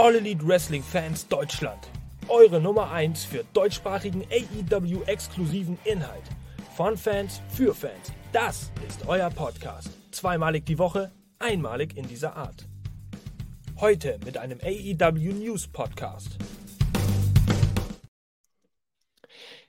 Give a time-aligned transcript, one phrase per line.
[0.00, 1.88] All Elite Wrestling Fans Deutschland.
[2.28, 6.22] Eure Nummer 1 für deutschsprachigen AEW-exklusiven Inhalt.
[6.76, 8.12] Von Fans für Fans.
[8.32, 9.90] Das ist euer Podcast.
[10.12, 11.10] Zweimalig die Woche,
[11.40, 12.68] einmalig in dieser Art.
[13.80, 16.38] Heute mit einem AEW News Podcast.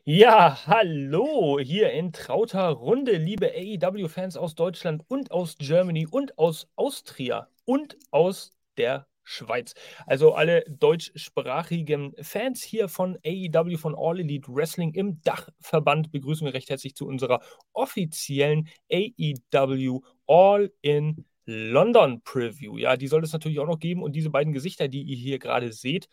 [0.03, 6.67] Ja, hallo, hier in trauter Runde, liebe AEW-Fans aus Deutschland und aus Germany und aus
[6.75, 9.73] Austria und aus der Schweiz.
[10.07, 16.53] Also alle deutschsprachigen Fans hier von AEW, von All Elite Wrestling im Dachverband begrüßen wir
[16.53, 17.41] recht herzlich zu unserer
[17.73, 22.77] offiziellen AEW All in London Preview.
[22.77, 24.03] Ja, die soll es natürlich auch noch geben.
[24.03, 26.07] Und diese beiden Gesichter, die ihr hier gerade seht,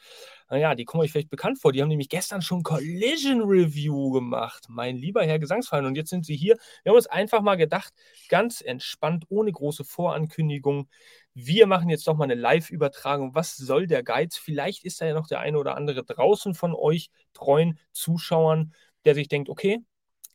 [0.49, 1.73] naja, die kommen euch vielleicht bekannt vor.
[1.73, 4.65] Die haben nämlich gestern schon Collision Review gemacht.
[4.69, 5.85] Mein lieber Herr Gesangsverein.
[5.85, 6.57] Und jetzt sind sie hier.
[6.83, 7.93] Wir haben uns einfach mal gedacht,
[8.29, 10.89] ganz entspannt, ohne große Vorankündigung.
[11.35, 13.35] Wir machen jetzt doch mal eine Live-Übertragung.
[13.35, 14.39] Was soll der Geiz?
[14.39, 18.73] Vielleicht ist da ja noch der eine oder andere draußen von euch treuen Zuschauern,
[19.05, 19.81] der sich denkt, okay,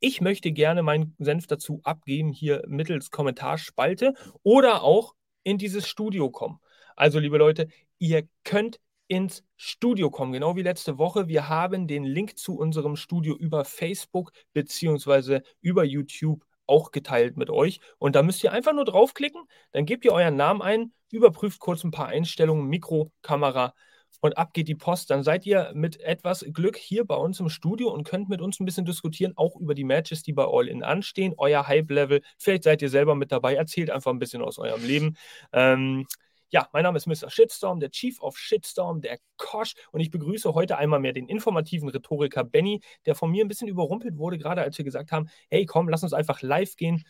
[0.01, 4.13] ich möchte gerne meinen Senf dazu abgeben, hier mittels Kommentarspalte
[4.43, 5.13] oder auch
[5.43, 6.59] in dieses Studio kommen.
[6.95, 7.67] Also, liebe Leute,
[7.99, 11.27] ihr könnt ins Studio kommen, genau wie letzte Woche.
[11.27, 15.41] Wir haben den Link zu unserem Studio über Facebook bzw.
[15.61, 17.79] über YouTube auch geteilt mit euch.
[17.99, 21.83] Und da müsst ihr einfach nur draufklicken, dann gebt ihr euren Namen ein, überprüft kurz
[21.83, 23.73] ein paar Einstellungen, Mikro, Kamera,
[24.21, 25.09] und ab geht die Post.
[25.09, 28.59] Dann seid ihr mit etwas Glück hier bei uns im Studio und könnt mit uns
[28.59, 32.21] ein bisschen diskutieren, auch über die Matches, die bei All In anstehen, euer Hype-Level.
[32.37, 35.17] Vielleicht seid ihr selber mit dabei, erzählt einfach ein bisschen aus eurem Leben.
[35.51, 36.07] Ähm,
[36.51, 37.29] ja, mein Name ist Mr.
[37.29, 39.73] Shitstorm, der Chief of Shitstorm, der Kosch.
[39.91, 43.69] Und ich begrüße heute einmal mehr den informativen Rhetoriker Benny, der von mir ein bisschen
[43.69, 47.05] überrumpelt wurde, gerade als wir gesagt haben: hey, komm, lass uns einfach live gehen.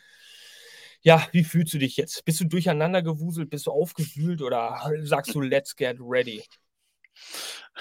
[1.01, 2.23] Ja, wie fühlst du dich jetzt?
[2.25, 3.49] Bist du durcheinander gewuselt?
[3.49, 6.43] Bist du aufgewühlt oder sagst du, let's get ready?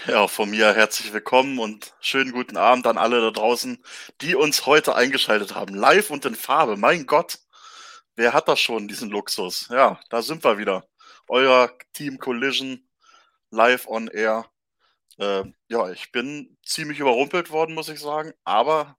[0.06, 3.84] Ja, von mir herzlich willkommen und schönen guten Abend an alle da draußen,
[4.20, 5.74] die uns heute eingeschaltet haben.
[5.74, 6.76] Live und in Farbe.
[6.76, 7.38] Mein Gott,
[8.16, 9.68] wer hat das schon, diesen Luxus?
[9.70, 10.88] Ja, da sind wir wieder.
[11.28, 12.88] Euer Team Collision
[13.50, 14.50] live on air.
[15.18, 18.96] Äh, ja, ich bin ziemlich überrumpelt worden, muss ich sagen, aber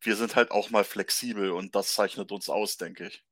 [0.00, 3.24] wir sind halt auch mal flexibel und das zeichnet uns aus, denke ich.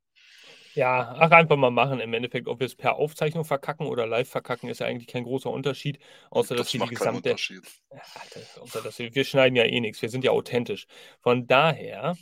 [0.74, 2.00] Ja, ach, einfach mal machen.
[2.00, 5.24] Im Endeffekt, ob wir es per Aufzeichnung verkacken oder live verkacken, ist ja eigentlich kein
[5.24, 5.98] großer Unterschied,
[6.30, 7.30] außer Das dass wir die gesamte.
[7.30, 8.00] Ja,
[8.34, 10.86] das, außer dass wir, wir schneiden ja eh nichts, wir sind ja authentisch.
[11.20, 12.16] Von daher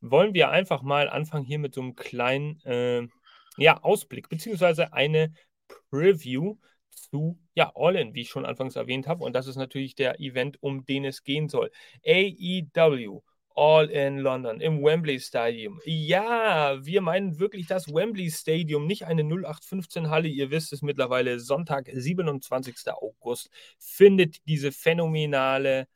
[0.00, 3.06] wollen wir einfach mal anfangen hier mit so einem kleinen äh,
[3.56, 5.32] ja, Ausblick, beziehungsweise eine
[5.90, 6.56] Preview
[6.90, 9.24] zu ja, All-In, wie ich schon anfangs erwähnt habe.
[9.24, 11.70] Und das ist natürlich der Event, um den es gehen soll.
[12.06, 13.22] AEW
[13.56, 15.80] All in London im Wembley Stadium.
[15.84, 20.26] Ja, wir meinen wirklich das Wembley Stadium, nicht eine 0815 Halle.
[20.28, 22.74] Ihr wisst es mittlerweile, Sonntag, 27.
[22.88, 25.86] August, findet diese phänomenale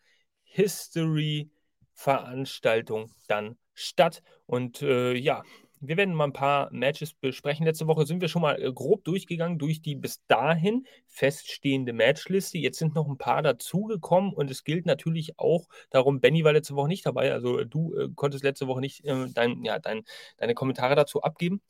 [0.44, 4.22] History-Veranstaltung dann statt.
[4.46, 5.42] Und äh, ja,
[5.80, 7.66] wir werden mal ein paar Matches besprechen.
[7.66, 12.58] Letzte Woche sind wir schon mal äh, grob durchgegangen durch die bis dahin feststehende Matchliste.
[12.58, 16.74] Jetzt sind noch ein paar dazugekommen und es gilt natürlich auch darum, Benny war letzte
[16.76, 20.02] Woche nicht dabei, also du äh, konntest letzte Woche nicht äh, dein, ja, dein,
[20.36, 21.60] deine Kommentare dazu abgeben.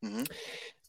[0.00, 0.24] Mhm.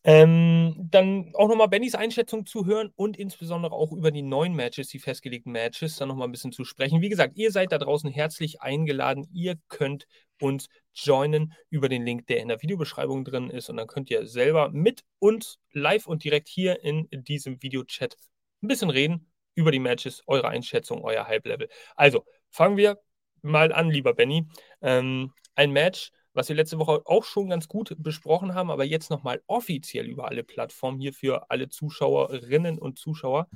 [0.04, 4.88] Ähm, dann auch nochmal Bennys Einschätzung zu hören und insbesondere auch über die neuen Matches,
[4.88, 7.02] die festgelegten Matches, dann nochmal ein bisschen zu sprechen.
[7.02, 9.28] Wie gesagt, ihr seid da draußen herzlich eingeladen.
[9.32, 10.08] Ihr könnt
[10.40, 13.70] uns joinen über den Link, der in der Videobeschreibung drin ist.
[13.70, 18.18] Und dann könnt ihr selber mit uns live und direkt hier in diesem Videochat
[18.64, 21.70] ein bisschen reden über die Matches, eure Einschätzung, euer Hype-Level.
[21.96, 23.00] Also fangen wir
[23.42, 24.48] mal an, lieber Benny.
[24.82, 29.10] Ähm, ein Match, was wir letzte Woche auch schon ganz gut besprochen haben, aber jetzt
[29.10, 33.48] nochmal offiziell über alle Plattformen hier für alle Zuschauerinnen und Zuschauer,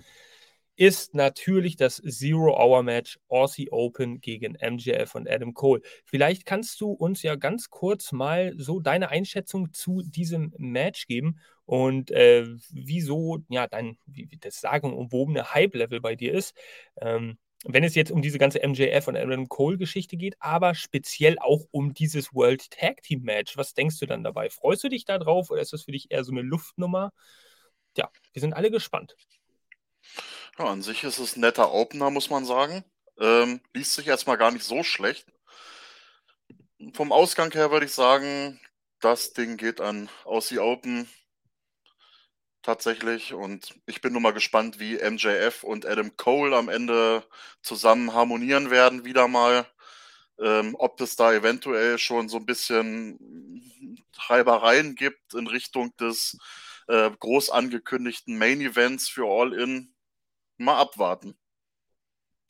[0.78, 5.82] ist natürlich das Zero-Hour-Match Aussie Open gegen MJF und Adam Cole.
[6.04, 11.40] Vielleicht kannst du uns ja ganz kurz mal so deine Einschätzung zu diesem Match geben
[11.66, 16.56] und äh, wieso ja dein, wie das sagen, umwobene Hype-Level bei dir ist.
[17.00, 21.66] Ähm, wenn es jetzt um diese ganze MJF und Adam Cole-Geschichte geht, aber speziell auch
[21.72, 23.58] um dieses World Tag Team Match.
[23.58, 24.50] Was denkst du dann dabei?
[24.50, 27.12] Freust du dich da drauf oder ist das für dich eher so eine Luftnummer?
[27.98, 29.16] Ja, wir sind alle gespannt.
[30.60, 32.86] Ja, an sich ist es ein netter Opener, muss man sagen.
[33.20, 35.26] Ähm, liest sich erstmal gar nicht so schlecht.
[36.94, 38.60] Vom Ausgang her würde ich sagen,
[39.00, 41.10] das Ding geht an Aussie Open
[42.66, 43.34] tatsächlich.
[43.34, 47.24] Und ich bin nur mal gespannt, wie MJF und Adam Cole am Ende
[47.62, 49.66] zusammen harmonieren werden, wieder mal.
[50.38, 53.64] Ähm, ob es da eventuell schon so ein bisschen
[54.12, 56.38] Treibereien gibt in Richtung des
[56.88, 59.94] äh, groß angekündigten Main Events für All In.
[60.58, 61.38] Mal abwarten.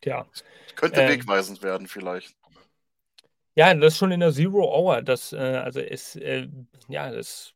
[0.01, 0.27] Tja.
[0.75, 2.35] Könnte ähm, wegweisend werden, vielleicht.
[3.55, 5.01] Ja, das ist schon in der Zero Hour.
[5.01, 6.47] Das, äh, also ist, äh,
[6.87, 7.54] ja, das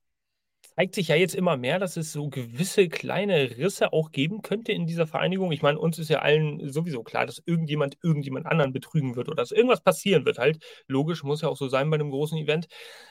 [0.80, 4.72] zeigt sich ja jetzt immer mehr, dass es so gewisse kleine Risse auch geben könnte
[4.72, 5.52] in dieser Vereinigung.
[5.52, 9.36] Ich meine, uns ist ja allen sowieso klar, dass irgendjemand irgendjemand anderen betrügen wird oder
[9.36, 10.64] dass irgendwas passieren wird halt.
[10.88, 12.68] Logisch, muss ja auch so sein bei einem großen Event.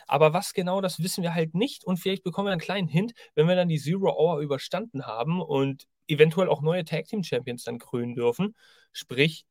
[0.06, 1.84] Aber was genau, das wissen wir halt nicht.
[1.84, 5.42] Und vielleicht bekommen wir einen kleinen Hint, wenn wir dann die Zero Hour überstanden haben
[5.42, 8.54] und eventuell auch neue Tag Team Champions dann krönen dürfen.
[8.92, 9.44] Sprich,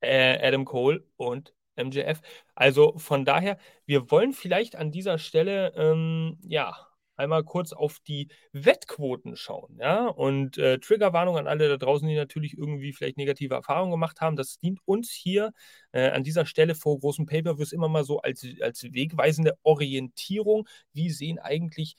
[0.00, 2.22] äh, Adam Cole und MJF.
[2.54, 6.87] Also von daher, wir wollen vielleicht an dieser Stelle, ähm, ja,
[7.18, 9.78] einmal kurz auf die Wettquoten schauen.
[9.80, 10.06] Ja?
[10.06, 14.36] Und äh, Triggerwarnung an alle da draußen, die natürlich irgendwie vielleicht negative Erfahrungen gemacht haben.
[14.36, 15.52] Das dient uns hier
[15.92, 20.66] äh, an dieser Stelle vor großen Pay-Per-Views immer mal so als, als wegweisende Orientierung.
[20.92, 21.96] Wie sehen eigentlich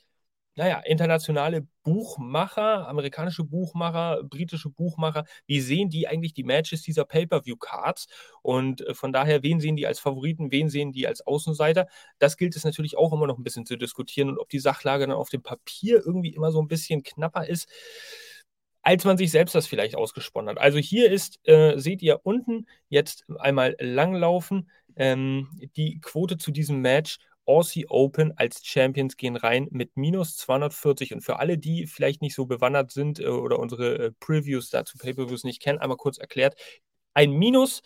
[0.56, 8.08] naja, internationale Buchmacher, amerikanische Buchmacher, britische Buchmacher, wie sehen die eigentlich die Matches dieser Pay-Per-View-Cards?
[8.42, 11.86] Und äh, von daher, wen sehen die als Favoriten, wen sehen die als Außenseiter?
[12.18, 15.06] Das gilt es natürlich auch immer noch ein bisschen zu diskutieren und ob die Sachlage
[15.06, 17.68] dann auf dem Papier irgendwie immer so ein bisschen knapper ist
[18.82, 20.58] als man sich selbst das vielleicht ausgesponnen hat.
[20.62, 26.80] Also hier ist, äh, seht ihr unten jetzt einmal langlaufen, ähm, die Quote zu diesem
[26.80, 31.14] Match Aussie Open als Champions gehen rein mit minus 240.
[31.14, 34.98] Und für alle, die vielleicht nicht so bewandert sind äh, oder unsere äh, Previews dazu
[34.98, 36.54] Pay-Per-Views nicht kennen, einmal kurz erklärt.
[37.14, 37.82] Ein Minus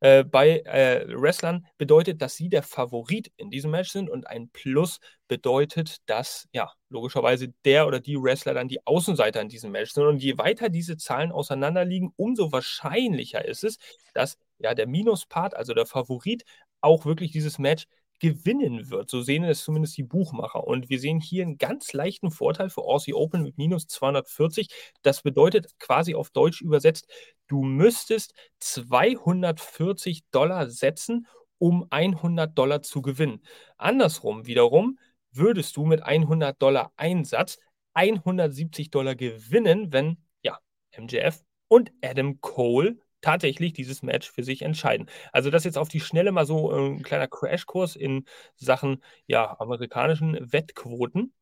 [0.00, 4.48] äh, bei äh, Wrestlern bedeutet, dass sie der Favorit in diesem Match sind und ein
[4.50, 9.92] Plus bedeutet, dass ja logischerweise der oder die Wrestler dann die Außenseiter in diesem Match
[9.92, 10.04] sind.
[10.04, 13.78] Und je weiter diese Zahlen auseinanderliegen, umso wahrscheinlicher ist es,
[14.14, 16.44] dass ja der Minuspart, also der Favorit,
[16.80, 17.86] auch wirklich dieses Match
[18.18, 19.10] gewinnen wird.
[19.10, 20.66] So sehen es zumindest die Buchmacher.
[20.66, 24.68] Und wir sehen hier einen ganz leichten Vorteil für Aussie Open mit minus 240.
[25.02, 27.08] Das bedeutet quasi auf Deutsch übersetzt,
[27.46, 31.26] du müsstest 240 Dollar setzen,
[31.58, 33.42] um 100 Dollar zu gewinnen.
[33.76, 34.98] Andersrum wiederum
[35.32, 37.58] würdest du mit 100 Dollar Einsatz
[37.94, 40.58] 170 Dollar gewinnen, wenn ja,
[40.96, 45.08] MJF und Adam Cole tatsächlich dieses Match für sich entscheiden.
[45.32, 48.24] Also das jetzt auf die Schnelle mal so äh, ein kleiner Crashkurs in
[48.56, 51.32] Sachen ja, amerikanischen Wettquoten.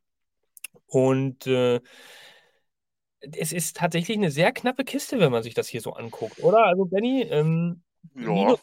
[0.87, 1.81] Und äh,
[3.19, 6.65] es ist tatsächlich eine sehr knappe Kiste, wenn man sich das hier so anguckt, oder?
[6.65, 7.83] Also Benny, ähm,
[8.15, 8.55] ja.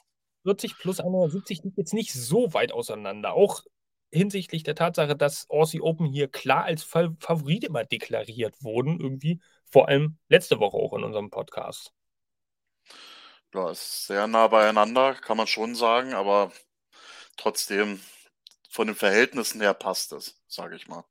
[0.45, 3.33] 40 plus 170 liegt jetzt nicht so weit auseinander.
[3.33, 3.63] Auch
[4.13, 9.89] hinsichtlich der Tatsache, dass Aussie Open hier klar als Favorit immer deklariert wurden, irgendwie, vor
[9.89, 11.93] allem letzte Woche auch in unserem Podcast.
[13.55, 16.53] Ja, ist sehr nah beieinander, kann man schon sagen, aber
[17.37, 18.01] trotzdem
[18.71, 21.05] von den Verhältnissen her passt es, sage ich mal.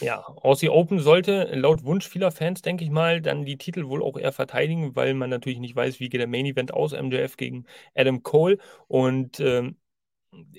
[0.00, 4.02] Ja, Aussie Open sollte laut Wunsch vieler Fans, denke ich mal, dann die Titel wohl
[4.02, 7.36] auch eher verteidigen, weil man natürlich nicht weiß, wie geht der Main Event aus, MJF
[7.36, 8.58] gegen Adam Cole.
[8.88, 9.76] Und ähm,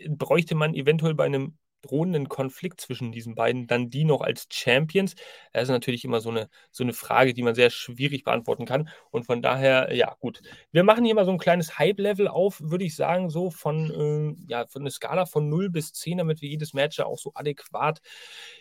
[0.10, 5.16] bräuchte man eventuell bei einem drohenden Konflikt zwischen diesen beiden dann die noch als Champions?
[5.54, 8.90] Das ist natürlich immer so eine, so eine Frage, die man sehr schwierig beantworten kann.
[9.12, 10.42] Und von daher, ja, gut.
[10.72, 14.52] Wir machen hier mal so ein kleines Hype-Level auf, würde ich sagen, so von, äh,
[14.52, 17.32] ja, von einer Skala von 0 bis 10, damit wir jedes Match ja auch so
[17.36, 18.02] adäquat.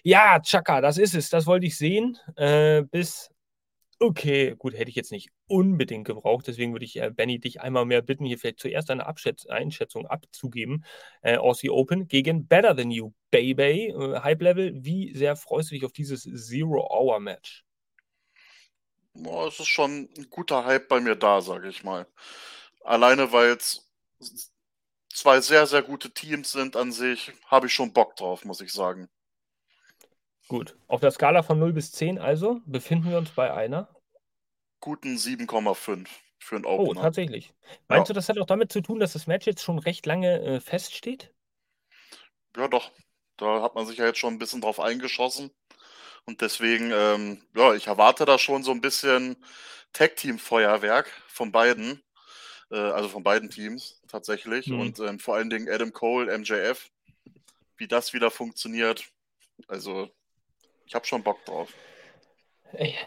[0.03, 2.19] Ja, Chaka, das ist es, das wollte ich sehen.
[2.37, 3.32] Äh, bis
[4.03, 6.49] Okay, gut, hätte ich jetzt nicht unbedingt gebraucht.
[6.49, 10.09] Deswegen würde ich, äh, Benny, dich einmal mehr bitten, hier vielleicht zuerst eine Abschätz Einschätzung
[10.09, 10.85] abzugeben.
[11.21, 13.91] Äh, Aussie Open gegen Better Than You, Baby.
[13.91, 17.65] Äh, Hype Level, wie sehr freust du dich auf dieses Zero-Hour-Match?
[19.25, 22.09] Oh, es ist schon ein guter Hype bei mir da, sage ich mal.
[22.81, 23.89] Alleine, weil es
[25.15, 28.73] zwei sehr, sehr gute Teams sind an sich, habe ich schon Bock drauf, muss ich
[28.73, 29.09] sagen.
[30.49, 30.77] Gut.
[30.89, 33.89] Auf der Skala von 0 bis 10 also befinden wir uns bei einer?
[34.81, 36.09] Guten 7,5
[36.39, 36.91] für ein Opener.
[36.91, 37.55] Oh, tatsächlich.
[37.89, 38.13] Meinst ja.
[38.13, 40.61] du, das hat auch damit zu tun, dass das Match jetzt schon recht lange äh,
[40.61, 41.33] feststeht?
[42.57, 42.91] Ja, doch.
[43.37, 45.51] Da hat man sich ja jetzt schon ein bisschen drauf eingeschossen.
[46.25, 49.37] Und deswegen, ähm, ja, ich erwarte da schon so ein bisschen
[49.93, 52.03] Tag-Team-Feuerwerk von beiden.
[52.71, 54.67] Äh, also von beiden Teams tatsächlich.
[54.67, 54.81] Mhm.
[54.81, 56.91] Und ähm, vor allen Dingen Adam Cole, MJF.
[57.77, 59.05] Wie das wieder funktioniert.
[59.67, 60.11] Also
[60.87, 61.73] ich habe schon Bock drauf.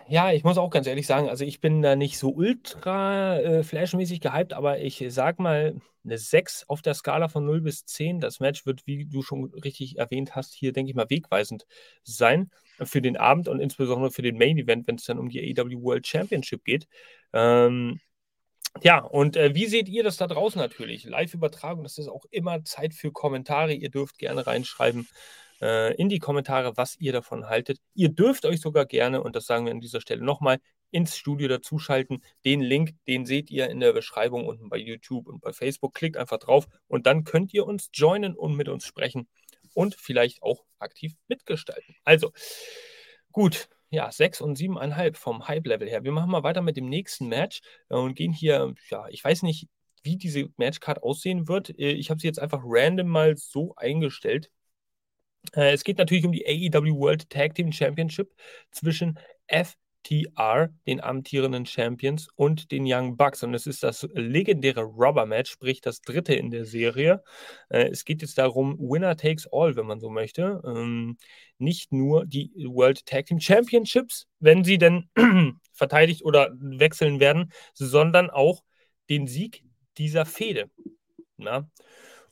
[0.08, 3.64] Ja, ich muss auch ganz ehrlich sagen, also ich bin da nicht so ultra äh,
[3.64, 8.20] flashmäßig gehypt, aber ich sag mal eine 6 auf der Skala von 0 bis 10.
[8.20, 11.66] Das Match wird, wie du schon richtig erwähnt hast, hier, denke ich mal, wegweisend
[12.04, 12.52] sein
[12.84, 15.82] für den Abend und insbesondere für den Main Event, wenn es dann um die AEW
[15.82, 16.88] World Championship geht.
[17.34, 18.00] Ähm,
[18.84, 21.06] ja, und äh, wie seht ihr das da draußen natürlich?
[21.06, 23.74] Live-Übertragung, das ist auch immer Zeit für Kommentare.
[23.74, 25.08] Ihr dürft gerne reinschreiben,
[25.66, 27.80] äh, in die Kommentare, was ihr davon haltet.
[27.96, 30.60] Ihr dürft euch sogar gerne, und das sagen wir an dieser Stelle nochmal,
[30.92, 32.22] ins Studio dazuschalten.
[32.46, 35.96] Den Link, den seht ihr in der Beschreibung unten bei YouTube und bei Facebook.
[35.96, 39.28] Klickt einfach drauf und dann könnt ihr uns joinen und mit uns sprechen
[39.74, 41.96] und vielleicht auch aktiv mitgestalten.
[42.04, 42.32] Also,
[43.32, 46.04] gut, ja, 6 und 7,5 vom Hype-Level her.
[46.04, 49.42] Wir machen mal weiter mit dem nächsten Match äh, und gehen hier, ja, ich weiß
[49.42, 49.68] nicht,
[50.04, 51.70] wie diese Matchcard aussehen wird.
[51.80, 54.52] Äh, ich habe sie jetzt einfach random mal so eingestellt.
[55.56, 58.34] Äh, es geht natürlich um die AEW World Tag Team Championship
[58.72, 59.76] zwischen F
[60.06, 63.44] TR, den amtierenden Champions, und den Young Bucks.
[63.44, 67.24] Und es ist das legendäre Rubber-Match, sprich das dritte in der Serie.
[67.70, 70.62] Äh, es geht jetzt darum, Winner takes all, wenn man so möchte.
[70.66, 71.18] Ähm,
[71.58, 75.10] nicht nur die World Tag Team Championships, wenn sie denn
[75.74, 78.64] verteidigt oder wechseln werden, sondern auch
[79.10, 79.64] den Sieg
[79.98, 80.70] dieser Fehde.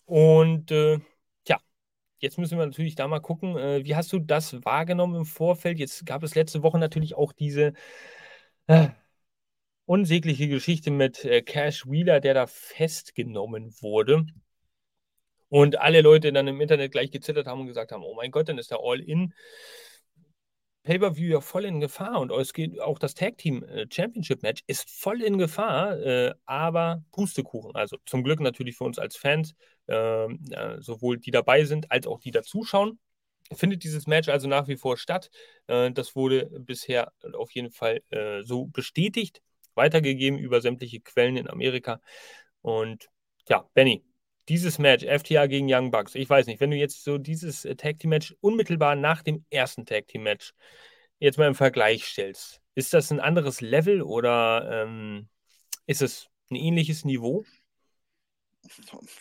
[0.06, 1.00] Und äh,
[2.24, 5.78] Jetzt müssen wir natürlich da mal gucken, äh, wie hast du das wahrgenommen im Vorfeld?
[5.78, 7.74] Jetzt gab es letzte Woche natürlich auch diese
[8.68, 8.88] äh,
[9.84, 14.26] unsägliche Geschichte mit äh, Cash Wheeler, der da festgenommen wurde.
[15.50, 18.48] Und alle Leute dann im Internet gleich gezittert haben und gesagt haben: Oh mein Gott,
[18.48, 19.34] dann ist der All-In.
[20.84, 25.22] Pay-per-view ja voll in Gefahr und auch das Tag Team äh, Championship Match ist voll
[25.22, 27.74] in Gefahr, äh, aber Pustekuchen.
[27.76, 29.56] Also zum Glück natürlich für uns als Fans,
[29.88, 30.28] äh,
[30.80, 33.00] sowohl die dabei sind als auch die da zuschauen.
[33.52, 35.30] Findet dieses Match also nach wie vor statt.
[35.68, 39.42] Äh, das wurde bisher auf jeden Fall äh, so bestätigt,
[39.76, 42.02] weitergegeben über sämtliche Quellen in Amerika.
[42.62, 43.10] Und
[43.50, 44.04] ja, Benny,
[44.50, 47.76] dieses Match, FTA gegen Young Bucks, ich weiß nicht, wenn du jetzt so dieses äh,
[47.76, 50.54] Tag Team Match unmittelbar nach dem ersten Tag Team Match
[51.20, 55.30] jetzt mal im Vergleich stellst, ist das ein anderes Level oder ähm,
[55.86, 57.46] ist es ein ähnliches Niveau?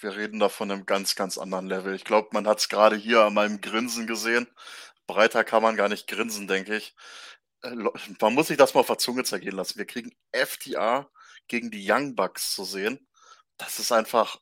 [0.01, 1.95] Wir reden da von einem ganz, ganz anderen Level.
[1.95, 4.47] Ich glaube, man hat es gerade hier an meinem Grinsen gesehen.
[5.07, 6.95] Breiter kann man gar nicht grinsen, denke ich.
[7.63, 7.75] Äh,
[8.21, 9.79] man muss sich das mal auf der Zunge zergehen lassen.
[9.79, 11.11] Wir kriegen FTA
[11.49, 13.07] gegen die Young Bucks zu sehen.
[13.57, 14.41] Das ist einfach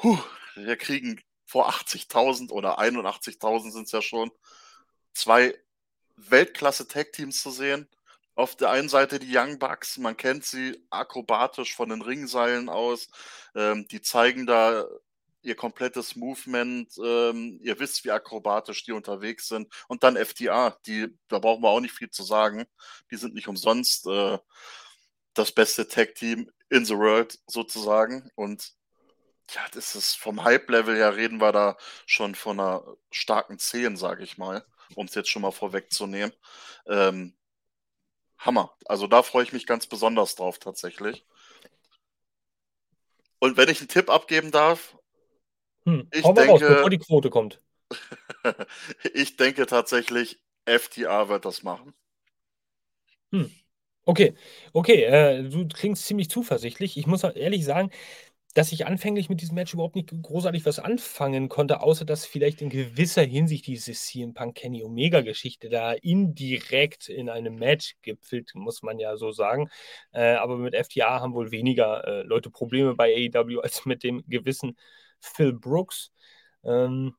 [0.00, 0.16] Puh,
[0.54, 4.30] wir kriegen vor 80.000 oder 81.000 sind es ja schon,
[5.12, 5.58] zwei
[6.16, 7.88] Weltklasse-Tag-Teams zu sehen.
[8.36, 13.08] Auf der einen Seite die Young Bucks, man kennt sie akrobatisch von den Ringseilen aus.
[13.56, 14.86] Ähm, die zeigen da
[15.42, 16.96] ihr komplettes Movement.
[17.04, 19.66] Ähm, ihr wisst, wie akrobatisch die unterwegs sind.
[19.88, 22.66] Und dann FDA, die, da brauchen wir auch nicht viel zu sagen.
[23.10, 24.38] Die sind nicht umsonst äh,
[25.34, 28.30] das beste Tag-Team in the world sozusagen.
[28.36, 28.77] Und
[29.50, 31.76] ja, das ist vom Hype-Level her reden wir da
[32.06, 34.64] schon von einer starken 10, sage ich mal,
[34.94, 36.32] um es jetzt schon mal vorwegzunehmen.
[36.86, 37.34] Ähm,
[38.38, 38.76] Hammer.
[38.84, 41.24] Also da freue ich mich ganz besonders drauf tatsächlich.
[43.40, 44.96] Und wenn ich einen Tipp abgeben darf,
[45.84, 47.60] hm, ich denke, raus, bevor die Quote kommt.
[49.14, 51.94] ich denke tatsächlich, FTA wird das machen.
[53.32, 53.50] Hm.
[54.04, 54.34] Okay,
[54.72, 56.96] okay, äh, du klingst ziemlich zuversichtlich.
[56.96, 57.90] Ich muss ehrlich sagen,
[58.54, 62.62] dass ich anfänglich mit diesem Match überhaupt nicht großartig was anfangen konnte, außer dass vielleicht
[62.62, 68.52] in gewisser Hinsicht diese CM Punk Kenny Omega Geschichte da indirekt in einem Match gipfelt,
[68.54, 69.68] muss man ja so sagen.
[70.12, 74.24] Äh, aber mit FTA haben wohl weniger äh, Leute Probleme bei AEW als mit dem
[74.26, 74.76] gewissen
[75.20, 76.10] Phil Brooks.
[76.64, 77.14] Ähm,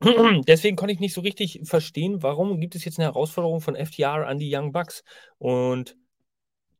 [0.46, 4.26] deswegen konnte ich nicht so richtig verstehen, warum gibt es jetzt eine Herausforderung von FTR
[4.26, 5.04] an die Young Bucks.
[5.38, 5.96] Und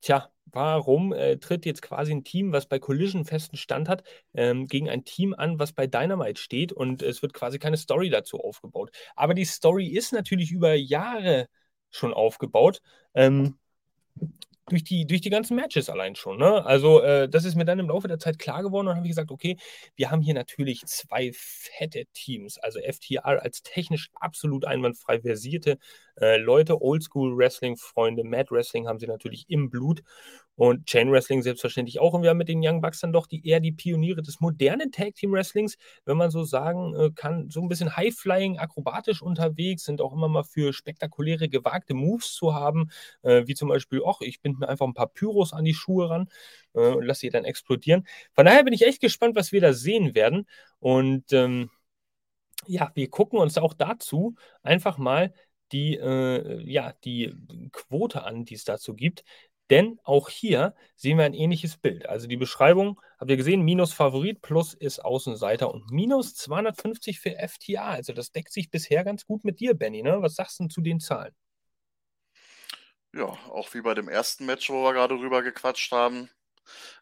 [0.01, 4.03] tja, warum äh, tritt jetzt quasi ein Team, was bei Collision festen Stand hat,
[4.35, 8.11] ähm, gegen ein Team an, was bei Dynamite steht und es wird quasi keine Story
[8.11, 8.91] dazu aufgebaut.
[9.17, 11.49] Aber die Story ist natürlich über Jahre
[11.91, 12.81] schon aufgebaut.
[13.15, 13.57] Ähm,
[14.69, 16.39] durch die, durch die ganzen Matches allein schon.
[16.39, 16.65] Ne?
[16.65, 19.11] Also, äh, das ist mir dann im Laufe der Zeit klar geworden und habe ich
[19.11, 19.57] gesagt, okay,
[19.97, 22.59] wir haben hier natürlich zwei fette Teams.
[22.59, 25.79] Also FTR als technisch absolut einwandfrei versierte
[26.21, 30.03] äh, Leute, Oldschool-Wrestling-Freunde, Mad Wrestling haben sie natürlich im Blut
[30.63, 32.15] und Chain Wrestling selbstverständlich auch.
[32.15, 34.93] Und wir haben mit den Young Bucks dann doch die, eher die Pioniere des modernen
[34.93, 39.83] Tag Team Wrestlings, wenn man so sagen äh, kann, so ein bisschen High-Flying, akrobatisch unterwegs,
[39.83, 42.91] sind auch immer mal für spektakuläre, gewagte Moves zu haben,
[43.23, 46.09] äh, wie zum Beispiel, ach, ich bin mir einfach ein paar Pyros an die Schuhe
[46.11, 46.29] ran
[46.75, 48.07] äh, und lasse sie dann explodieren.
[48.33, 50.47] Von daher bin ich echt gespannt, was wir da sehen werden.
[50.79, 51.71] Und ähm,
[52.69, 55.35] ja, wir gucken uns auch dazu einfach mal
[55.73, 57.35] die, äh, ja, die
[57.73, 59.25] Quote an, die es dazu gibt.
[59.71, 62.09] Denn auch hier sehen wir ein ähnliches Bild.
[62.09, 67.37] Also die Beschreibung, habt ihr gesehen, minus Favorit, plus ist Außenseiter und minus 250 für
[67.39, 67.91] FTA.
[67.91, 70.03] Also das deckt sich bisher ganz gut mit dir, Benny.
[70.03, 70.19] Ne?
[70.21, 71.35] Was sagst du zu den Zahlen?
[73.15, 76.31] Ja, auch wie bei dem ersten Match, wo wir gerade rüber gequatscht haben,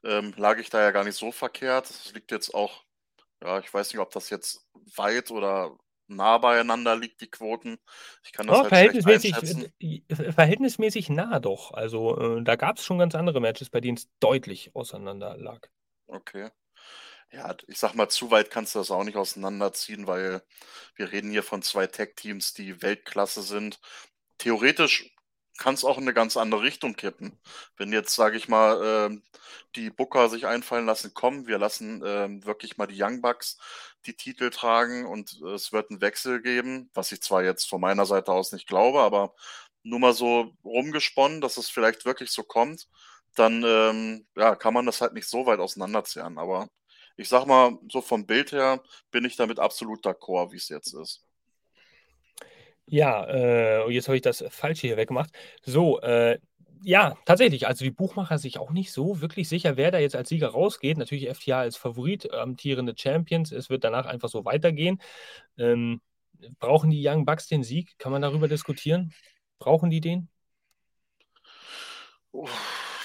[0.04, 1.88] ähm, lag ich da ja gar nicht so verkehrt.
[1.88, 2.84] Es liegt jetzt auch,
[3.42, 5.76] ja, ich weiß nicht, ob das jetzt weit oder
[6.10, 7.78] nah beieinander liegt, die Quoten.
[8.24, 9.72] Ich kann das Oh, halt verhältnismäßig, einschätzen.
[9.80, 11.72] äh, äh, verhältnismäßig nah doch.
[11.72, 15.68] Also, äh, da gab's schon ganz andere Matches, bei denen es deutlich auseinander lag.
[16.08, 16.50] Okay.
[17.32, 20.42] Ja, ich sag mal, zu weit kannst du das auch nicht auseinanderziehen, weil
[20.96, 23.80] wir reden hier von 2 Tag-Teams, die Weltklasse sind.
[24.38, 25.10] Theoretisch
[25.58, 27.40] kann's auch in 'ne ganz andere Richtung kippen.
[27.76, 29.24] Wenn jetzt, sage ich mal, ähm,
[29.76, 33.58] die Booker sich einfallen lassen: „Komm, wir lassen, ähm, wirklich mal die Young Bucks
[34.06, 38.06] die Titel tragen und es wird 'n Wechsel geben“, was ich zwar jetzt von meiner
[38.06, 39.34] Seite aus nicht glaube, aber
[39.82, 42.88] nur mal so rumgesponnen, dass es vielleicht wirklich so kommt,
[43.36, 46.38] dann, ähm, ja, kann man das halt nicht so weit auseinanderzerren.
[46.38, 46.68] Aber
[47.16, 51.24] ich sage mal, so vom Bild her bin ich damit absolut d'accord, wie's jetzt ist.
[52.86, 55.30] Ja, äh, und jetzt habe ich das Falsche hier weggemacht.
[55.62, 56.38] So, äh,
[56.82, 60.28] ja, tatsächlich, also die Buchmacher sich auch nicht so wirklich sicher, wer da jetzt als
[60.30, 60.98] Sieger rausgeht.
[60.98, 63.52] Natürlich FTR als Favorit, amtierende Champions.
[63.52, 65.00] Es wird danach einfach so weitergehen.
[65.58, 66.00] Ähm,
[66.60, 67.98] brauchen die Young Bucks den Sieg?
[67.98, 69.14] Kann man darüber diskutieren?
[69.60, 70.28] Brauchen die den?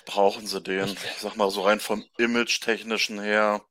[0.06, 0.92] Brauchen sie den?
[0.94, 3.66] Ich sage mal so rein vom Image-Technischen her,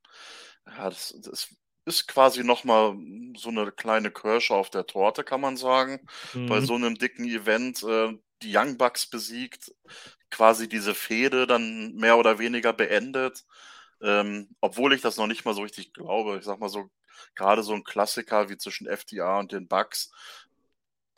[0.66, 1.48] ja, das das
[1.86, 2.96] ist quasi noch mal
[3.36, 6.00] so 'ne kleine Kirsche auf der Torte, kann man sagen.
[6.46, 6.62] Bei Mhm.
[6.62, 9.72] so 'nem dicken Event, äh, die Young Bucks besiegt,
[10.30, 13.44] quasi diese Fehde dann mehr oder weniger beendet.
[14.02, 16.38] Ähm, obwohl ich das noch nicht mal so richtig glaube.
[16.38, 16.90] Ich sage mal so,
[17.36, 20.08] grade so 'n Klassiker wie zwischen FTR und den Bucks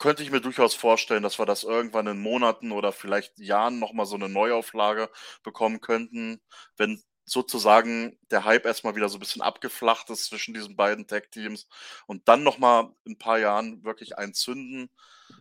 [0.01, 3.93] könnte ich mir durchaus vorstellen, dass wir das irgendwann in Monaten oder vielleicht Jahren noch
[3.93, 5.09] mal so 'ne Neuauflage
[5.43, 6.39] bekommen könnten,
[6.77, 11.07] wenn sozusagen der Hype erst mal wieder so 'n bisschen abgeflacht ist zwischen diesen beiden
[11.07, 11.67] Tag-Teams
[12.05, 14.89] und dann noch mal in 'n paar Jahren wirklich einen zünden.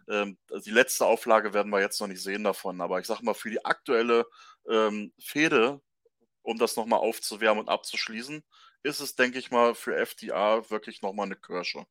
[0.08, 3.34] Ähm, die letzte Auflage werden wir jetzt noch nicht sehen davon, aber ich sage mal,
[3.34, 4.26] für die aktuelle,
[4.68, 5.80] ähm, Fehde,
[6.42, 8.44] um das noch mal aufzuwärmen und abzuschließen,
[8.82, 11.86] ist es, denke ich mal, für FTR wirklich noch mal 'ne Kirsche.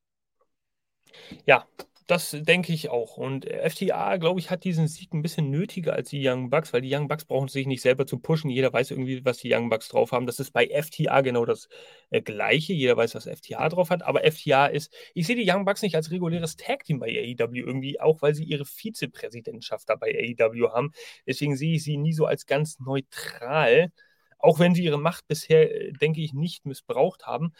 [1.46, 1.68] Ja,
[2.08, 3.18] das denke ich auch.
[3.18, 6.82] Und FTR, glaube ich, hat diesen Sieg 'n bisschen nötiger als die Young Bucks, weil
[6.82, 8.50] die Young Bucks brauchen sich nicht selber zu pushen.
[8.50, 10.26] Jeder weiß irgendwie, was die Young Bucks drauf haben.
[10.28, 11.68] Das ist bei FTR genau das,
[12.12, 12.74] äh, Gleiche.
[12.74, 15.96] Jeder weiß, was FTR drauf hat, aber FTR ist ich sehe die Young Bucks nicht
[15.96, 20.92] als reguläres Tag-Team bei AEW irgendwie, auch weil sie ihre Vizepräsidentschaft da bei AEW haben.
[21.28, 23.92] Deswegen sehe ich sie nie so als ganz neutral,
[24.38, 27.54] auch wenn sie ihre Macht bisher, äh, denke ich, nicht missbraucht haben.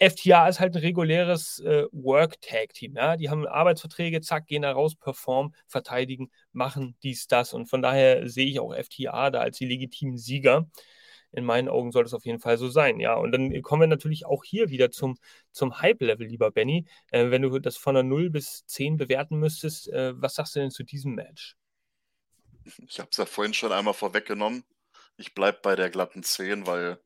[0.00, 3.16] FTR ist halt 'n reguläres, äh, Work-Tag-Team, ja?
[3.16, 7.52] Die haben Arbeitsverträge, zack, gehen da raus, performen, verteidigen, machen dies, das.
[7.54, 10.68] Und von daher sehe ich auch FTR da als die legitimen Sieger.
[11.32, 13.14] In meinen Augen soll das auf jeden Fall so sein, ja.
[13.16, 15.16] Und dann kommen wir natürlich auch hier wieder zum
[15.52, 16.86] zum Hype-Level, lieber Benny.
[17.10, 20.60] Äh, wenn du das von 'ner 0 bis 10 bewerten müsstest, äh, was sagst du
[20.60, 21.54] denn zu diesem Match?
[22.86, 24.64] Ich habe es ja vorhin schon einmal vorweggenommen.
[25.16, 26.98] Ich bleibe bei der glatten 10, weil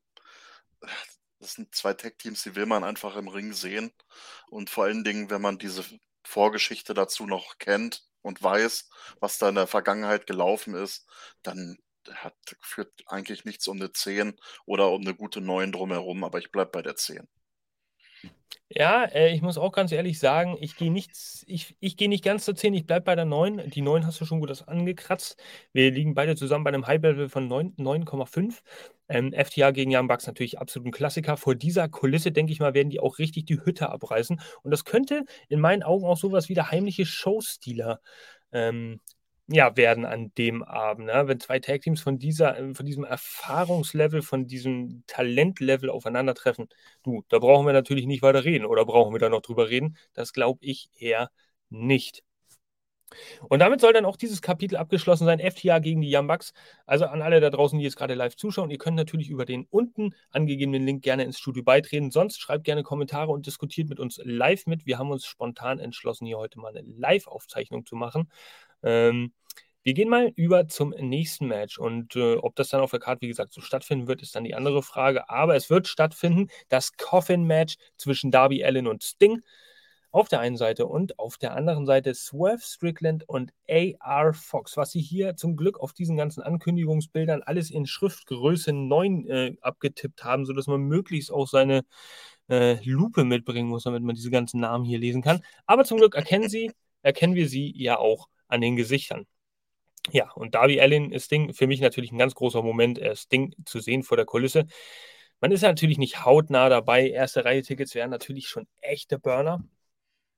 [1.43, 3.93] das sind 2 Tag-Teams, die will man einfach im Ring sehen.
[4.49, 5.83] Und vor allen Dingen, wenn man diese
[6.25, 11.05] Vorgeschichte dazu noch kennt und weiß, was da in der Vergangenheit gelaufen ist,
[11.43, 11.77] dann
[12.11, 16.51] hat führt eigentlich nichts um 'ne 10 oder um 'ne gute 9 drumherum, aber ich
[16.51, 17.27] bleibe bei der 10.
[18.71, 21.11] Ja, äh, ich muss auch ganz ehrlich sagen, ich gehe nicht
[21.47, 23.57] ich ich gehe nicht ganz zur 10, ich bleibe bei der 9.
[23.69, 25.37] Die 9 hast du schon gut angekratzt.
[25.73, 28.63] Wir liegen beide zusammen bei 'nem Hype-Level von 9 9,5.
[29.09, 31.37] Ähm, FTR gegen Young Bucks natürlich absolut 'n Klassiker.
[31.37, 34.39] Vor dieser Kulisse, denke ich mal, werden die auch richtig die Hütte abreißen.
[34.63, 37.99] Und das könnte in meinen Augen auch so was wie der heimliche Showstealer,
[38.53, 39.01] ähm,
[39.47, 41.23] ja, werden an dem Abend, ne?
[41.27, 46.69] Wenn 2 Tag-Teams von dieser äh, von diesem Erfahrungslevel, von diesem Talentlevel aufeinandertreffen.
[47.03, 48.65] Du, da brauchen wir natürlich nicht weiter reden.
[48.65, 49.97] Oder brauchen wir da noch drüber reden?
[50.13, 51.29] Das glaube ich eher
[51.69, 52.23] nicht.
[53.49, 55.39] Und damit soll dann auch dieses Kapitel abgeschlossen sein.
[55.39, 56.53] FTR gegen die Young Bucks.
[56.85, 59.65] Also an alle da draußen, die jetzt grade live zuschauen, ihr könnt natürlich über den
[59.69, 62.11] unten angegebenen Link gerne ins Studio beitreten.
[62.11, 64.85] Sonst schreibt gerne Kommentare und diskutiert mit uns live mit.
[64.85, 68.29] Wir haben uns spontan entschlossen, hier heute mal 'ne Live-Aufzeichnung zu machen.
[68.83, 69.33] Ähm,
[69.83, 73.21] wir gehen mal über zum nächsten Match und, äh, ob das dann auf der Card,
[73.21, 75.29] wie gesagt, so stattfinden wird, ist dann die andere Frage.
[75.29, 79.41] Aber es wird stattfinden, das Coffin-Match zwischen Darby Allin und Sting
[80.11, 84.77] auf der einen Seite und auf der anderen Seite Swerve Strickland und AR Fox.
[84.77, 90.23] Was sie hier zum Glück auf diesen ganzen Ankündigungsbildern alles in Schriftgröße 9, äh, abgetippt
[90.23, 91.83] haben, sodass man möglichst auch seine,
[92.49, 95.41] äh, Lupe mitbringen muss, damit man diese ganzen Namen hier lesen kann.
[95.65, 99.27] Aber zum Glück erkennen sie erkennen wir sie ja auch an den Gesichtern.
[100.11, 103.79] Ja, und Darby Allin, Sting, für mich natürlich 'n ganz großer Moment, äh, Sting zu
[103.81, 104.65] sehen vor der Kulisse.
[105.41, 107.09] Man ist natürlich nicht hautnah dabei.
[107.11, 107.45] 1.
[107.45, 109.63] Reihe Tickets wären natürlich schon echte Burner,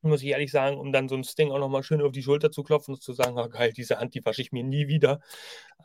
[0.04, 2.24] muss ich ehrlich sagen, um dann so 'n Sting auch noch mal schön auf die
[2.24, 4.88] Schulter zu klopfen und zu sagen: „Ah geil, diese Hand, die wasche ich mir nie
[4.90, 5.22] wieder.“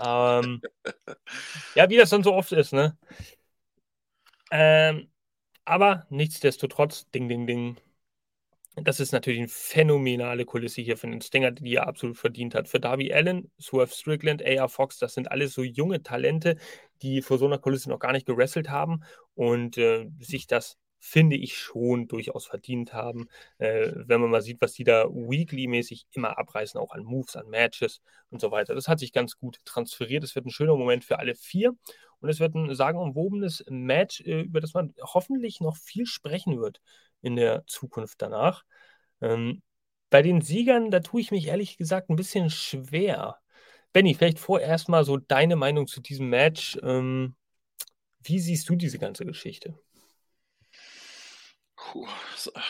[0.01, 0.62] Ähm
[1.77, 2.99] ja, wie das dann so oft ist, ne?
[4.51, 5.09] Ähm,
[5.64, 7.77] aber nichtsdestotrotz, Ding, Ding, Ding,
[8.83, 12.69] Das ist natürlich eine phänomenale Kulisse hier für den Stinger, die er absolut verdient hat.
[12.69, 16.57] Für Darby Allen, Swerve Strickland, AR Fox, das sind alles so junge Talente,
[17.03, 19.03] die vor so einer Kulisse noch gar nicht gewrestelt haben
[19.35, 24.61] und äh, sich das finde ich schon durchaus verdient haben, äh, wenn man mal sieht,
[24.61, 28.75] was die da weekly-mäßig immer abreißen, auch an Moves, an Matches und so weiter.
[28.75, 30.25] Das hat sich ganz gut transferiert.
[30.25, 31.73] Es wird ein schöner Moment für alle vier
[32.21, 36.81] und es wird ein sagenumwobenes Match, äh, über das man hoffentlich noch viel sprechen wird
[37.22, 38.64] in der Zukunft danach.
[39.20, 39.62] Ähm,
[40.11, 43.38] bei den Siegern, da tue ich mich ehrlich gesagt ein bisschen schwer.
[43.92, 46.78] Benny, vielleicht vorerst mal so deine Meinung zu diesem Match.
[46.83, 47.37] Ähm,
[48.22, 49.78] wie siehst du diese ganze Geschichte?
[51.76, 52.06] Puh,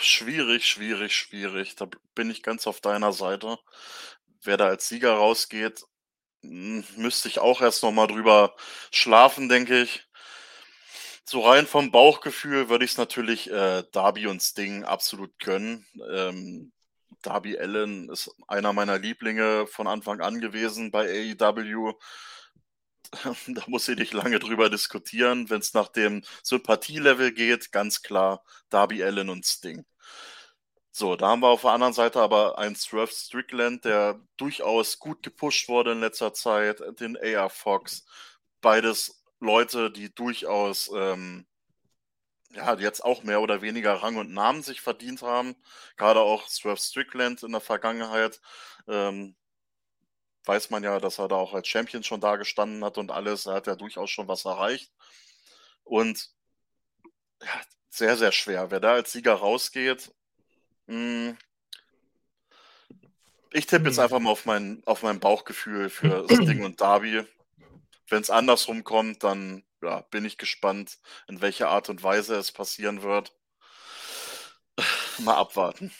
[0.00, 1.74] schwierig, schwierig, schwierig.
[1.76, 3.58] Da bin ich ganz auf deiner Seite.
[4.42, 5.84] Wer da als Sieger rausgeht,
[6.42, 8.56] hm, müsste ich auch erst noch mal drüber
[8.92, 10.08] schlafen, denke ich.
[11.30, 15.86] So rein vom Bauchgefühl würde ich es natürlich äh, Darby und Sting absolut gönnen.
[16.10, 16.72] Ähm,
[17.22, 21.92] Darby Allen ist einer meiner Lieblinge von Anfang an gewesen bei AEW.
[23.46, 25.48] da muss ich nicht lange drüber diskutieren.
[25.48, 29.84] Wenn es nach dem Sympathielevel geht, ganz klar Darby Allen und Sting.
[30.90, 35.22] So, da haben wir auf der anderen Seite aber einen Swerve Strickland, der durchaus gut
[35.22, 38.04] gepusht wurde in letzter Zeit, den AR Fox.
[38.60, 41.46] Beides Leute, die durchaus ähm,
[42.52, 45.56] ja, jetzt auch mehr oder weniger Rang und Namen sich verdient haben.
[45.96, 48.40] Gerade auch Swerve Strickland in der Vergangenheit.
[48.88, 49.36] Ähm,
[50.44, 53.46] weiß man ja, dass er da auch als Champion schon da gestanden hat und alles.
[53.46, 54.92] Er hat ja durchaus schon was erreicht.
[55.84, 56.30] Und
[57.42, 58.70] ja, sehr, sehr schwer.
[58.70, 60.12] Wer da als Sieger rausgeht,
[60.86, 61.38] mh, hm,
[63.52, 64.04] ich tippe jetzt hm.
[64.04, 67.24] einfach mal auf mein, auf mein Bauchgefühl für Sting und Darby.
[68.10, 72.52] Wenn es andersrum kommt, dann ja, bin ich gespannt, in welcher Art und Weise es
[72.52, 73.32] passieren wird.
[75.18, 75.92] Mal abwarten.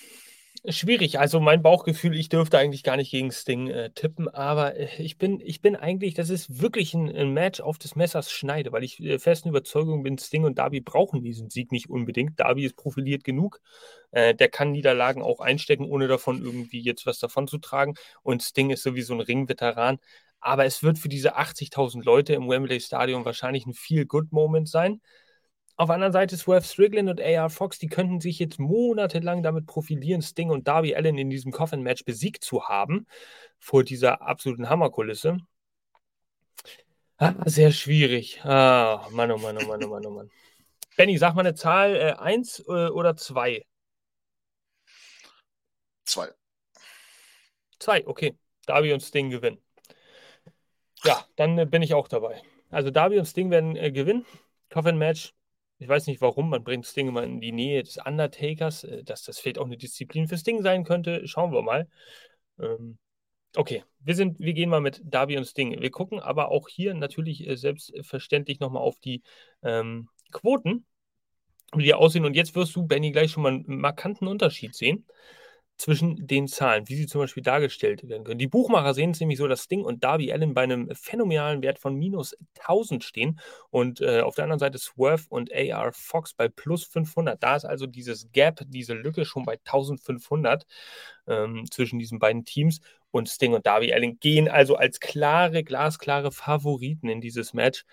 [0.68, 1.18] Schwierig.
[1.18, 5.16] Also mein Bauchgefühl, ich dürfte eigentlich gar nicht gegen Sting äh, tippen, aber äh, ich
[5.16, 8.84] bin, ich bin eigentlich, das ist wirklich ein, ein Match auf des Messers Schneide, weil
[8.84, 12.38] ich äh, festen Überzeugung bin, Sting und Darby brauchen diesen Sieg nicht unbedingt.
[12.38, 13.62] Darby ist profiliert genug.
[14.10, 17.94] Äh, der kann Niederlagen auch einstecken, ohne davon irgendwie jetzt was davon zu tragen.
[18.22, 19.98] Und Sting ist sowieso ein Ringveteran.
[20.40, 25.00] Aber es wird für diese 80.000 Leute im Wembley Stadion wahrscheinlich ein Feel-Good-Moment sein.
[25.76, 29.66] Auf der anderen Seite Swerve Strickland und AR Fox, die könnten sich jetzt monatelang damit
[29.66, 33.06] profilieren, Sting und Darby Allen in diesem Coffin-Match besiegt zu haben,
[33.58, 35.38] vor dieser absoluten Hammerkulisse.
[37.16, 38.44] Ah, sehr schwierig.
[38.44, 40.30] Ah, Mann, oh Mann, oh Mann, oh Mann, oh Mann.
[40.96, 43.64] Benny, sag mal eine Zahl, äh, eins äh, oder zwei?
[46.04, 46.28] Zwei.
[47.78, 48.36] Zwei, okay.
[48.66, 49.58] Darby und Sting gewinnen.
[51.04, 52.42] Ja, dann äh, bin ich auch dabei.
[52.70, 54.26] Also Darby und Sting werden äh, gewinnen.
[54.70, 55.32] Coffin-Match
[55.80, 59.24] ich weiß nicht warum, man bringt Sting immer in die Nähe des Undertakers, äh, dass
[59.24, 61.26] das vielleicht auch eine Disziplin für Sting sein könnte.
[61.26, 61.88] Schauen wir mal.
[62.58, 62.98] Ähm,
[63.56, 65.80] okay, wir, sind, wir gehen mal mit Darby und Sting.
[65.80, 69.22] Wir gucken aber auch hier natürlich äh, selbstverständlich nochmal auf die
[69.62, 70.84] ähm, Quoten,
[71.74, 72.26] wie die aussehen.
[72.26, 75.06] Und jetzt wirst du, Benny, gleich schon mal einen markanten Unterschied sehen
[75.80, 78.38] zwischen den Zahlen, wie sie zum Beispiel dargestellt werden können.
[78.38, 81.78] Die Buchmacher sehen es nämlich so, dass Sting und Darby Allen bei einem phänomenalen Wert
[81.78, 83.40] von minus 1000 stehen
[83.70, 87.42] und äh, auf der anderen Seite Swerve und AR Fox bei plus 500.
[87.42, 90.66] Da ist also dieses Gap, diese Lücke schon bei 1500
[91.26, 96.30] ähm, zwischen diesen beiden Teams und Sting und Darby Allen gehen also als klare, glasklare
[96.30, 97.84] Favoriten in dieses Match.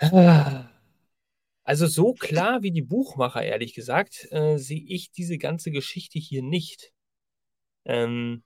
[0.00, 0.68] Ah.
[1.68, 6.42] Also so klar wie die Buchmacher, ehrlich gesagt, äh, sehe ich diese ganze Geschichte hier
[6.42, 6.94] nicht.
[7.84, 8.42] Ähm,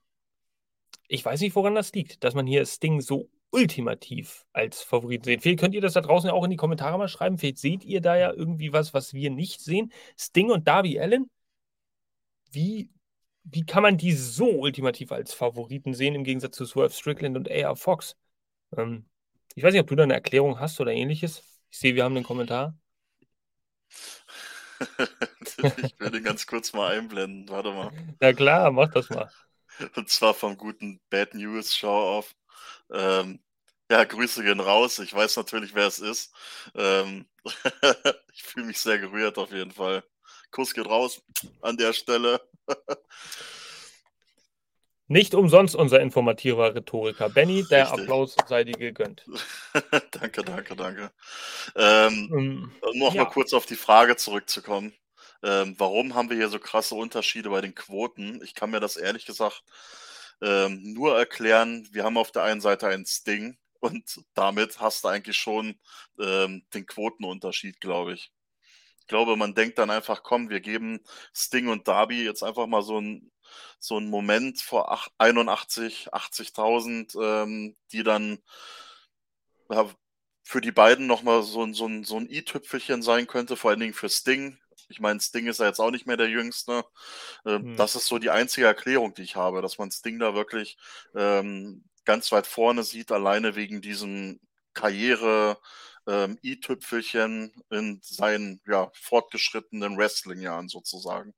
[1.07, 5.41] ich weiß nicht, woran das liegt, dass man hier Sting so ultimativ als Favoriten sieht.
[5.41, 7.37] Vielleicht könnt ihr das da draußen auch in die Kommentare mal schreiben.
[7.37, 9.93] Vielleicht seht ihr da ja irgendwie was, was wir nicht sehen.
[10.19, 11.29] Sting und Darby Allen,
[12.51, 12.89] wie,
[13.45, 17.49] wie kann man die so ultimativ als Favoriten sehen, im Gegensatz zu Swerve Strickland und
[17.49, 18.17] AR Fox?
[18.75, 19.05] Ähm,
[19.55, 21.41] ich weiß nicht, ob du da eine Erklärung hast oder ähnliches.
[21.71, 22.77] Ich sehe, wir haben einen Kommentar.
[25.83, 27.49] ich will den ganz kurz mal einblenden.
[27.49, 27.91] Warte mal.
[28.21, 29.31] Ja klar, mach das mal.
[29.95, 32.35] Und zwar vom guten Bad News Show auf.
[32.91, 33.39] Ähm,
[33.89, 34.99] ja, Grüße gehen raus.
[34.99, 36.33] Ich weiß natürlich, wer es ist.
[36.75, 37.25] Ähm,
[38.33, 40.03] ich fühle mich sehr gerührt auf jeden Fall.
[40.51, 41.21] Kuss geht raus
[41.61, 42.41] an der Stelle.
[45.13, 47.29] Nicht umsonst unser informativer Rhetoriker.
[47.29, 47.99] Benny, der Richtig.
[48.01, 49.23] Applaus sei dir gegönnt.
[50.09, 51.11] danke, danke, danke.
[51.75, 53.23] Ähm, um, ähm, noch ja.
[53.23, 54.91] mal kurz auf die Frage zurückzukommen.
[55.43, 58.41] Ähm, warum haben wir hier so krasse Unterschiede bei den Quoten?
[58.43, 59.61] Ich kann mir das ehrlich gesagt
[60.41, 61.87] ähm, nur erklären.
[61.91, 65.75] Wir haben auf der einen Seite ein Sting und damit hast du eigentlich schon
[66.19, 68.31] ähm, den Quotenunterschied, glaube ich.
[69.01, 71.01] Ich glaube, man denkt dann einfach, komm, wir geben
[71.35, 73.29] Sting und Darby jetzt einfach mal so ein
[73.79, 78.39] so 'n Moment vor ach 81, 80.000, ähm, die dann
[79.69, 79.89] ja,
[80.43, 83.93] für die beiden noch mal so so so 'n i-Tüpfelchen sein könnte, vor allen Dingen
[83.93, 84.57] für Sting.
[84.89, 86.83] Ich meine, Sting ist ja jetzt auch nicht mehr der Jüngste.
[87.45, 87.75] Ähm, Mhm.
[87.75, 90.77] das ist so die einzige Erklärung, die ich habe, dass man Sting da wirklich,
[91.15, 94.39] ähm, ganz weit vorne sieht, alleine wegen diesem
[94.73, 95.57] Karriere
[96.07, 101.33] ähm, i-Tüpfelchen in seinen, ja, fortgeschrittenen Wrestling-Jahren sozusagen.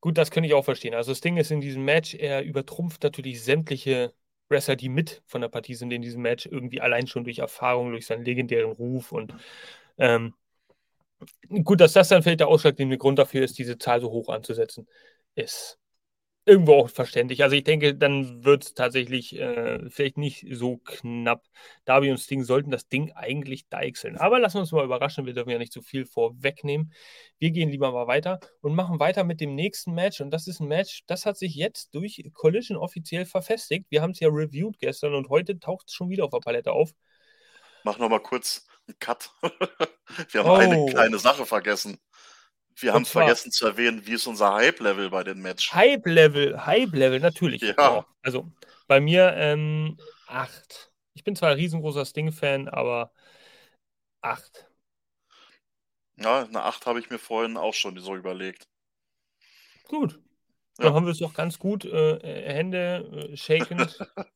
[0.00, 0.94] Gut, das könnte ich auch verstehen.
[0.94, 4.12] Also, Sting ist in diesem Match er übertrumpft natürlich sämtliche
[4.48, 7.92] Wrestler, die mit von der Partie sind in diesem Match, irgendwie allein schon durch Erfahrung,
[7.92, 9.34] durch seinen legendären Ruf und,
[9.98, 10.34] ähm
[11.64, 14.88] gut, dass das dann vielleicht der ausschlaggebende Grund dafür ist, diese Zahl so hoch anzusetzen,
[15.34, 15.78] ist
[16.46, 17.42] irgendwo auch verständlich.
[17.42, 21.44] Also, ich denke, dann wird's tatsächlich, äh, vielleicht nicht so knapp.
[21.84, 24.16] Darby und Sting sollten das Ding eigentlich deichseln.
[24.16, 26.92] Aber lassen wir uns mal überraschen, wir dürfen ja nicht zu viel vorwegnehmen.
[27.38, 30.60] Wir gehen lieber mal weiter und machen weiter mit dem nächsten Match und das ist
[30.60, 33.86] 'n Match, das hat sich jetzt durch Collision offiziell verfestigt.
[33.90, 36.92] Wir haben's ja reviewed gestern und heute taucht's schon wieder auf der Palette auf.
[37.84, 39.30] Mach noch mal kurz 'n Cut.
[40.30, 40.84] Wir haben eine Oh.
[40.84, 41.98] kleine Sache vergessen.
[42.76, 45.72] Wir haben vergessen zu erwähnen, wie ist unser Hype-Level bei dem Match?
[45.72, 47.62] Hype-Level, Hype-Level, natürlich.
[47.62, 48.06] Ja.
[48.22, 48.50] Also,
[48.86, 50.90] bei mir, ähm, 8.
[51.14, 53.10] Ich bin zwar riesengroßer Sting-Fan, aber
[54.24, 54.66] 8.
[56.18, 58.64] Ja, 'ne 8 habe ich mir vorhin auch schon so überlegt.
[59.88, 60.20] Gut.
[60.78, 60.86] Ja.
[60.86, 62.18] Dann haben wir's doch ganz gut, äh,
[62.52, 63.98] Hände, äh, shakend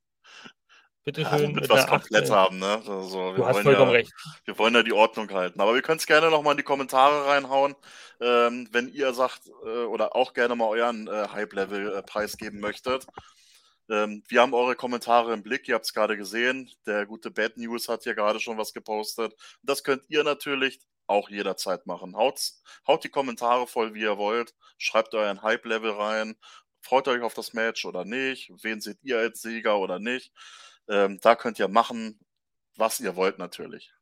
[1.06, 2.82] bitte Ja, schön damit mit 8, komplett haben, ne?
[2.86, 4.12] Also, wir Du hast wollen vollkommen ja recht.
[4.44, 5.60] wir wollen ja die Ordnung halten.
[5.60, 7.76] Aber ihr könnt's gerne noch mal in die Kommentare reinhauen,
[8.20, 13.06] ähm, wenn ihr sagt äh, oder auch gerne mal euren, äh, Hype-Level, äh, preisgeben möchtet.
[13.90, 16.70] Ähm, wir haben eure Kommentare im Blick, ihr habt's grade gesehen.
[16.86, 19.34] Der gute Bad News hat hier grade schon was gepostet.
[19.62, 22.16] Das könnt ihr natürlich auch jederzeit machen.
[22.16, 24.54] Haut's haut die Kommentare voll, wie ihr wollt.
[24.78, 26.36] Schreibt euren Hype-Level rein.
[26.82, 28.50] Freut euch auf das Match oder nicht?
[28.62, 30.32] Wen seht ihr als Sieger oder nicht?
[30.88, 32.18] Ähm, da könnt ihr machen,
[32.76, 33.92] was ihr wollt natürlich.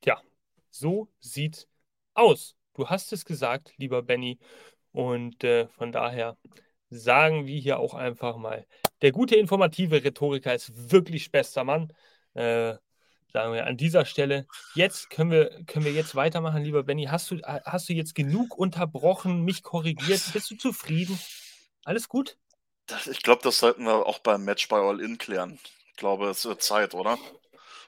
[0.00, 0.20] Tja,
[0.70, 1.68] so sieht's
[2.14, 2.56] aus.
[2.74, 4.38] Du hast es gesagt, lieber Benny.
[4.92, 6.36] Und, äh, von daher
[6.90, 8.66] sagen wir hier auch einfach mal:
[9.00, 11.92] „Der gute informative Rhetoriker ist wirklich bester Mann.“
[12.34, 12.74] Äh,
[13.32, 14.46] sagen wir an dieser Stelle.
[14.74, 17.04] Jetzt können wir können wir jetzt weitermachen, lieber Benny.
[17.06, 20.20] Hast du ha hast du jetzt genug unterbrochen, mich korrigiert?
[20.32, 21.18] Bist du zufrieden?
[21.84, 22.36] Alles gut?
[23.10, 25.58] Ich glaube, das sollten wir auch beim Match bei All In klären.
[25.92, 27.18] Ich glaube, es wird Zeit, oder?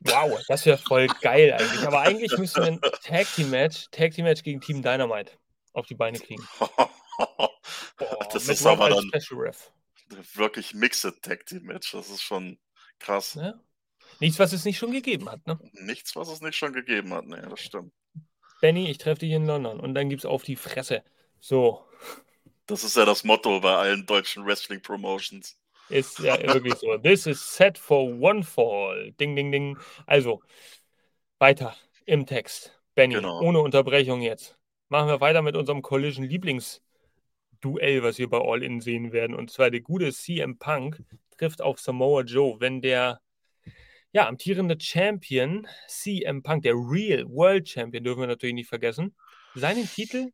[0.00, 1.86] Wow, das wäre voll geil eigentlich.
[1.86, 5.32] Aber eigentlich müssen wir 'n Tag Team Match Tag Team Match gegen Team Dynamite
[5.72, 6.46] auf die Beine kriegen.
[6.58, 9.10] Boah, Das ist Rob aber dann
[10.34, 11.92] wirklich Mixed Tag Team Match.
[11.92, 12.58] Das ist schon
[12.98, 13.34] krass.
[13.36, 13.60] Ne?
[14.20, 15.58] Nichts, was es nicht schon gegeben hat, ne?
[15.72, 17.26] Nichts, was es nicht schon gegeben hat.
[17.26, 17.92] Ne, das stimmt.
[18.60, 21.02] Benny, ich treffe dich in London und dann gibt's auf die Fresse.
[21.40, 21.84] So.
[22.66, 25.58] Das ist ja das Motto bei allen deutschen Wrestling-Promotions.
[25.88, 26.98] Ist ja wirklich so.
[26.98, 29.12] This is set for one fall.
[29.20, 29.78] Ding, ding, ding.
[30.06, 30.42] Also,
[31.38, 32.78] weiter im Text.
[32.94, 33.40] Benny, Genau.
[33.42, 34.56] ohne Unterbrechung jetzt.
[34.88, 39.34] Machen wir weiter mit unserem Collision-Lieblingsduell, was wir bei All In sehen werden.
[39.34, 41.02] Und zwar der gute CM Punk
[41.36, 42.60] trifft auf Samoa Joe.
[42.60, 43.20] Wenn der,
[44.12, 49.14] ja, amtierende Champion CM Punk, der Real World Champion, dürfen wir natürlich nicht vergessen,
[49.54, 50.30] seinen Titel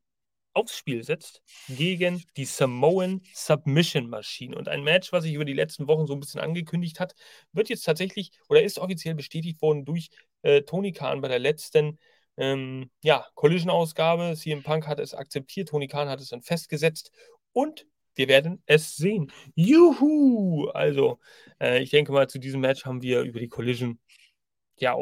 [0.54, 4.56] aufs Spiel setzt gegen die Samoan Submission Machine.
[4.56, 7.14] Und ein Match, was sich über die letzten Wochen so 'n bisschen angekündigt hat,
[7.52, 10.10] wird jetzt tatsächlich oder ist offiziell bestätigt worden durch,
[10.42, 11.98] äh, Tony Khan bei der letzten,
[12.36, 14.34] ähm, ja, Collision-Ausgabe.
[14.36, 17.12] CM Punk hat es akzeptiert, Tony Khan hat es dann festgesetzt
[17.52, 17.86] und
[18.16, 19.32] wir werden es sehen.
[19.54, 20.68] Juhu!
[20.74, 21.18] Also,
[21.60, 23.98] äh, ich denke mal, zu diesem Match haben wir über die Collision,
[24.78, 24.94] ja,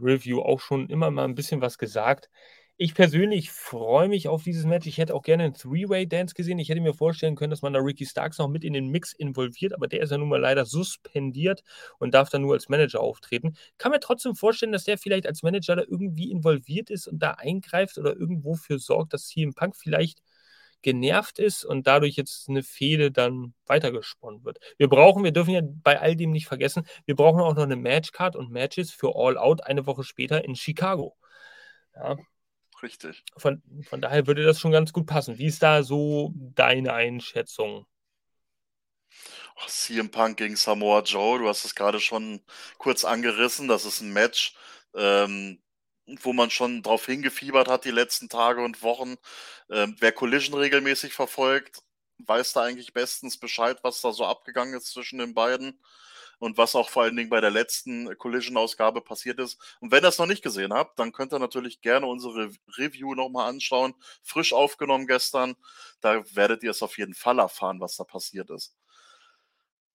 [0.00, 2.30] Review auch schon immer mal 'n bisschen was gesagt.
[2.80, 4.86] Ich persönlich freue mich auf dieses Match.
[4.86, 6.58] Ich hätte auch gerne 'n Three-Way-Dance gesehen.
[6.58, 9.14] Ich hätte mir vorstellen können, dass man da Ricky Starks noch mit in den Mix
[9.14, 11.62] involviert, aber der ist ja nun mal leider suspendiert
[11.98, 13.56] und darf dann nur als Manager auftreten.
[13.78, 17.30] Kann mir trotzdem vorstellen, dass der vielleicht als Manager da irgendwie involviert ist und da
[17.32, 20.20] eingreift oder irgendwo für sorgt, dass CM Punk vielleicht
[20.82, 24.58] genervt ist und dadurch jetzt 'ne Fehde dann weitergesponnen wird.
[24.76, 27.76] Wir brauchen wir dürfen ja bei all dem nicht vergessen, wir brauchen auch noch 'ne
[27.76, 31.16] Matchcard und Matches für All Out eine Woche später in Chicago.
[31.96, 32.16] Ja.
[32.82, 33.24] Richtig.
[33.36, 35.38] Von von daher würde das schon ganz gut passen.
[35.38, 37.86] Wie ist da so deine Einschätzung?
[39.58, 42.40] Oh, CM Punk gegen Samoa Joe, du hast es grade schon
[42.78, 43.68] kurz angerissen.
[43.68, 44.54] Das ist 'n Match,
[44.94, 45.62] ähm,
[46.22, 49.16] wo man schon drauf hingefiebert hat die letzten Tage und Wochen.
[49.70, 51.82] Ähm, wer Collision regelmäßig verfolgt,
[52.18, 55.80] weiß da eigentlich bestens Bescheid, was da so abgegangen ist zwischen den beiden.
[56.38, 59.58] Und was auch vor allen Dingen bei der letzten Collision-Ausgabe passiert ist.
[59.80, 63.14] Und wenn ihr es noch nicht gesehen habt, dann könnt ihr natürlich gerne unsere Review
[63.14, 63.94] nochmal anschauen.
[64.22, 65.56] Frisch aufgenommen gestern.
[66.00, 68.76] Da werdet ihr es auf jeden Fall erfahren, was da passiert ist.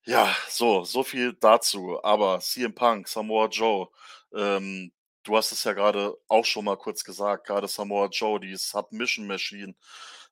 [0.04, 2.00] Ja, so, so viel dazu.
[2.04, 3.88] Aber CM Punk, Samoa Joe,
[4.34, 4.92] ähm,
[5.24, 9.28] du hast es ja gerade auch schon mal kurz gesagt, gerade Samoa Joe, die Submission
[9.28, 9.76] Machine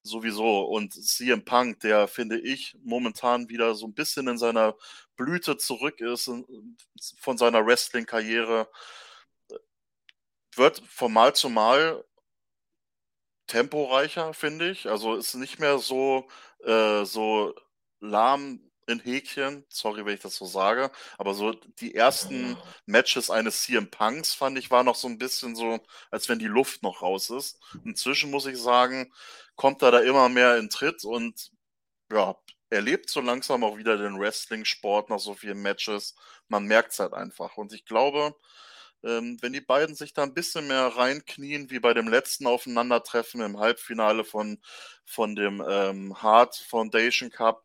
[0.09, 0.63] sowieso.
[0.63, 4.75] Und CM Punk, der finde ich momentan wieder so ein bisschen in seiner
[5.15, 6.31] Blüte zurück ist,
[7.19, 8.69] von seiner Wrestling-Karriere,
[10.55, 12.03] wird von Mal zu Mal
[13.47, 14.87] temporeicher, finde ich.
[14.89, 16.27] Also ist nicht mehr so,
[16.63, 17.55] äh, so
[17.99, 23.63] lahm in Häkchen, sorry, wenn ich das so sage, aber so die ersten Matches eines
[23.63, 25.79] CM Punks fand ich war noch so ein bisschen so,
[26.11, 27.59] als wenn die Luft noch raus ist.
[27.85, 29.11] Inzwischen muss ich sagen,
[29.55, 31.51] kommt er da immer mehr in Tritt und
[32.11, 32.35] ja,
[32.69, 36.15] er lebt so langsam auch wieder den Wrestling-Sport nach so vielen Matches.
[36.47, 37.57] Man merkt es halt einfach.
[37.57, 38.35] Und ich glaube,
[39.03, 43.41] ähm, wenn die beiden sich da ein bisschen mehr reinknien, wie bei dem letzten Aufeinandertreffen
[43.41, 44.59] im Halbfinale von,
[45.05, 47.63] von dem ähm, Hard Foundation Cup,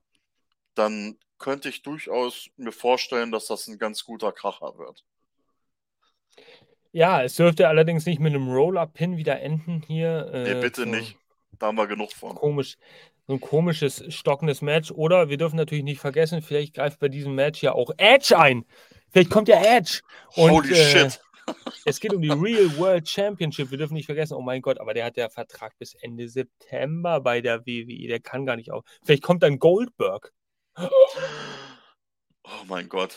[0.74, 5.04] dann könnte ich durchaus mir vorstellen, dass das ein ganz guter Kracher wird.
[6.92, 10.30] Ja, es dürfte allerdings nicht mit einem Roll-Up-Pin wieder enden hier.
[10.32, 11.16] Äh, nee, bitte so nicht.
[11.58, 12.34] Da haben wir genug von.
[12.36, 12.76] Komisch,
[13.26, 14.90] so ein komisches, stockendes Match.
[14.92, 18.64] Oder wir dürfen natürlich nicht vergessen, vielleicht greift bei diesem Match ja auch Edge ein.
[19.10, 20.00] Vielleicht kommt ja Edge.
[20.36, 21.20] Und, Holy äh, shit.
[21.84, 23.70] Es geht um die Real World Championship.
[23.70, 27.20] Wir dürfen nicht vergessen, oh mein Gott, aber der hat ja Vertrag bis Ende September
[27.20, 28.08] bei der WWE.
[28.08, 28.82] Der kann gar nicht auf.
[29.04, 30.32] Vielleicht kommt dann Goldberg.
[30.76, 33.16] Oh mein Gott.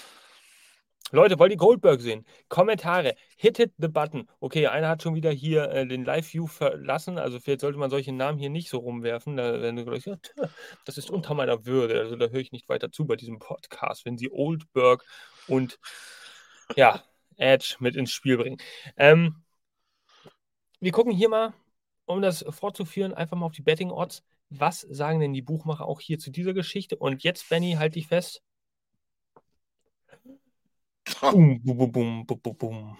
[1.12, 2.26] Leute, wollt ihr Goldberg sehen?
[2.50, 4.28] Kommentare, hit hit the button.
[4.41, 8.12] Okay, einer hat schon wieder hier äh, den Live-View verlassen, also vielleicht sollte man solche
[8.12, 9.38] Namen hier nicht so rumwerfen.
[9.38, 10.04] Da werden gleich,
[10.86, 11.98] das ist unter meiner Würde.
[12.00, 15.06] Also da höre ich nicht weiter zu bei diesem Podcast, wenn sie Oldberg
[15.48, 15.80] und
[16.76, 17.02] ja,
[17.38, 18.58] Edge mit ins Spiel bringen.
[18.98, 19.43] Ähm,
[20.82, 21.54] wir gucken hier mal,
[22.06, 24.24] um das fortzuführen, einfach mal auf die Betting Odds.
[24.49, 26.95] Was sagen denn die Buchmacher auch hier zu dieser Geschichte?
[26.95, 28.41] Und jetzt, Benny, halt dich fest.
[31.21, 32.97] Bum, bum, bum, bum, bum.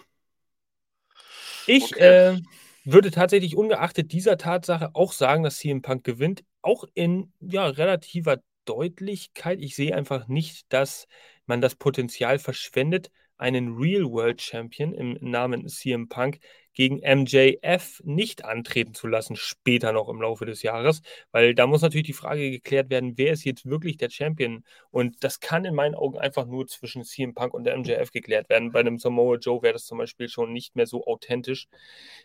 [1.66, 2.34] Ich okay.
[2.34, 2.40] äh,
[2.84, 6.44] würde tatsächlich ungeachtet dieser Tatsache auch sagen, dass CM Punk gewinnt.
[6.62, 9.60] Auch in ja, relativer Deutlichkeit.
[9.60, 11.06] Ich sehe einfach nicht, dass
[11.46, 16.40] man das Potenzial verschwendet, einen Real World Champion im Namen CM Punk
[16.74, 21.82] gegen MJF nicht antreten zu lassen, später noch im Laufe des Jahres, weil da muss
[21.82, 24.64] natürlich die Frage geklärt werden, wer ist jetzt wirklich der Champion?
[24.90, 28.48] Und das kann in meinen Augen einfach nur zwischen CM Punk und der MJF geklärt
[28.48, 28.70] werden.
[28.70, 31.66] Bei einem Samoa Joe wäre das zum Beispiel schon nicht mehr so authentisch.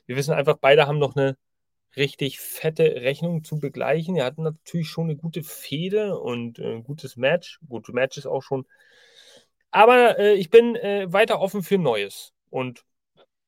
[0.06, 1.36] Wir wissen einfach, beide haben noch eine
[1.96, 4.16] richtig fette Rechnung zu begleichen.
[4.16, 7.60] Er hat natürlich schon eine gute Fehde und äh, ein gutes Match.
[7.68, 8.66] Gute Matches auch schon.
[9.74, 12.32] Aber äh, ich bin äh, weiter offen für Neues.
[12.52, 12.86] Und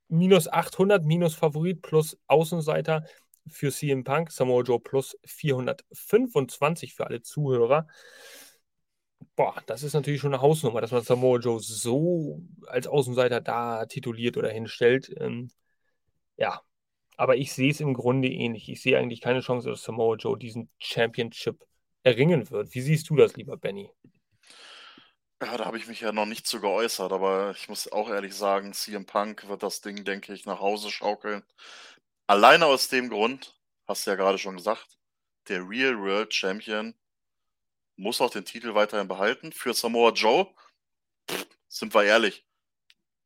[0.08, 3.06] minus 800, minus Favorit plus Außenseiter
[3.48, 7.88] für CM Punk, Samoa Joe plus 425 für alle Zuhörer.
[9.36, 13.86] Boah, das ist natürlich schon eine Hausnummer, dass man Samoa Joe so als Außenseiter da
[13.86, 15.14] tituliert oder hinstellt.
[15.20, 15.52] Ähm,
[16.38, 16.62] ja,
[17.18, 18.68] aber ich sehe es im Grunde ähnlich.
[18.68, 21.64] Ich sehe eigentlich keine Chance, dass Samoa Joe diesen Championship
[22.02, 22.74] erringen wird.
[22.74, 23.92] Wie siehst du das, lieber Benny?
[25.42, 28.34] Ja, da habe ich mich ja noch nicht zu geäußert, aber ich muss auch ehrlich
[28.34, 31.44] sagen, CM Punk wird das Ding, denke ich, nach Hause schaukeln.
[32.28, 33.56] Alleine aus dem Grund,
[33.88, 34.98] hast du ja gerade schon gesagt,
[35.50, 36.96] der Real World Champion
[37.98, 39.52] muss auch den Titel weiterhin behalten.
[39.52, 40.48] Für Samoa Joe,
[41.30, 42.46] pff, sind wir ehrlich,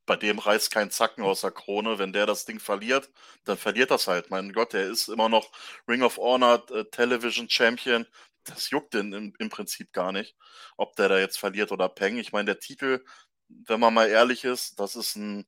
[0.06, 2.00] bei dem reißt kein Zacken aus der Krone.
[2.00, 3.12] Wenn der das Ding verliert,
[3.45, 4.32] dann verliert das halt.
[4.32, 5.52] Mein Gott, der ist immer noch
[5.88, 8.08] Ring of Honor äh, Television Champion
[8.49, 10.35] das juckt den im, im Prinzip gar nicht,
[10.77, 12.17] ob der da jetzt verliert oder Peng.
[12.17, 13.03] Ich meine, der Titel,
[13.47, 15.47] wenn man mal ehrlich ist, das ist ein,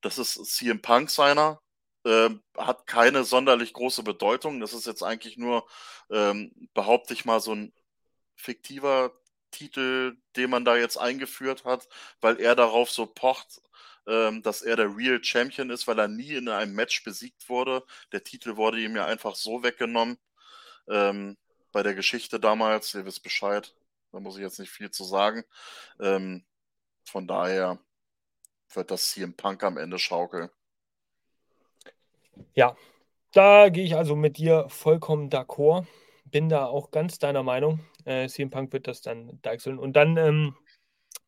[0.00, 1.60] das ist CM Punk seiner,
[2.04, 4.60] äh, hat keine sonderlich große Bedeutung.
[4.60, 5.66] Das ist jetzt eigentlich nur,
[6.10, 7.72] ähm, behaupte ich mal, so ein
[8.36, 9.12] fiktiver
[9.52, 11.88] Titel, den man da jetzt eingeführt hat,
[12.20, 13.60] weil er darauf so pocht,
[14.06, 17.84] ähm, dass er der Real Champion ist, weil er nie in einem Match besiegt wurde.
[18.12, 20.18] Der Titel wurde ihm ja einfach so weggenommen.
[20.88, 21.36] Ähm,
[21.72, 22.94] bei der Geschichte damals.
[22.94, 23.74] Ihr wisst Bescheid.
[24.12, 25.44] Da muss ich jetzt nicht viel zu sagen.
[26.00, 26.44] Ähm,
[27.04, 27.78] von daher
[28.72, 30.50] wird das CM Punk am Ende schaukeln.
[32.54, 32.76] Ja,
[33.32, 35.86] da gehe ich also mit dir vollkommen d'accord.
[36.24, 37.80] Bin da auch ganz deiner Meinung.
[38.04, 39.78] Äh, CM Punk wird das dann deichseln.
[39.78, 40.56] Und dann ähm,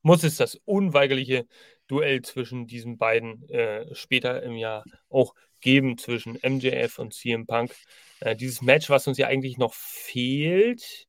[0.02, 1.46] muss es das unweigerliche
[1.88, 7.74] Duell zwischen diesen beiden äh, später im Jahr auch geben, zwischen MJF und CM Punk.
[8.20, 11.06] Äh, dieses Match, was uns ja eigentlich noch fehlt,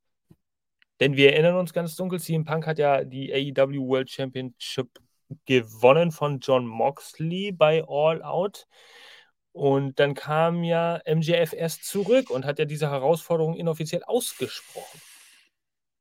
[1.00, 4.90] Denn wir erinnern uns ganz dunkel, CM Punk hat ja die AEW World Championship
[5.46, 8.68] gewonnen von John Moxley bei All Out.
[9.52, 15.00] Und dann kam ja MJF erst zurück und hat ja diese Herausforderung inoffiziell ausgesprochen.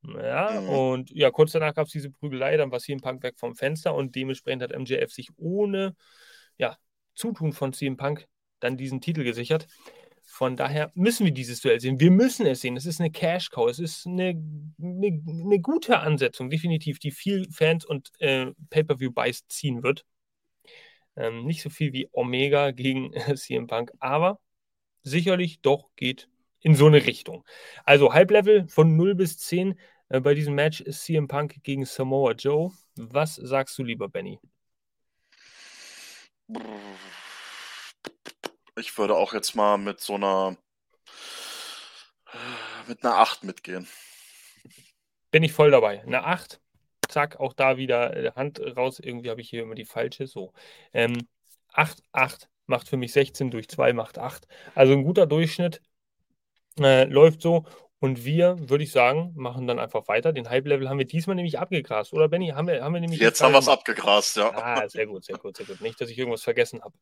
[0.07, 0.69] Ja, mhm.
[0.69, 3.95] und ja, kurz danach gab es diese Prügelei, dann war CM Punk weg vom Fenster
[3.95, 5.97] und dementsprechend hat MJF sich ohne
[6.59, 6.77] ja,
[7.15, 8.27] Zutun von CM Punk
[8.61, 9.67] dann diesen Titel gesichert.
[10.27, 12.01] Von daher müssen wir dieses Duell sehen.
[12.01, 12.77] Wir müssen es sehen.
[12.77, 13.69] Es ist eine Cash-Cow.
[13.69, 14.31] Es ist eine,
[14.83, 20.05] eine, eine, gute Ansetzung, definitiv, die viel Fans und äh, Pay-Per-View-Buys ziehen wird.
[21.17, 24.41] Ähm, nicht so viel wie Omega gegen äh, CM Punk, aber
[25.03, 26.29] sicherlich doch geht
[26.61, 27.45] in so eine Richtung.
[27.85, 29.79] Also Halblevel von 0 bis 10
[30.09, 32.73] äh, bei diesem Match ist CM Punk gegen Samoa Joe.
[32.97, 34.39] Was sagst du lieber, Benny?
[38.77, 40.57] Ich würde auch jetzt mal mit so einer
[42.87, 43.89] mit einer 8 mitgehen.
[45.31, 46.03] Bin ich voll dabei.
[46.03, 46.61] Eine 8.
[47.09, 48.99] Zack, auch da wieder äh, Hand raus.
[48.99, 50.27] Irgendwie habe ich hier immer die falsche.
[50.27, 50.53] So.
[50.93, 51.29] Ähm,
[51.73, 54.47] 8, 8 macht für mich 16 durch 2 macht 8.
[54.75, 55.81] Also ein guter Durchschnitt.
[56.79, 57.65] Äh, läuft so.
[58.05, 60.35] Und wir, würde ich sagen, machen dann einfach weiter.
[60.35, 62.49] Den Hype-Level haben wir diesmal nämlich abgegrast, oder Benny?
[62.49, 64.51] Haben wir, haben wir nämlich jetzt haben wir es abgegrast, ja.
[64.51, 65.81] Ah, sehr gut, sehr gut, sehr gut.
[65.81, 66.95] Nicht, dass ich irgendwas vergessen habe.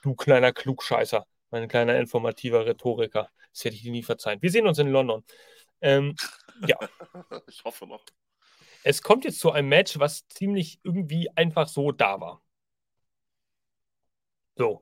[0.00, 3.28] Du kleiner Klugscheißer, mein kleiner informativer Rhetoriker.
[3.52, 4.40] Das hätte ich dir nie verzeihen.
[4.40, 5.24] Wir sehen uns in London.
[5.82, 6.16] Ähm,
[6.66, 6.78] ja.
[7.48, 8.06] ich hoffe noch.
[8.82, 12.42] Es kommt jetzt zu einem Match, was ziemlich irgendwie einfach so da war.
[14.56, 14.80] So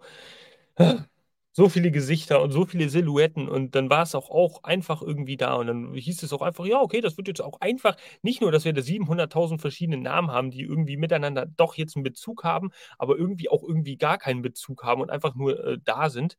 [1.57, 5.37] so viele Gesichter und so viele Silhouetten und dann war es auch, auch einfach irgendwie
[5.37, 8.41] da und dann hieß es auch einfach, ja, okay, das wird jetzt auch einfach, nicht
[8.41, 12.43] nur, dass wir da 700.000 verschiedene Namen haben, die irgendwie miteinander doch jetzt einen Bezug
[12.45, 16.37] haben, aber irgendwie auch irgendwie gar keinen Bezug haben und einfach nur äh, da sind.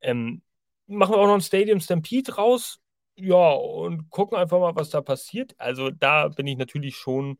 [0.00, 0.42] Ähm,
[0.86, 2.80] machen wir auch noch ein Stadium Stampede raus,
[3.16, 5.54] ja, und gucken einfach mal, was da passiert.
[5.58, 7.38] Also da bin ich natürlich schon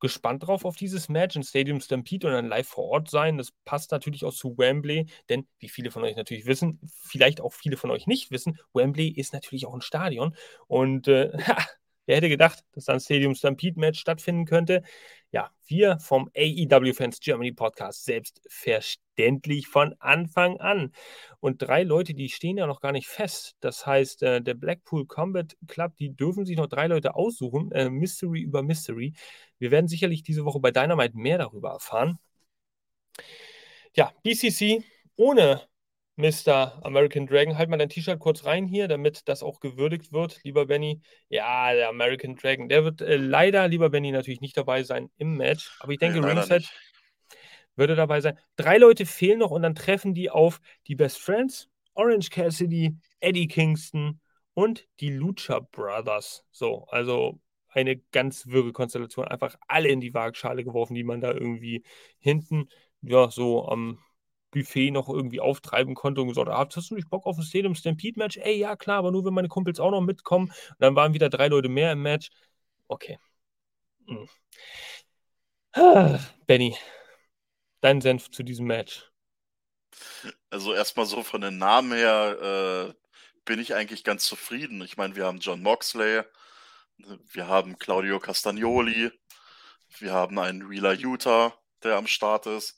[0.00, 3.38] gespannt drauf auf dieses Match, ein Stadium Stampede und dann live vor Ort sein.
[3.38, 7.52] Das passt natürlich auch zu Wembley, denn wie viele von euch natürlich wissen, vielleicht auch
[7.52, 10.34] viele von euch nicht wissen, Wembley ist natürlich auch ein Stadion.
[10.66, 11.32] Und äh,
[12.08, 14.82] wer hätte gedacht, dass da ein Stadium Stampede Match stattfinden könnte?
[15.30, 20.92] Ja, wir vom AEW Fans Germany Podcast selbstverständlich von Anfang an.
[21.40, 23.56] Und drei Leute, die stehen ja noch gar nicht fest.
[23.60, 27.70] Das heißt, äh, der Blackpool Combat Club, die dürfen sich noch drei Leute aussuchen.
[27.72, 29.12] Äh, Mystery über Mystery.
[29.58, 32.18] Wir werden sicherlich diese Woche bei Dynamite mehr darüber erfahren.
[33.94, 34.82] Ja, BCC
[35.16, 35.68] ohne
[36.18, 36.84] Mr.
[36.84, 37.56] American Dragon.
[37.56, 41.00] Halt mal dein T-Shirt kurz rein hier, damit das auch gewürdigt wird, lieber Benny.
[41.28, 42.68] Ja, der American Dragon.
[42.68, 45.70] Der wird äh, leider, lieber Benny, natürlich nicht dabei sein im Match.
[45.78, 46.64] Aber ich denke, nee, Ringside
[47.76, 48.36] würde dabei sein.
[48.56, 53.46] Drei Leute fehlen noch und dann treffen die auf die Best Friends, Orange Cassidy, Eddie
[53.46, 54.18] Kingston
[54.54, 56.44] und die Lucha Brothers.
[56.50, 57.38] So, also
[57.68, 59.28] eine ganz wirre Konstellation.
[59.28, 61.84] Einfach alle in die Waagschale geworfen, die man da irgendwie
[62.18, 62.68] hinten,
[63.02, 64.00] ja, so am
[64.50, 67.74] Buffet noch irgendwie auftreiben konnte und gesagt, ah, hast du nicht Bock auf ein Stadium
[67.74, 68.36] Stampede Match?
[68.38, 70.46] Ey, ja klar, aber nur wenn meine Kumpels auch noch mitkommen.
[70.46, 72.30] Und dann waren wieder drei Leute mehr im Match.
[72.88, 73.18] Okay.
[74.06, 74.28] Hm.
[76.46, 76.76] Benny,
[77.80, 79.10] dein Senf zu diesem Match.
[80.50, 82.94] Also erstmal so von den Namen her äh,
[83.44, 84.80] bin ich eigentlich ganz zufrieden.
[84.82, 86.22] Ich meine, wir haben John Moxley,
[86.96, 89.10] wir haben Claudio Castagnoli,
[89.98, 92.77] wir haben einen Wheeler Utah, der am Start ist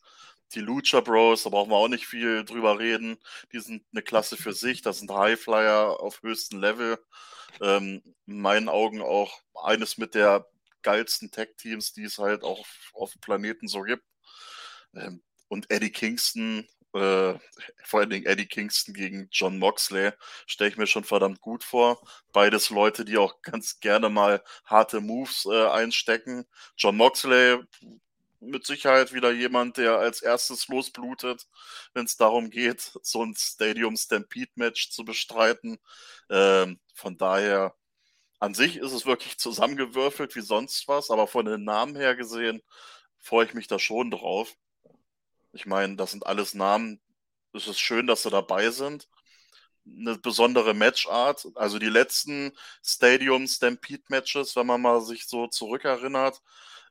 [0.55, 3.19] die Lucha Bros, da brauchen wir auch nicht viel drüber reden.
[3.53, 6.99] Die sind eine Klasse für sich, das sind Highflyer auf höchstem Level.
[7.61, 10.47] Ähm, in meinen Augen auch eines mit der
[10.83, 14.05] geilsten Tech-Teams, die es halt auch auf dem Planeten so gibt.
[14.95, 17.35] Ähm, und Eddie Kingston, äh,
[17.85, 20.13] vor allen Dingen Eddie Kingston gegen John Moxley,
[20.47, 22.01] stelle ich mir schon verdammt gut vor.
[22.33, 26.47] Beides Leute, die auch ganz gerne mal harte Moves äh, einstecken.
[26.77, 27.59] John Moxley
[28.41, 31.47] mit Sicherheit wieder jemand, der als erstes losblutet,
[31.95, 35.79] wenn es darum geht, so ein Stadium Stampede Match zu bestreiten.
[36.31, 37.75] Ähm, von daher,
[38.41, 42.63] an sich ist es wirklich zusammengewürfelt wie sonst was, aber von den Namen her gesehen
[43.19, 44.55] freue ich mich da schon drauf.
[45.53, 47.01] Ich meine, das sind alles Namen.
[47.53, 49.09] Es ist schön, dass sie dabei sind.
[49.87, 51.47] Eine besondere Matchart.
[51.57, 56.41] Also die letzten Stadium Stampede Matches, wenn man mal sich so zurückerinnert,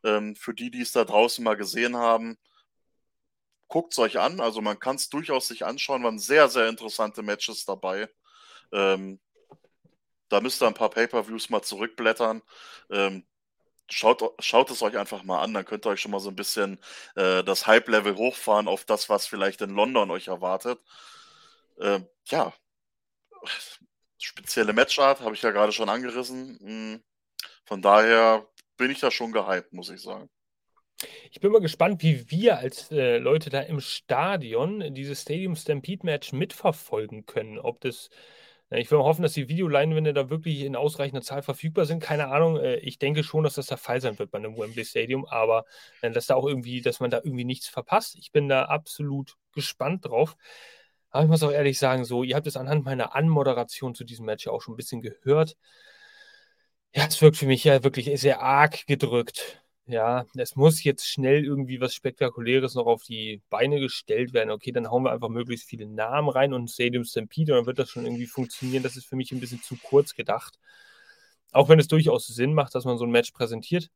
[0.04, 2.38] ähm, für die, die es da draußen mal gesehen haben,
[3.68, 4.40] guckt es euch an.
[4.42, 6.04] Also man kann es durchaus sich anschauen.
[6.04, 8.10] Waren sehr, sehr interessante Matches dabei.
[8.72, 9.20] Ähm,
[10.30, 12.42] da müsst ihr ein paar Pay-per-Views mal zurückblättern.
[12.92, 13.26] Ähm,
[13.90, 16.36] schaut, schaut es euch einfach mal an, dann könnt ihr euch schon mal so ein
[16.36, 16.80] bisschen
[17.16, 20.80] äh, das Hype-Level hochfahren auf das, was vielleicht in London euch erwartet.
[21.80, 22.54] Ähm, ja,
[24.18, 26.60] spezielle Matchart habe ich ja gerade schon angerissen.
[26.62, 27.04] Hm
[27.66, 28.49] Von daher
[28.80, 30.30] bin ich da schon gehypt, muss ich sagen.
[31.32, 36.06] Ich bin mal gespannt, wie wir als äh, Leute da im Stadion dieses Stadium Stampede
[36.06, 37.60] Match mitverfolgen können.
[37.60, 38.10] Ob das,
[38.70, 42.02] äh, ich will hoffen, dass die Videoleinwände da wirklich in ausreichender Zahl verfügbar sind.
[42.02, 42.58] Keine Ahnung.
[42.58, 45.66] Äh, ich denke schon, dass das der Fall sein wird bei einem Wembley Stadium, aber
[46.02, 48.16] äh, dass da auch irgendwie, dass man da irgendwie nichts verpasst.
[48.16, 50.36] Ich bin da absolut gespannt drauf.
[51.12, 54.26] Aber ich muss auch ehrlich sagen, so, ihr habt es anhand meiner Anmoderation zu diesem
[54.26, 55.58] Match ja auch schon ein bisschen gehört.
[56.96, 59.62] Ja, es wirkt für mich ja wirklich sehr arg gedrückt.
[59.86, 64.52] Ja, es muss jetzt schnell irgendwie was Spektakuläres noch auf die Beine gestellt werden.
[64.52, 67.80] Okay, dann hauen wir einfach möglichst viele Namen rein und Stadium Stampede und dann wird
[67.80, 68.84] das schon irgendwie funktionieren.
[68.84, 70.60] Das ist für mich ein bisschen zu kurz gedacht.
[71.52, 73.90] Auch wenn es durchaus Sinn macht, dass man so ein Match präsentiert.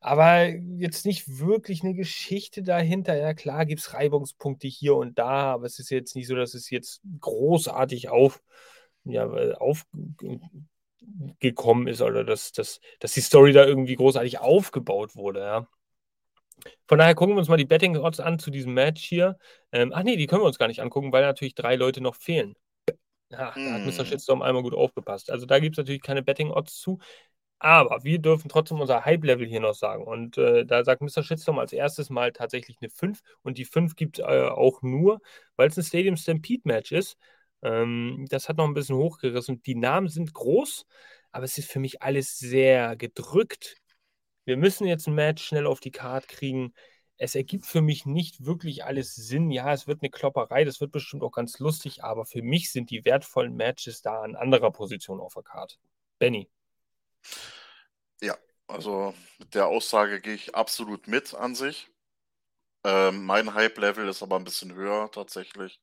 [0.00, 3.16] Aber jetzt nicht wirklich eine Geschichte dahinter.
[3.16, 6.54] Ja, klar gibt es Reibungspunkte hier und da, aber es ist jetzt nicht so, dass
[6.54, 8.42] es jetzt großartig auf,
[9.04, 9.86] ja, auf,
[11.40, 15.40] gekommen ist oder dass, dass, dass die Story da irgendwie großartig aufgebaut wurde.
[15.40, 15.68] Ja.
[16.86, 19.38] Von daher gucken wir uns mal die Betting Odds an zu diesem Match hier.
[19.72, 22.16] Ähm, ach nee, die können wir uns gar nicht angucken, weil natürlich drei Leute noch
[22.16, 22.54] fehlen.
[23.30, 23.98] Ja, da hat Mr.
[23.98, 24.06] Hm.
[24.06, 25.30] Shitstorm einmal gut aufgepasst.
[25.30, 26.98] Also da gibt es natürlich keine Betting Odds zu.
[27.58, 30.04] Aber wir dürfen trotzdem unser Hype-Level hier noch sagen.
[30.04, 31.22] Und äh, da sagt Mr.
[31.22, 33.22] Shitstorm als erstes Mal tatsächlich eine 5.
[33.42, 35.20] Und die 5 gibt es äh, auch nur,
[35.56, 37.16] weil es ein Stadium Stampede-Match ist.
[37.64, 39.62] Ähm, das hat noch ein bisschen hochgerissen.
[39.62, 40.86] Die Namen sind groß,
[41.32, 43.76] aber es ist für mich alles sehr gedrückt.
[44.44, 46.74] Wir müssen jetzt ein Match schnell auf die Karte kriegen.
[47.16, 49.50] Es ergibt für mich nicht wirklich alles Sinn.
[49.50, 52.90] Ja, es wird eine Klopperei, das wird bestimmt auch ganz lustig, aber für mich sind
[52.90, 55.76] die wertvollen Matches da an anderer Position auf der Karte.
[56.18, 56.50] Benny.
[58.20, 58.36] Ja,
[58.66, 61.88] also mit der Aussage gehe ich absolut mit an sich.
[62.84, 65.80] Ähm, mein Hype-Level ist aber ein bisschen höher tatsächlich.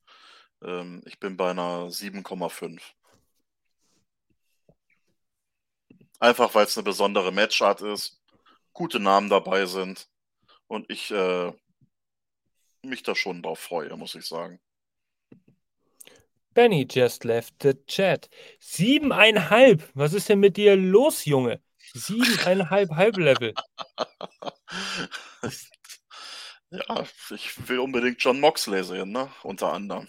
[0.64, 2.82] Ähm, ich bin bei einer 7,5.
[6.20, 8.22] Einfach weil es eine besondere Matchart ist,
[8.74, 10.08] gute Namen dabei sind
[10.68, 11.52] und ich äh,
[12.84, 14.60] mich da schon drauf freue, muss ich sagen.
[16.54, 18.30] Benny just left the chat.
[18.60, 19.90] Siebeneinhalb.
[19.94, 21.62] Was ist denn mit dir los, Junge?
[21.94, 23.54] Siebeneinhalb Halblevel.
[26.70, 29.32] ja, ich will unbedingt John Moxley sehen, ne?
[29.44, 30.08] Unter anderem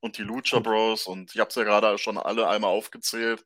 [0.00, 3.44] und die Lucha Bros und ich habe es ja gerade schon alle einmal aufgezählt.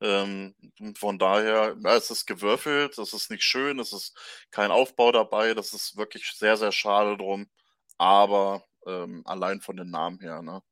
[0.00, 0.54] Ähm,
[0.96, 4.16] von daher, ja, es ist gewürfelt, es ist nicht schön, es ist
[4.50, 7.48] kein Aufbau dabei, das ist wirklich sehr, sehr schade drum.
[7.98, 10.62] Aber ähm, allein von den Namen her, ne?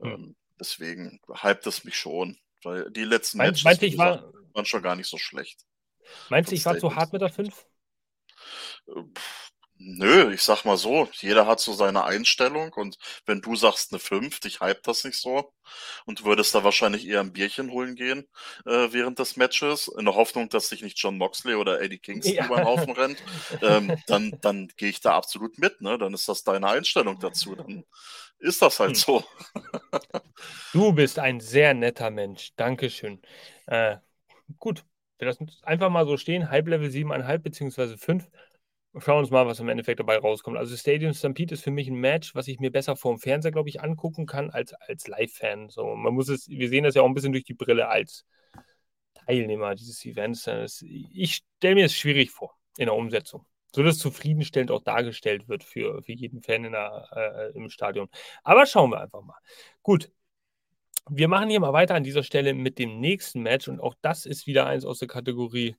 [0.00, 0.10] Hm.
[0.10, 4.82] Ähm, deswegen hypt es mich schon, weil die letzten Matches meinst, ich war, waren schon
[4.82, 5.64] gar nicht so schlecht.
[6.28, 7.66] Meinst du, ich war zu hart mit der 5?
[9.78, 12.96] Nö, ich sag mal so, jeder hat so seine Einstellung und
[13.26, 15.52] wenn du sagst eine 5, dich hype das nicht so
[16.06, 18.26] und du würdest da wahrscheinlich eher ein Bierchen holen gehen
[18.64, 22.36] äh, während des Matches, in der Hoffnung, dass sich nicht John Moxley oder Eddie Kingston
[22.36, 22.46] ja.
[22.46, 23.22] über den Haufen rennt,
[23.60, 25.98] ähm, dann, dann gehe ich da absolut mit, ne?
[25.98, 27.84] Dann ist das deine Einstellung dazu, dann
[28.38, 28.94] ist das halt hm.
[28.96, 29.24] so.
[30.72, 33.20] du bist ein sehr netter Mensch, Dankeschön.
[33.66, 33.98] Äh,
[34.58, 34.84] gut,
[35.18, 37.96] wir lassen es einfach mal so stehen, Hype Level 7,5 bzw.
[37.98, 38.26] 5
[38.98, 40.56] schauen wir uns mal, was im Endeffekt dabei rauskommt.
[40.56, 43.52] Also Stadium Stampede ist für mich ein Match, was ich mir besser vor dem Fernseher,
[43.52, 45.68] glaube ich, angucken kann als als Live-Fan.
[45.68, 48.24] So, man muss es, wir sehen das ja auch ein bisschen durch die Brille als
[49.14, 50.48] Teilnehmer dieses Events.
[51.12, 53.46] Ich stelle mir es schwierig vor in der Umsetzung.
[53.74, 58.08] So dass zufriedenstellend auch dargestellt wird für, für jeden Fan in der, äh, im Stadion.
[58.42, 59.36] Aber schauen wir einfach mal.
[59.82, 60.10] Gut,
[61.08, 64.26] wir machen hier mal weiter an dieser Stelle mit dem nächsten Match und auch das
[64.26, 65.76] ist wieder eins aus der Kategorie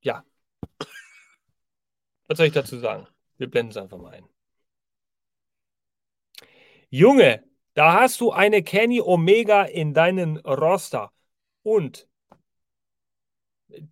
[0.00, 0.24] ja.
[2.26, 3.06] Was soll ich dazu sagen?
[3.38, 4.28] Wir blenden es einfach mal ein.
[6.90, 7.44] Junge,
[7.74, 11.12] da hast du eine Kenny Omega in deinen Roster
[11.62, 12.07] und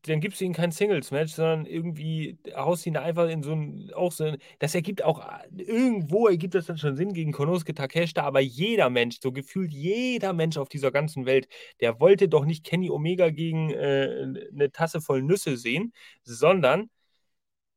[0.02, 3.92] dann gibst du ihm kein Singles-Match, sondern irgendwie haust ihn da einfach in so ein,
[3.94, 5.22] auch so ein, das ergibt auch,
[5.54, 10.32] irgendwo ergibt das dann schon Sinn gegen Konosuke Takeshita, aber jeder Mensch, so gefühlt jeder
[10.32, 11.48] Mensch auf dieser ganzen Welt,
[11.80, 16.88] der wollte doch nicht Kenny Omega gegen äh, eine Tasse voll Nüsse sehen, sondern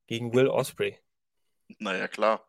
[0.07, 0.97] gegen Will Osprey.
[1.79, 2.47] Naja, klar.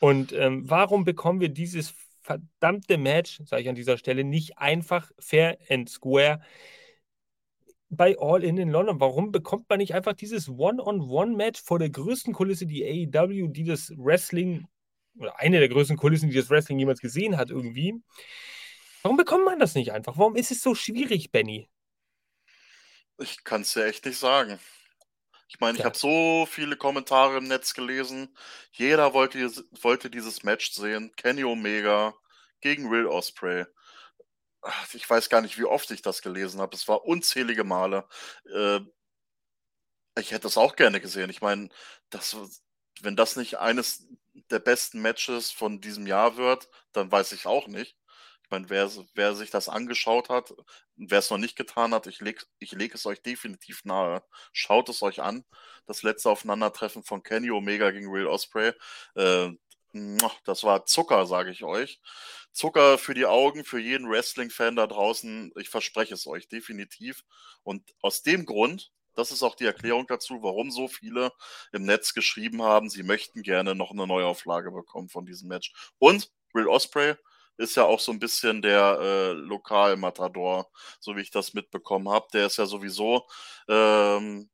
[0.00, 5.10] Und ähm, warum bekommen wir dieses verdammte Match, sage ich an dieser Stelle, nicht einfach
[5.18, 6.40] fair and square
[7.90, 9.00] bei All In in London?
[9.00, 13.92] Warum bekommt man nicht einfach dieses One-on-One-Match vor der größten Kulisse, die AEW, die das
[13.96, 14.66] Wrestling,
[15.18, 17.94] oder eine der größten Kulissen, die das Wrestling jemals gesehen hat, irgendwie?
[19.02, 20.16] Warum bekommt man das nicht einfach?
[20.16, 21.68] Warum ist es so schwierig, Benny?
[23.18, 24.58] Ich kann es ja echt nicht sagen.
[25.48, 28.36] Ich meine, ich habe so viele Kommentare im Netz gelesen.
[28.72, 31.12] Jeder wollte, wollte dieses Match sehen.
[31.16, 32.14] Kenny Omega
[32.60, 33.66] gegen Will Osprey.
[34.92, 36.76] Ich weiß gar nicht, wie oft ich das gelesen habe.
[36.76, 38.06] Es war unzählige Male.
[38.54, 38.80] Äh,
[40.18, 41.30] ich hätte das auch gerne gesehen.
[41.30, 41.68] Ich meine,
[42.10, 42.36] das,
[43.00, 44.06] wenn das nicht eines
[44.50, 47.96] der besten Matches von diesem Jahr wird, dann weiß ich auch nicht.
[48.44, 50.52] Ich meine, wer, wer sich das angeschaut hat,
[50.96, 54.22] wer es noch nicht getan hat, ich lege ich leg es euch definitiv nahe.
[54.52, 55.44] Schaut es euch an.
[55.86, 58.72] Das letzte Aufeinandertreffen von Kenny Omega gegen Real Osprey.
[59.16, 59.50] Äh,
[60.44, 62.00] das war Zucker, sage ich euch.
[62.52, 65.52] Zucker für die Augen, für jeden Wrestling-Fan da draußen.
[65.56, 67.24] Ich verspreche es euch definitiv.
[67.62, 71.32] Und aus dem Grund das ist auch die Erklärung dazu, warum so viele
[71.72, 75.72] im Netz geschrieben haben, sie möchten gerne noch eine Neuauflage bekommen von diesem Match.
[75.98, 77.14] Und Will Osprey
[77.56, 82.26] ist ja auch so ein bisschen der äh, Lokalmatador, so wie ich das mitbekommen habe.
[82.32, 83.26] Der ist ja sowieso
[83.68, 84.50] ähm,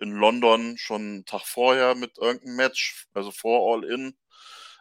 [0.00, 4.16] in London schon einen Tag vorher mit irgendeinem Match, also vor All In,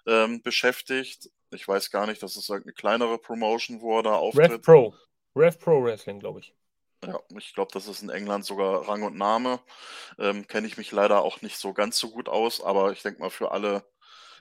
[0.07, 1.29] ähm, beschäftigt.
[1.51, 4.51] Ich weiß gar nicht, das ist irgendeine kleinere Promotion, wo da auftritt.
[4.51, 4.95] Rev Pro.
[5.35, 6.53] Rev Pro Wrestling, glaube ich.
[7.05, 9.59] Ja, ich glaube, das ist in England sogar Rang und Name.
[10.17, 13.19] Ähm, Kenne ich mich leider auch nicht so ganz so gut aus, aber ich denke
[13.19, 13.85] mal für alle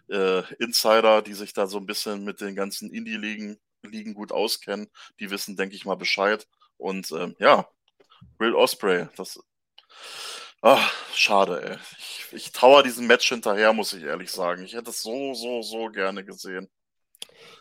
[0.08, 4.88] äh, Insider, die sich da so ein bisschen mit den ganzen Indie-Ligen Ligen gut auskennen,
[5.20, 6.46] die wissen, denke ich mal, Bescheid.
[6.76, 7.68] Und ähm, ja,
[8.38, 9.40] Will Osprey, das.
[10.68, 11.76] Ach, schade, ey.
[11.96, 14.64] Ich, ich trauere diesem Match hinterher, muss ich ehrlich sagen.
[14.64, 16.68] Ich hätte es so, so, so gerne gesehen.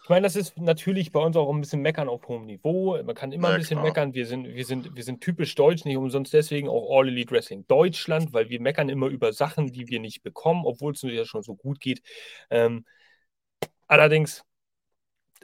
[0.02, 3.00] Ich meine, das ist natürlich bei uns auch ein bisschen Meckern auf hohem Niveau.
[3.04, 3.84] Man kann immer ja, ein bisschen klar.
[3.84, 4.16] meckern.
[4.16, 7.68] Wir sind, wir, sind, wir sind typisch deutsch, nicht umsonst deswegen auch All Elite Wrestling
[7.68, 11.26] Deutschland, weil wir meckern immer über Sachen, die wir nicht bekommen, obwohl es uns ja
[11.26, 12.02] schon so gut geht.
[12.50, 12.86] Ähm,
[13.86, 14.44] allerdings,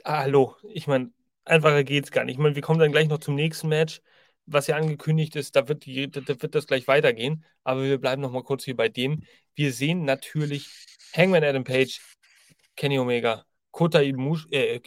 [0.02, 1.12] ah, hallo, ich meine,
[1.44, 2.34] einfacher geht es gar nicht.
[2.34, 4.00] Ich meine, wir kommen dann gleich noch zum nächsten Match,
[4.46, 7.44] was ja angekündigt ist, da wird, die, da wird das gleich weitergehen.
[7.64, 9.22] Aber wir bleiben noch mal kurz hier bei dem.
[9.54, 10.68] Wir sehen natürlich
[11.14, 12.00] Hangman Adam Page,
[12.76, 14.80] Kenny Omega, Kota, Ibushi, äh,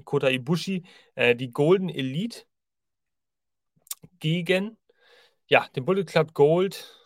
[0.04, 0.84] Kota Ibushi
[1.14, 2.44] äh, die Golden Elite
[4.18, 4.78] gegen
[5.48, 6.98] ja, den Bullet Club Gold.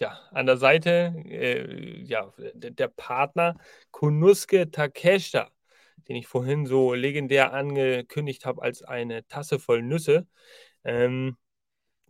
[0.00, 3.56] Ja, an der Seite äh, ja, der, der, Partner
[3.92, 5.50] Konuske Takeshita,
[6.08, 10.26] den ich vorhin so legendär angekündigt habe als eine Tasse voll Nüsse.
[10.84, 11.36] Ähm,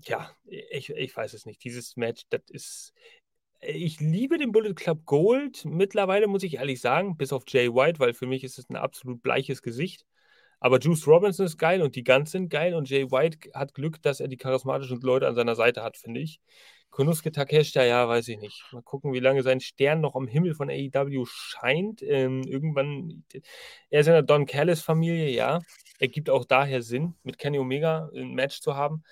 [0.04, 1.64] ja, ich, ich weiß es nicht.
[1.64, 2.94] Dieses Match, das ist,
[3.60, 5.64] ich liebe den Bullet Club Gold.
[5.64, 8.76] Mittlerweile muss ich ehrlich sagen, bis auf Jay White, weil für mich ist es ein
[8.76, 10.06] absolut bleiches Gesicht.
[10.60, 14.00] Aber Juice Robinson ist geil und die Guns sind geil und Jay White hat Glück,
[14.02, 16.40] dass er die charismatischen Leute an seiner Seite hat, finde ich.
[16.90, 18.62] Konuske Takeshita, ja, weiß ich nicht.
[18.72, 22.02] Mal gucken, wie lange sein Stern noch am Himmel von AEW scheint.
[22.02, 23.24] Ähm, irgendwann,
[23.90, 25.60] er ist in der Don Callis-Familie, ja.
[25.98, 29.02] Er gibt auch daher Sinn, mit Kenny Omega ein Match zu haben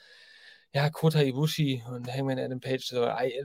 [0.75, 3.45] ja, Kota Ibushi und Hangman Adam Page, so, äh,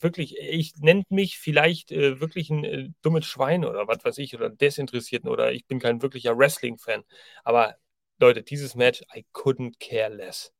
[0.00, 4.34] wirklich, ich nenne mich vielleicht äh, wirklich ein äh, dummes Schwein oder was weiß ich,
[4.34, 7.02] oder Desinteressierten oder ich bin kein wirklicher Wrestling-Fan.
[7.44, 7.76] Aber
[8.20, 10.52] Leute, dieses Match, I couldn't care less.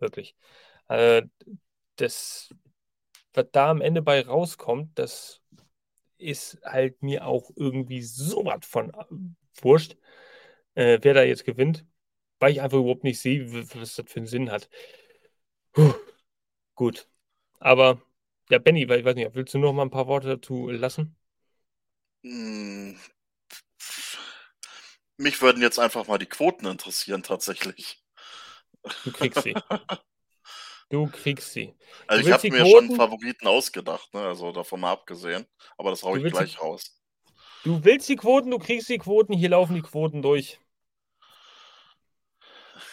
[0.00, 0.36] Wirklich.
[0.88, 1.22] Äh,
[1.96, 2.50] das,
[3.34, 5.42] was da am Ende bei rauskommt, das
[6.18, 9.04] ist halt mir auch irgendwie so was von äh,
[9.62, 9.96] wurscht,
[10.74, 11.86] äh, wer da jetzt gewinnt,
[12.40, 14.68] weil ich einfach überhaupt nicht sehe, was das für einen Sinn hat.
[15.74, 15.92] Puh,
[16.76, 17.08] gut.
[17.58, 18.00] Aber,
[18.48, 21.16] ja, Benny, ich weiß nicht, willst du noch mal ein paar Worte dazu lassen?
[22.22, 22.96] Hm.
[25.16, 28.02] Mich würden jetzt einfach mal die Quoten interessieren, tatsächlich.
[29.04, 29.54] Du kriegst sie.
[30.90, 31.74] Du kriegst sie.
[32.06, 32.88] Also ich habe mir Quoten?
[32.88, 34.20] schon Favoriten ausgedacht, ne?
[34.20, 35.46] also davon mal abgesehen.
[35.78, 36.58] Aber das haue ich gleich die...
[36.58, 37.00] raus.
[37.64, 40.60] Du willst die Quoten, du kriegst die Quoten, hier laufen die Quoten durch.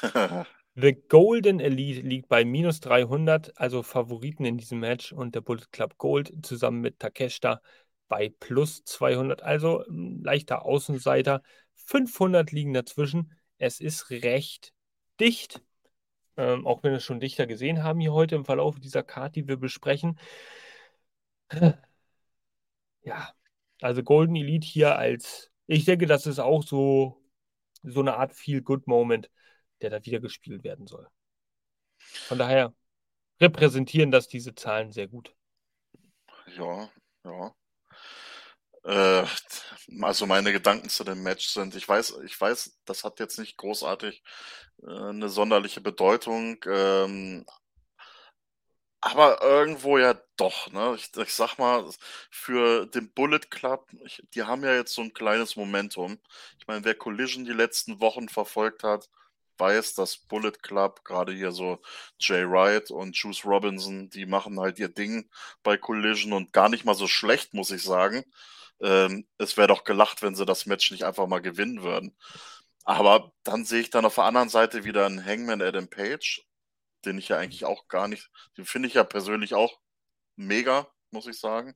[0.75, 5.11] The Golden Elite liegt bei minus 300, also Favoriten in diesem Match.
[5.11, 7.61] Und der Bullet Club Gold zusammen mit Takeshita
[8.07, 11.41] bei plus 200, also leichter Außenseiter.
[11.75, 13.31] 500 liegen dazwischen.
[13.57, 14.73] Es ist recht
[15.19, 15.61] dicht,
[16.37, 19.41] ähm, auch wenn wir es schon dichter gesehen haben hier heute im Verlauf dieser Karte,
[19.41, 20.19] die wir besprechen.
[23.03, 23.33] Ja,
[23.81, 27.21] also Golden Elite hier als, ich denke, das ist auch so,
[27.83, 29.29] so eine Art Feel-Good-Moment
[29.81, 31.07] der da wieder gespielt werden soll.
[31.99, 32.73] Von daher
[33.39, 35.35] repräsentieren das diese Zahlen sehr gut.
[36.47, 36.89] Ja,
[37.23, 37.55] ja.
[38.83, 39.25] Äh,
[40.01, 43.57] also meine Gedanken zu dem Match sind, ich weiß, ich weiß, das hat jetzt nicht
[43.57, 44.23] großartig
[44.83, 47.45] äh, eine sonderliche Bedeutung, ähm,
[49.01, 50.95] aber irgendwo ja doch, ne?
[50.95, 51.89] Ich, ich sag mal,
[52.29, 56.19] für den Bullet Club, ich, die haben ja jetzt so ein kleines Momentum.
[56.59, 59.09] Ich meine, wer Collision die letzten Wochen verfolgt hat,
[59.57, 61.81] weiß, dass Bullet Club, gerade hier so
[62.19, 65.29] Jay Wright und Juice Robinson, die machen halt ihr Ding
[65.63, 68.23] bei Collision und gar nicht mal so schlecht, muss ich sagen.
[68.81, 72.15] Ähm, es wäre doch gelacht, wenn sie das Match nicht einfach mal gewinnen würden.
[72.83, 76.45] Aber dann sehe ich dann auf der anderen Seite wieder einen Hangman Adam Page,
[77.05, 79.79] den ich ja eigentlich auch gar nicht, den finde ich ja persönlich auch
[80.35, 81.75] mega, muss ich sagen.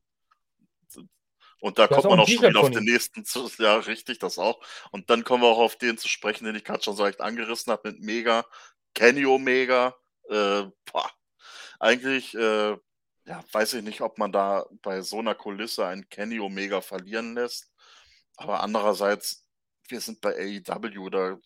[1.66, 4.20] Und da Du hast kommt man auch schon wieder auf den nächsten zu, ja, richtig,
[4.20, 4.63] das auch.
[4.91, 7.22] Und dann kommen wir auch auf den zu sprechen, den ich gerade schon so leicht
[7.22, 8.45] angerissen habe mit Mega,
[8.93, 9.95] Kenny Omega.
[10.30, 11.09] Äh, boah.
[11.80, 12.78] Eigentlich, äh,
[13.26, 17.34] ja, weiß ich nicht, ob man da bei so einer Kulisse einen Kenny Omega verlieren
[17.34, 17.72] lässt.
[18.36, 19.43] Aber andererseits,
[19.88, 21.39] wir sind bei AEW, da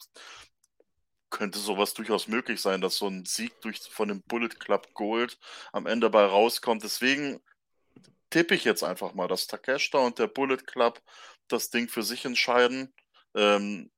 [1.30, 5.39] könnte sowas durchaus möglich sein, dass so ein Sieg durch, von dem Bullet Club Gold
[5.72, 6.84] am Ende bei rauskommt.
[6.84, 7.39] Deswegen
[8.30, 11.01] tippe ich jetzt einfach mal, dass Takeshita und der Bullet Club
[11.47, 12.93] das Ding für sich entscheiden.
[13.36, 13.91] Ähm,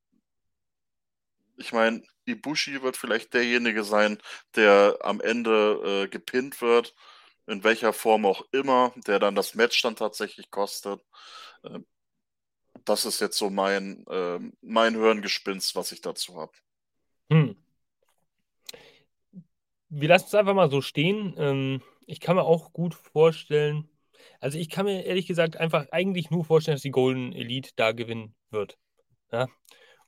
[1.57, 4.17] ich meine, Ibushi wird vielleicht derjenige sein,
[4.55, 6.95] der am Ende äh, gepinnt wird,
[7.47, 11.01] in welcher Form auch immer, der dann das Match dann tatsächlich kostet.
[11.63, 11.85] Ähm,
[12.85, 16.53] das ist jetzt so mein, äh, mein Hirngespinst, was ich dazu habe.
[17.29, 17.55] Hm.
[19.89, 21.35] Wir lassen es einfach mal so stehen.
[21.37, 23.90] Ähm, ich kann mir auch gut vorstellen,
[24.39, 27.91] also ich kann mir ehrlich gesagt einfach eigentlich nur vorstellen, dass die Golden Elite da
[27.91, 28.77] gewinnen wird.
[29.31, 29.47] Ja?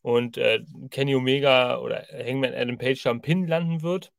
[0.02, 0.60] Und äh,
[0.92, 4.12] Kenny Omega oder Hangman Adam Page da am Pin landen wird.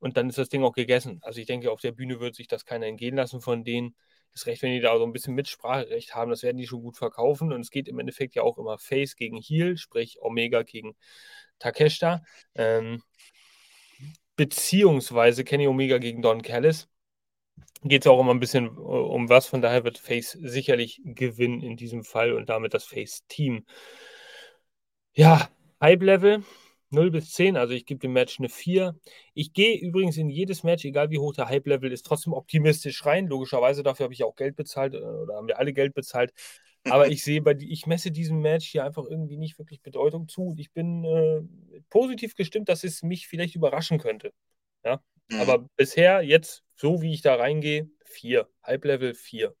[0.00, 1.20] Und dann ist das Ding auch gegessen.
[1.22, 3.94] Also ich denke, auf der Bühne wird sich das keiner entgehen lassen von denen.
[4.32, 6.96] Das Recht, wenn die da so ein bisschen Mitspracherecht haben, das werden die schon gut
[6.96, 7.52] verkaufen.
[7.52, 10.96] Und es geht im Endeffekt ja auch immer Face gegen Heel, sprich Omega gegen
[11.58, 12.22] Takeshita.
[12.54, 13.02] Ähm,
[14.36, 16.88] beziehungsweise Kenny Omega gegen Don Callis.
[17.84, 19.46] Geht es auch immer ein bisschen äh, um was.
[19.46, 23.64] Von daher wird Face sicherlich gewinnen in diesem Fall und damit das Face-Team.
[25.14, 25.48] Ja,
[25.80, 26.42] Hype-Level
[26.90, 28.94] 0 bis 10, also ich gebe dem Match eine 4.
[29.34, 33.26] Ich gehe übrigens in jedes Match, egal wie hoch der Hype-Level ist, trotzdem optimistisch rein.
[33.26, 36.32] Logischerweise, dafür habe ich auch Geld bezahlt äh, oder haben wir alle Geld bezahlt.
[36.84, 40.42] Aber ich sehe bei, ich messe diesem Match hier einfach irgendwie nicht wirklich Bedeutung zu.
[40.48, 41.42] Und ich bin äh,
[41.90, 44.32] positiv gestimmt, dass es mich vielleicht überraschen könnte.
[44.84, 45.40] Ja, Mhm.
[45.40, 48.48] aber bisher, jetzt, so wie ich da reingehe, 4.
[48.66, 49.54] Hype-Level 4.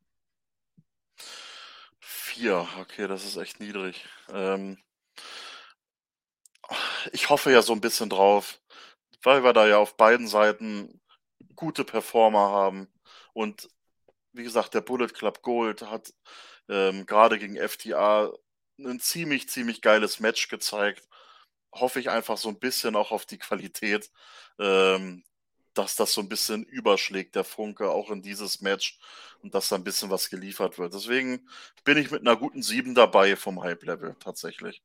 [2.00, 4.04] Vier, okay, das ist echt niedrig.
[4.32, 4.76] Ähm,
[7.12, 8.60] ich hoffe ja so ein bisschen drauf,
[9.22, 11.00] weil wir da ja auf beiden Seiten
[11.54, 12.92] gute Performer haben.
[13.34, 13.68] Und
[14.32, 16.12] wie gesagt, der Bullet Club Gold hat
[16.68, 18.32] ähm, gerade gegen FTA
[18.80, 21.06] ein ziemlich, ziemlich geiles Match gezeigt.
[21.72, 24.10] Hoffe ich einfach so ein bisschen auch auf die Qualität,
[24.58, 25.22] ähm,
[25.74, 28.98] dass das so ein bisschen überschlägt, der Funke, auch in dieses Match
[29.42, 30.94] und dass da ein bisschen was geliefert wird.
[30.94, 31.48] Deswegen
[31.84, 34.82] bin ich mit einer guten 7 dabei vom Hype-Level tatsächlich.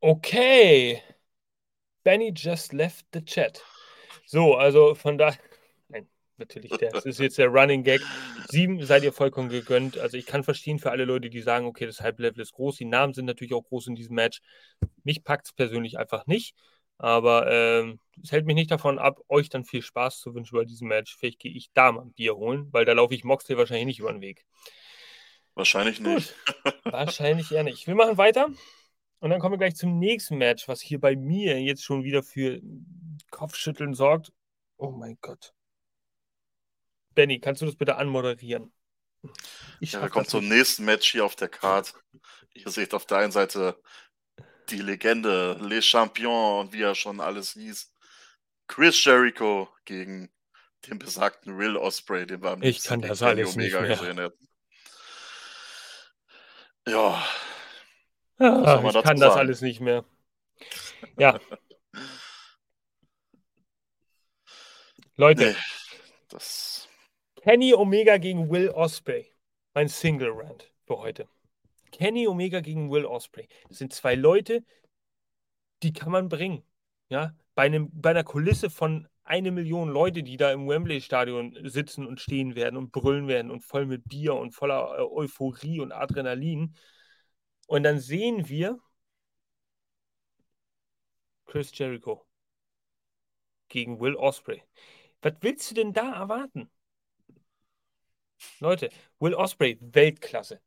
[0.00, 1.02] Okay.
[2.02, 3.62] Benny just left the chat.
[4.24, 5.34] So, also von da.
[5.88, 6.08] Nein,
[6.38, 8.00] natürlich, das ist jetzt der Running Gag.
[8.48, 9.98] Sieben seid ihr vollkommen gegönnt.
[9.98, 12.76] Also ich kann verstehen für alle Leute, die sagen, okay, das Hype-Level ist groß.
[12.76, 14.40] Die Namen sind natürlich auch groß in diesem Match.
[15.04, 16.54] Mich packt es persönlich einfach nicht.
[17.00, 20.64] Aber ähm, es hält mich nicht davon ab, euch dann viel Spaß zu wünschen bei
[20.66, 21.16] diesem Match.
[21.16, 24.00] Vielleicht gehe ich da mal ein Bier holen, weil da laufe ich Moxley wahrscheinlich nicht
[24.00, 24.46] über den Weg.
[25.54, 26.34] Wahrscheinlich nicht.
[26.34, 26.36] Gut,
[26.90, 27.86] wahrscheinlich eher nicht.
[27.86, 28.48] Wir machen weiter.
[29.20, 32.22] Und dann kommen wir gleich zum nächsten Match, was hier bei mir jetzt schon wieder
[32.22, 32.60] für
[33.30, 34.32] Kopfschütteln sorgt.
[34.78, 35.54] Oh mein Gott.
[37.14, 38.72] Benny, kannst du das bitte anmoderieren?
[39.80, 40.50] Ich Ja, das zum nicht.
[40.50, 41.94] nächsten Match hier auf der Card.
[42.54, 43.80] Ihr seht auf der einen Seite
[44.70, 47.92] die Legende, Les Champions und wie er schon alles hieß.
[48.68, 50.30] Chris Jericho gegen
[50.86, 53.96] den besagten Will Osprey, den wir am Ich kann das alles nicht Omega mehr.
[53.96, 54.48] gesehen hätten.
[56.86, 57.22] Ja,
[58.38, 59.38] man ich kann das sagen?
[59.38, 60.04] alles nicht mehr.
[61.18, 61.38] Ja.
[65.16, 65.56] Leute, nee,
[66.30, 66.88] das
[67.42, 69.30] Kenny Omega gegen Will Osprey.
[69.74, 71.28] Mein Single Rant für heute.
[71.90, 73.48] Kenny Omega gegen Will Osprey.
[73.68, 74.64] Das sind zwei Leute,
[75.82, 76.62] die kann man bringen.
[77.08, 82.06] Ja, bei, einem, bei einer Kulisse von eine Million Leute, die da im Wembley-Stadion sitzen
[82.06, 85.92] und stehen werden und brüllen werden und voll mit Bier und voller äh, Euphorie und
[85.92, 86.74] Adrenalin.
[87.66, 88.80] Und dann sehen wir
[91.46, 92.26] Chris Jericho
[93.68, 94.62] gegen Will Osprey.
[95.22, 96.70] Was willst du denn da erwarten?
[98.60, 100.60] Leute, Will Osprey, Weltklasse.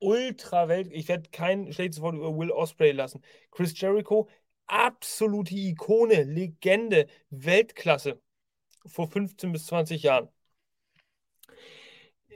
[0.00, 0.88] Ultra Welt.
[0.92, 3.22] Ich werde kein schlechtes Wort über Will Osprey lassen.
[3.50, 4.28] Chris Jericho,
[4.66, 8.20] absolute Ikone, Legende, Weltklasse.
[8.86, 10.28] Vor 15 bis 20 Jahren.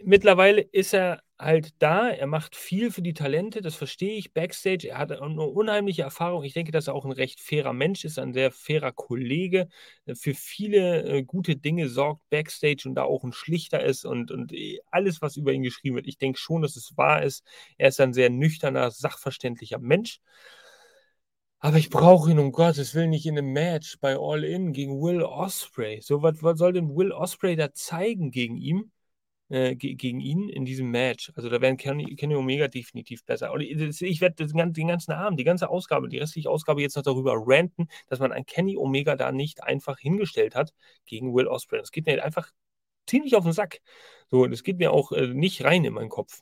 [0.05, 2.09] Mittlerweile ist er halt da.
[2.09, 4.33] Er macht viel für die Talente, das verstehe ich.
[4.33, 6.45] Backstage, er hat eine unheimliche Erfahrung.
[6.45, 9.69] Ich denke, dass er auch ein recht fairer Mensch ist, ein sehr fairer Kollege.
[10.15, 14.53] Für viele äh, gute Dinge sorgt Backstage und da auch ein Schlichter ist und, und
[14.53, 16.07] äh, alles, was über ihn geschrieben wird.
[16.07, 17.45] Ich denke schon, dass es wahr ist.
[17.79, 20.21] Er ist ein sehr nüchterner, sachverständlicher Mensch.
[21.61, 25.01] Aber ich brauche ihn um Gottes Willen nicht in einem Match bei All In gegen
[25.01, 26.01] Will Osprey.
[26.03, 28.91] So was, was soll denn Will Osprey da zeigen gegen ihn?
[29.53, 31.31] Äh, gegen ihn in diesem Match.
[31.37, 33.55] Also da wären Kenny, Kenny Omega definitiv besser.
[33.59, 37.35] Ich werde den, den ganzen Abend, die ganze Ausgabe, die restliche Ausgabe jetzt noch darüber
[37.37, 40.73] ranten, dass man ein Kenny Omega da nicht einfach hingestellt hat
[41.05, 41.81] gegen Will Osprey.
[41.81, 42.51] Das geht mir einfach
[43.07, 43.83] ziemlich auf den Sack.
[44.31, 46.41] So, das geht mir auch äh, nicht rein in meinen Kopf.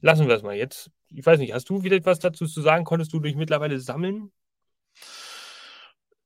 [0.00, 0.92] Lassen wir es mal jetzt.
[1.08, 2.84] Ich weiß nicht, hast du wieder etwas dazu zu sagen?
[2.84, 4.30] Konntest du dich mittlerweile sammeln?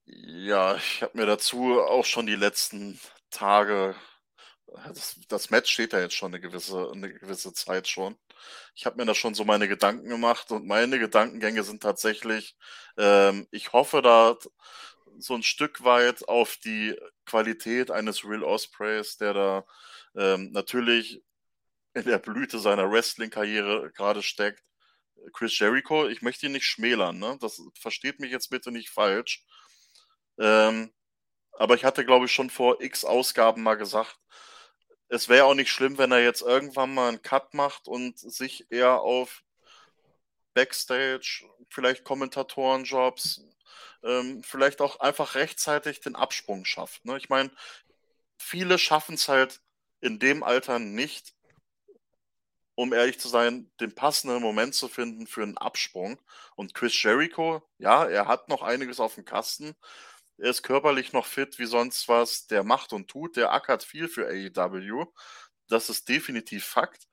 [0.04, 3.00] Ja, ich habe mir dazu auch schon die letzten
[3.30, 3.94] Tage
[4.88, 8.16] das, das Match steht ja jetzt schon eine gewisse, eine gewisse Zeit schon.
[8.74, 12.56] Ich habe mir da schon so meine Gedanken gemacht und meine Gedankengänge sind tatsächlich,
[12.96, 14.36] ähm, ich hoffe da
[15.18, 16.96] so ein Stück weit auf die
[17.26, 19.64] Qualität eines Real Ospreys, der da
[20.16, 21.22] ähm, natürlich
[21.94, 24.62] in der Blüte seiner Wrestling-Karriere gerade steckt.
[25.32, 27.36] Chris Jericho, ich möchte ihn nicht schmälern, ne?
[27.40, 29.44] Das versteht mich jetzt bitte nicht falsch.
[30.38, 30.92] Ähm,
[31.52, 34.18] aber ich hatte, glaube ich, schon vor x Ausgaben mal gesagt,
[35.12, 38.66] es wäre auch nicht schlimm, wenn er jetzt irgendwann mal einen Cut macht und sich
[38.70, 39.44] eher auf
[40.54, 43.42] Backstage, vielleicht Kommentatorenjobs,
[44.04, 47.04] ähm, vielleicht auch einfach rechtzeitig den Absprung schafft.
[47.04, 47.18] Ne?
[47.18, 47.50] Ich meine,
[48.38, 49.60] viele schaffen es halt
[50.00, 51.34] in dem Alter nicht,
[52.74, 56.18] um ehrlich zu sein, den passenden Moment zu finden für einen Absprung.
[56.56, 59.76] Und Chris Jericho, ja, er hat noch einiges auf dem Kasten,
[60.39, 62.47] er ist körperlich noch fit wie sonst was.
[62.47, 63.37] Der macht und tut.
[63.37, 65.07] Der ackert viel für AEW.
[65.68, 67.07] Das ist definitiv Fakt.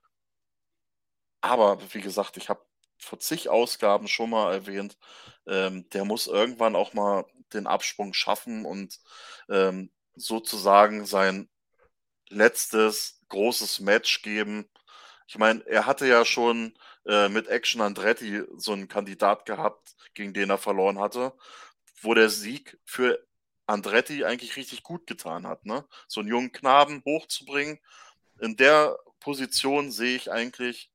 [1.42, 2.66] Aber wie gesagt, ich habe
[2.98, 4.98] vor zig Ausgaben schon mal erwähnt,
[5.48, 9.00] ähm, der muss irgendwann auch mal den Absprung schaffen und
[9.50, 11.50] ähm, sozusagen sein
[12.30, 14.70] letztes großes Match geben.
[15.28, 20.34] Ich meine, er hatte ja schon äh, mit Action Andretti so einen Kandidat gehabt, gegen
[20.34, 21.34] den er verloren hatte
[22.02, 23.26] wo der Sieg für
[23.66, 25.66] Andretti eigentlich richtig gut getan hat.
[25.66, 25.86] Ne?
[26.08, 27.80] So einen jungen Knaben hochzubringen.
[28.39, 30.91] In der Position sehe ich eigentlich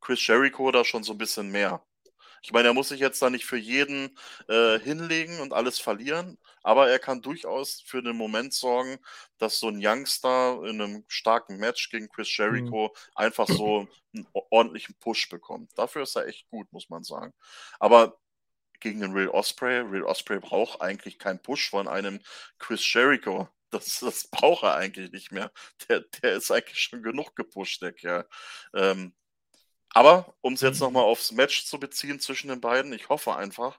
[0.00, 1.84] Chris Jericho da schon so ein bisschen mehr.
[2.42, 4.16] Ich meine, er muss sich jetzt da nicht für jeden
[4.48, 8.98] äh, hinlegen und alles verlieren, aber er kann durchaus für den Moment sorgen,
[9.38, 13.12] dass so ein Youngster in einem starken Match gegen Chris Jericho mhm.
[13.16, 15.72] einfach so einen ordentlichen Push bekommt.
[15.76, 17.32] Dafür ist er echt gut, muss man sagen.
[17.80, 18.18] Aber
[18.80, 19.80] gegen den Real Osprey.
[19.80, 22.20] Real Osprey braucht eigentlich keinen Push von einem
[22.58, 23.48] Chris Jericho.
[23.70, 25.52] Das, das braucht er eigentlich nicht mehr.
[25.90, 28.26] Der, der ist eigentlich schon genug gepusht, der Kerl.
[28.72, 29.14] Ähm,
[29.90, 30.86] aber um es jetzt mhm.
[30.86, 33.78] nochmal aufs Match zu beziehen zwischen den beiden, ich hoffe einfach,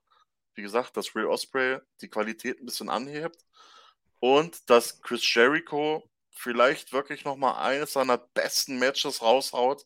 [0.54, 3.46] wie gesagt, dass Real Osprey die Qualität ein bisschen anhebt
[4.20, 9.86] und dass Chris Jericho vielleicht wirklich nochmal eines seiner besten Matches raushaut,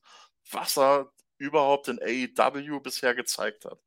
[0.52, 3.80] was er überhaupt in AEW bisher gezeigt hat.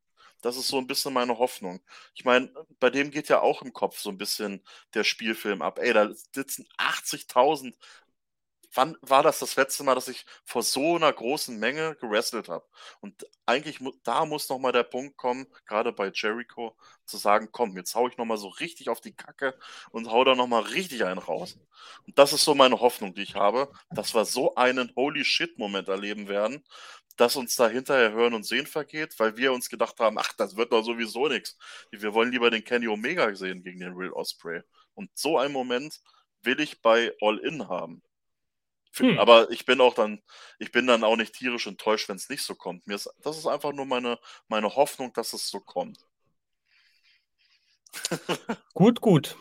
[0.46, 1.80] Das ist so ein bisschen meine Hoffnung.
[2.14, 4.62] Ich meine, bei dem geht ja auch im Kopf so ein bisschen
[4.94, 5.80] der Spielfilm ab.
[5.80, 7.74] Ey, da sitzen 80.000.
[8.72, 12.64] Wann war das das letzte Mal, dass ich vor so einer großen Menge gewrestelt habe?
[13.00, 16.76] Und eigentlich, da muss nochmal der Punkt kommen, gerade bei Jericho,
[17.06, 19.58] zu sagen, komm, jetzt hau ich nochmal so richtig auf die Kacke
[19.90, 21.58] und hau da nochmal richtig einen raus.
[22.06, 25.88] Und das ist so meine Hoffnung, die ich habe, dass wir so einen Holy Shit-Moment
[25.88, 26.62] erleben werden,
[27.16, 30.56] dass uns da hinterher Hören und Sehen vergeht, weil wir uns gedacht haben, ach, das
[30.56, 31.56] wird doch sowieso nichts.
[31.90, 34.62] Wir wollen lieber den Kenny Omega sehen gegen den Real Osprey.
[34.94, 36.00] Und so einen Moment
[36.42, 38.02] will ich bei All In haben.
[38.96, 39.18] Hm.
[39.18, 40.22] Aber ich bin auch dann,
[40.58, 42.86] ich bin dann auch nicht tierisch enttäuscht, wenn es nicht so kommt.
[42.86, 45.98] Mir ist, das ist einfach nur meine, meine Hoffnung, dass es so kommt.
[48.74, 49.36] gut, gut.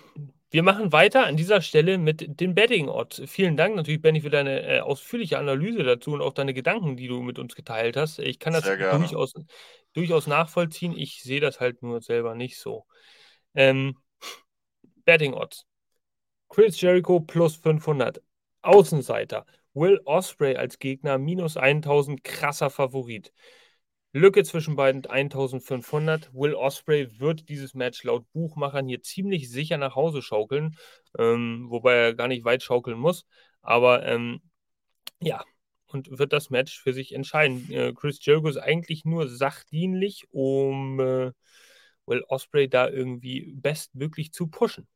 [0.56, 3.22] Wir machen weiter an dieser Stelle mit den Betting Odds.
[3.26, 7.10] Vielen Dank natürlich, Benny, für deine äh, ausführliche Analyse dazu und auch deine Gedanken, die
[7.10, 8.20] du mit uns geteilt hast.
[8.20, 9.34] Ich kann das durchaus,
[9.92, 10.98] durchaus nachvollziehen.
[10.98, 12.86] Ich sehe das halt nur selber nicht so.
[13.54, 13.98] Ähm,
[15.04, 15.66] Betting Odds.
[16.48, 18.22] Chris Jericho plus 500.
[18.62, 19.46] Außenseiter.
[19.74, 22.24] Will Osprey als Gegner minus 1000.
[22.24, 23.34] Krasser Favorit.
[24.16, 26.34] Lücke zwischen beiden 1500.
[26.34, 30.78] Will Osprey wird dieses Match laut Buchmachern hier ziemlich sicher nach Hause schaukeln,
[31.20, 33.26] ähm, wobei er gar nicht weit schaukeln muss.
[33.62, 34.42] Aber ähm,
[35.20, 35.44] ja,
[35.88, 37.70] und wird das Match für sich entscheiden.
[37.72, 41.32] Äh, Chris Jericho ist eigentlich nur sachdienlich, um äh,
[42.06, 44.88] Will Osprey da irgendwie bestmöglich zu pushen.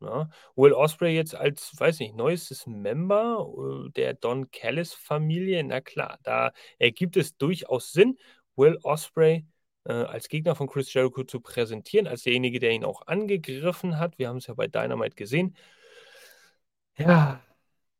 [0.00, 0.28] Ja.
[0.56, 6.52] Will Osprey jetzt als, weiß nicht, neuestes Member äh, der Don Callis-Familie, na klar, da
[6.78, 8.18] ergibt es durchaus Sinn,
[8.56, 9.46] Will Osprey
[9.84, 14.18] äh, als Gegner von Chris Jericho zu präsentieren, als derjenige, der ihn auch angegriffen hat.
[14.18, 15.56] Wir haben es ja bei Dynamite gesehen.
[16.98, 17.40] Ja,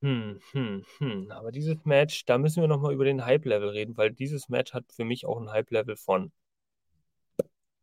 [0.02, 1.30] hm, hm, hm.
[1.32, 4.84] Aber dieses Match, da müssen wir nochmal über den Hype-Level reden, weil dieses Match hat
[4.92, 6.32] für mich auch ein Hype-Level von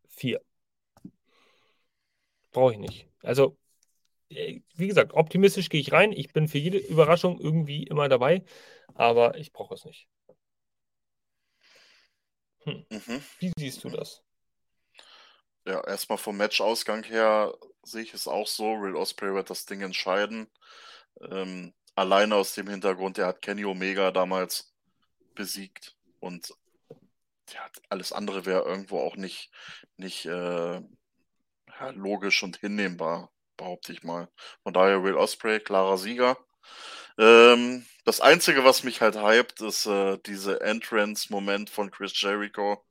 [0.07, 0.39] 4.
[2.51, 3.07] Brauche ich nicht.
[3.23, 3.57] Also,
[4.29, 6.11] äh, wie gesagt, optimistisch gehe ich rein.
[6.13, 8.43] Ich bin für jede Überraschung irgendwie immer dabei,
[8.95, 10.07] aber ich brauche es nicht.
[12.63, 12.85] Hm.
[12.89, 13.23] Mhm.
[13.39, 14.23] Wie siehst du das?
[15.65, 17.53] Ja, erstmal vom Matchausgang her
[17.83, 18.73] sehe ich es auch so.
[18.73, 20.49] Real Osprey wird das Ding entscheiden.
[21.21, 24.73] Ähm, alleine aus dem Hintergrund, er hat Kenny Omega damals
[25.35, 26.53] besiegt und
[27.51, 29.51] ja, alles andere wäre irgendwo auch nicht,
[29.97, 30.81] nicht äh,
[31.79, 34.29] ja, logisch und hinnehmbar, behaupte ich mal.
[34.63, 36.37] Von daher Will Osprey, klarer Sieger.
[37.17, 42.83] Ähm, das Einzige, was mich halt hypt, ist äh, diese Entrance-Moment von Chris Jericho.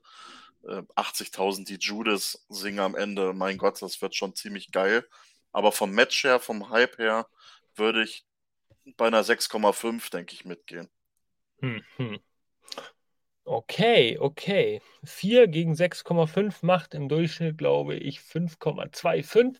[0.64, 3.32] Äh, 80.000 die Judas singen am Ende.
[3.34, 5.06] Mein Gott, das wird schon ziemlich geil.
[5.52, 7.26] Aber vom Match her, vom Hype her,
[7.74, 8.24] würde ich
[8.96, 10.88] bei einer 6,5, denke ich, mitgehen.
[11.60, 12.18] Hm, hm.
[13.44, 14.80] Okay, okay.
[15.04, 19.58] 4 gegen 6,5 macht im Durchschnitt, glaube ich, 5,25.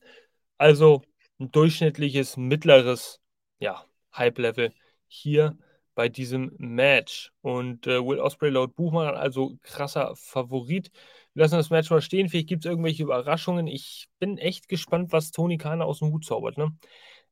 [0.57, 1.03] Also
[1.39, 3.21] ein durchschnittliches, mittleres
[3.59, 3.85] ja,
[4.15, 4.73] Hype-Level
[5.13, 5.57] hier
[5.95, 7.33] bei diesem Match.
[7.43, 10.91] Und äh, Will Osprey laut Buchmann also krasser Favorit.
[11.35, 12.29] Wir lassen das Match mal stehen.
[12.29, 13.67] Vielleicht gibt es irgendwelche Überraschungen.
[13.67, 16.59] Ich bin echt gespannt, was Tony Khan aus dem Hut zaubert.
[16.59, 16.77] Ne?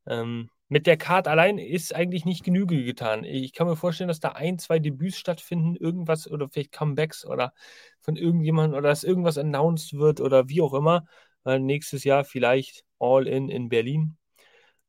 [0.06, 3.24] Ähm, mit der Card allein ist eigentlich nicht Genüge getan.
[3.24, 7.52] Ich kann mir vorstellen, dass da ein, zwei Debüts stattfinden, irgendwas oder vielleicht Comebacks oder
[8.00, 11.06] von irgendjemandem oder dass irgendwas announced wird oder wie auch immer.
[11.44, 14.16] Äh, nächstes Jahr vielleicht All In in Berlin.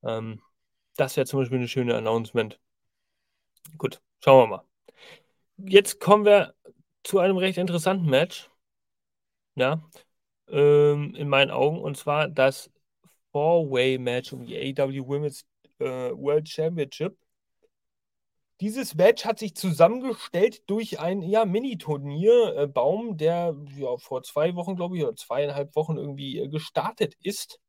[0.04, 0.42] Ähm,
[0.98, 2.60] das wäre zum Beispiel eine schöne Announcement.
[3.78, 4.66] Gut, schauen wir mal.
[5.57, 6.53] Jetzt kommen wir
[7.03, 8.49] zu einem recht interessanten Match.
[9.55, 9.84] Ja,
[10.49, 11.80] ähm, in meinen Augen.
[11.80, 12.72] Und zwar das
[13.32, 15.45] Four-Way-Match um die AEW Women's
[15.80, 17.18] äh, World Championship.
[18.59, 24.76] Dieses Match hat sich zusammengestellt durch ein ja, Mini-Turnier-Baum, äh, der ja, vor zwei Wochen,
[24.76, 27.59] glaube ich, oder zweieinhalb Wochen irgendwie äh, gestartet ist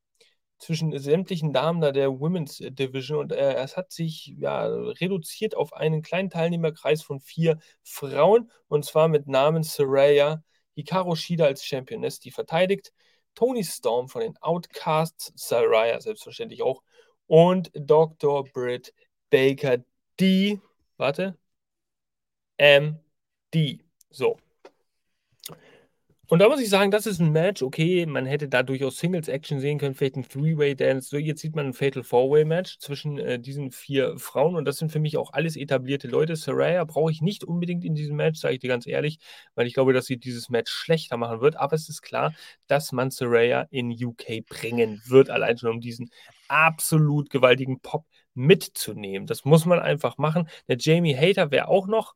[0.63, 5.73] zwischen sämtlichen Damen da der Women's Division und äh, es hat sich ja reduziert auf
[5.73, 10.43] einen kleinen Teilnehmerkreis von vier Frauen und zwar mit Namen Saraya,
[10.75, 12.93] Hikaru Shida als Championess, die verteidigt,
[13.35, 16.83] Tony Storm von den Outcasts, Saraya selbstverständlich auch
[17.27, 18.45] und Dr.
[18.45, 18.95] Britt
[19.31, 19.79] Baker,
[20.21, 20.61] die,
[20.97, 21.37] warte,
[22.59, 23.85] MD.
[24.11, 24.39] So.
[26.33, 29.61] Und da muss ich sagen, das ist ein Match, okay, man hätte da durchaus Singles-Action
[29.61, 31.11] sehen können, vielleicht ein Three-Way-Dance.
[31.11, 34.91] So, jetzt sieht man ein Fatal Four-Way-Match zwischen äh, diesen vier Frauen und das sind
[34.91, 36.35] für mich auch alles etablierte Leute.
[36.35, 39.19] Saraya brauche ich nicht unbedingt in diesem Match, sage ich dir ganz ehrlich,
[39.57, 41.57] weil ich glaube, dass sie dieses Match schlechter machen wird.
[41.57, 42.33] Aber es ist klar,
[42.67, 46.09] dass man Saraya in UK bringen wird, allein schon um diesen
[46.49, 49.27] absolut gewaltigen Pop mitzunehmen.
[49.27, 50.49] Das muss man einfach machen.
[50.67, 52.15] Der Jamie Hater wäre auch noch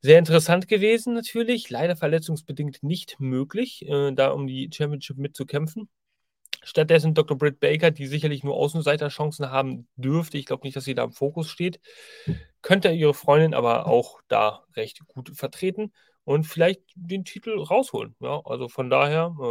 [0.00, 5.88] sehr interessant gewesen natürlich, leider verletzungsbedingt nicht möglich, äh, da um die Championship mitzukämpfen.
[6.62, 7.38] Stattdessen Dr.
[7.38, 10.36] Britt Baker, die sicherlich nur Außenseiterchancen haben dürfte.
[10.38, 11.80] Ich glaube nicht, dass sie da im Fokus steht.
[12.60, 15.92] Könnte ihre Freundin aber auch da recht gut vertreten
[16.26, 18.16] und vielleicht den Titel rausholen.
[18.20, 19.42] Ja, also von daher äh,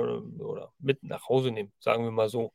[0.42, 2.54] oder mit nach Hause nehmen, sagen wir mal so.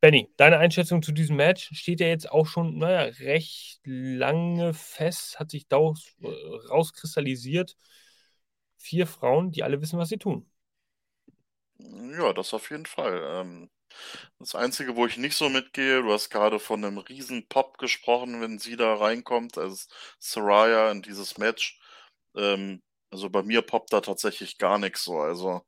[0.00, 5.38] Benny, deine Einschätzung zu diesem Match steht ja jetzt auch schon, naja, recht lange fest,
[5.38, 6.28] hat sich da äh,
[6.70, 7.76] rauskristallisiert.
[8.78, 10.50] Vier Frauen, die alle wissen, was sie tun.
[11.78, 13.22] Ja, das auf jeden Fall.
[13.22, 13.70] Ähm,
[14.38, 18.40] das Einzige, wo ich nicht so mitgehe, du hast gerade von einem riesen Pop gesprochen,
[18.40, 19.88] wenn sie da reinkommt, als
[20.18, 21.78] Soraya in dieses Match.
[22.34, 25.18] Ähm, also bei mir poppt da tatsächlich gar nichts so.
[25.20, 25.64] Also,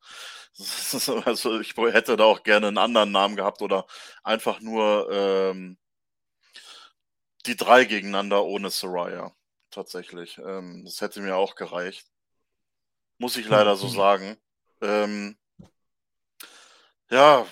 [1.25, 3.87] also ich hätte da auch gerne einen anderen Namen gehabt oder
[4.23, 5.79] einfach nur ähm,
[7.47, 9.35] die drei gegeneinander ohne Soraya.
[9.71, 10.39] Tatsächlich.
[10.39, 12.07] Ähm, das hätte mir auch gereicht.
[13.19, 14.37] Muss ich leider so sagen.
[14.81, 15.39] Ähm,
[17.11, 17.47] ja,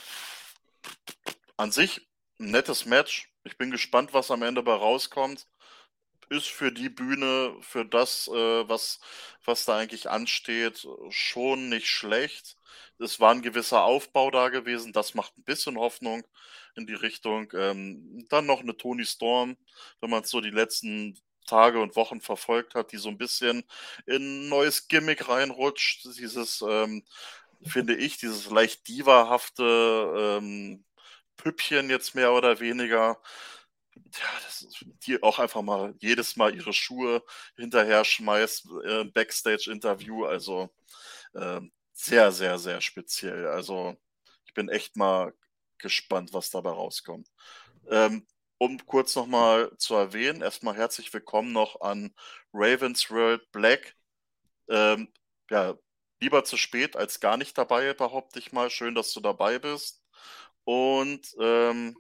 [1.57, 2.09] an sich
[2.39, 3.33] ein nettes Match.
[3.45, 5.47] Ich bin gespannt, was am Ende bei rauskommt
[6.31, 9.01] ist für die Bühne, für das, äh, was,
[9.45, 12.57] was da eigentlich ansteht, schon nicht schlecht.
[12.99, 16.25] Es war ein gewisser Aufbau da gewesen, das macht ein bisschen Hoffnung
[16.75, 17.51] in die Richtung.
[17.55, 19.57] Ähm, dann noch eine Tony Storm,
[20.01, 23.65] wenn man so die letzten Tage und Wochen verfolgt hat, die so ein bisschen
[24.07, 26.05] in ein neues Gimmick reinrutscht.
[26.05, 27.05] Dieses, ähm,
[27.63, 30.85] finde ich, dieses leicht divahafte, ähm,
[31.37, 33.21] Püppchen jetzt mehr oder weniger.
[34.05, 34.67] Ja, das,
[35.07, 37.23] die auch einfach mal jedes Mal ihre Schuhe
[37.57, 40.25] hinterher schmeißt, äh, Backstage-Interview.
[40.25, 40.71] Also
[41.35, 41.61] äh,
[41.93, 43.47] sehr, sehr, sehr speziell.
[43.49, 43.97] Also
[44.47, 45.35] ich bin echt mal
[45.79, 47.29] gespannt, was dabei rauskommt.
[47.89, 48.27] Ähm,
[48.59, 52.15] um kurz nochmal zu erwähnen, erstmal herzlich willkommen noch an
[52.53, 53.97] Ravens World Black.
[54.69, 55.13] Ähm,
[55.51, 55.75] ja,
[56.21, 58.71] lieber zu spät als gar nicht dabei, behaupte ich mal.
[58.71, 60.03] Schön, dass du dabei bist.
[60.65, 61.97] Und ähm,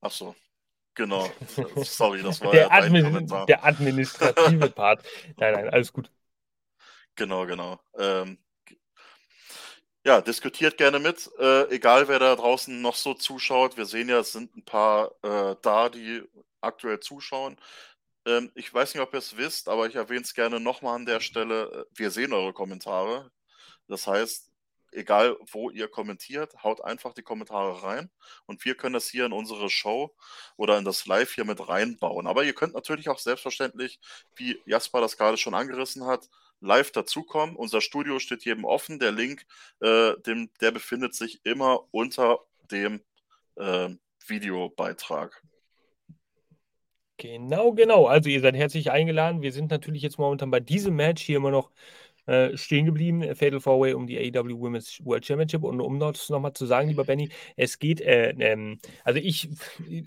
[0.00, 0.34] ach so,
[0.94, 1.30] genau.
[1.76, 5.04] Sorry, das war der, ja Admin der administrative Part.
[5.36, 6.10] Nein, nein, alles gut.
[7.16, 7.80] Genau, genau.
[7.98, 8.38] Ähm,
[10.04, 13.76] ja, diskutiert gerne mit, äh, egal wer da draußen noch so zuschaut.
[13.76, 16.22] Wir sehen ja, es sind ein paar äh, da, die
[16.60, 17.56] aktuell zuschauen.
[18.24, 21.06] Ähm, ich weiß nicht, ob ihr es wisst, aber ich erwähne es gerne nochmal an
[21.06, 21.86] der Stelle.
[21.94, 23.30] Wir sehen eure Kommentare.
[23.88, 24.47] Das heißt,
[24.92, 28.10] egal wo ihr kommentiert, haut einfach die Kommentare rein
[28.46, 30.14] und wir können das hier in unsere Show
[30.56, 32.26] oder in das Live hier mit reinbauen.
[32.26, 34.00] Aber ihr könnt natürlich auch selbstverständlich,
[34.36, 36.28] wie Jasper das gerade schon angerissen hat,
[36.60, 37.56] live dazukommen.
[37.56, 38.98] Unser Studio steht jedem offen.
[38.98, 39.46] Der Link,
[39.80, 43.02] äh, dem, der befindet sich immer unter dem
[43.56, 43.90] äh,
[44.26, 45.42] Videobeitrag.
[47.20, 48.06] Genau, genau.
[48.06, 49.42] Also ihr seid herzlich eingeladen.
[49.42, 51.70] Wir sind natürlich jetzt momentan bei diesem Match hier immer noch
[52.28, 53.22] äh, stehen geblieben.
[53.34, 55.64] Fatal Four Way um die AEW Women's World Championship.
[55.64, 59.48] Und um das nochmal zu sagen, lieber Benny, es geht, äh, ähm, also ich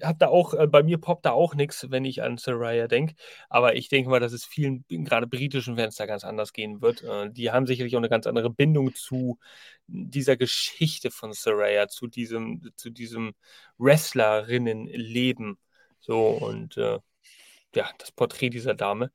[0.04, 3.16] habe da auch, äh, bei mir poppt da auch nichts, wenn ich an Saraya denke.
[3.50, 7.02] Aber ich denke mal, dass es vielen, gerade britischen Fans da ganz anders gehen wird.
[7.02, 9.40] Äh, die haben sicherlich auch eine ganz andere Bindung zu
[9.88, 13.34] dieser Geschichte von Saraya, zu diesem, zu diesem
[13.80, 15.58] Wrestlerinnenleben.
[16.00, 17.00] So und äh,
[17.76, 19.12] ja, das Porträt dieser Dame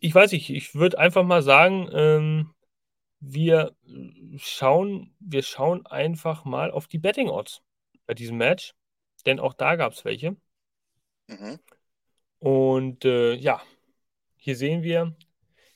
[0.00, 2.54] ich weiß nicht, ich würde einfach mal sagen, ähm,
[3.20, 3.74] wir
[4.36, 7.62] schauen, wir schauen einfach mal auf die Betting Odds
[8.06, 8.74] bei diesem Match,
[9.26, 10.36] denn auch da gab es welche.
[11.26, 11.58] Mhm.
[12.38, 13.60] Und äh, ja,
[14.36, 15.16] hier sehen wir,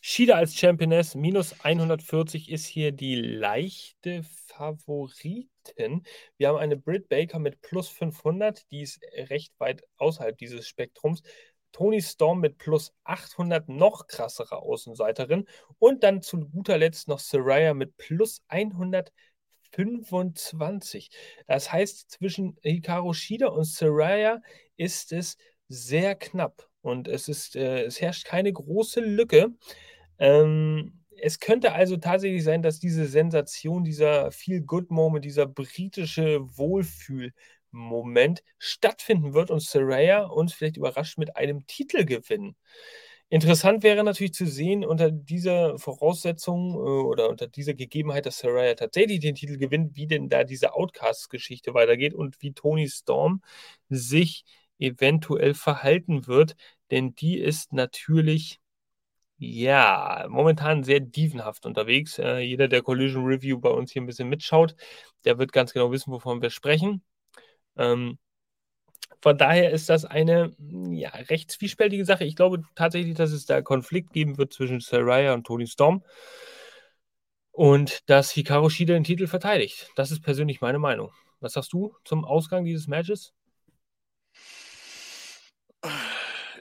[0.05, 6.05] Shida als Championess, minus 140 ist hier die leichte Favoriten.
[6.37, 11.23] Wir haben eine Britt Baker mit plus 500, die ist recht weit außerhalb dieses Spektrums.
[11.73, 15.47] Tony Storm mit plus 800 noch krassere Außenseiterin
[15.79, 21.11] und dann zu guter Letzt noch Saraya mit plus 125.
[21.47, 24.41] Das heißt, zwischen Hikaru Shida und Saraya
[24.77, 25.37] ist es
[25.69, 29.51] sehr knapp und es, ist, äh, es herrscht keine große Lücke.
[30.19, 37.33] Ähm, es könnte also tatsächlich sein, dass diese Sensation, dieser Feel-Good-Moment, dieser britische Wohlfühl
[37.73, 42.57] Moment stattfinden wird und Saraya uns vielleicht überrascht mit einem Titel gewinnen.
[43.29, 48.75] Interessant wäre natürlich zu sehen, unter dieser Voraussetzung äh, oder unter dieser Gegebenheit, dass Saraya
[48.75, 53.43] tatsächlich den Titel gewinnt, wie denn da diese Outcast-Geschichte weitergeht und wie Tony Storm
[53.89, 54.45] sich
[54.79, 56.57] eventuell verhalten wird,
[56.91, 58.61] denn die ist natürlich
[59.39, 62.19] ja, momentan sehr dievenhaft unterwegs.
[62.19, 64.77] Äh, jeder, der Collision Review bei uns hier ein bisschen mitschaut,
[65.25, 67.03] der wird ganz genau wissen, wovon wir sprechen.
[67.77, 68.19] Ähm,
[69.21, 70.55] von daher ist das eine
[70.91, 72.25] ja, recht zwiespältige Sache.
[72.25, 76.03] Ich glaube tatsächlich, dass es da Konflikt geben wird zwischen Saraya und Tony Storm
[77.53, 79.91] und dass Hikaru Shida den Titel verteidigt.
[79.95, 81.13] Das ist persönlich meine Meinung.
[81.41, 83.33] Was sagst du zum Ausgang dieses Matches?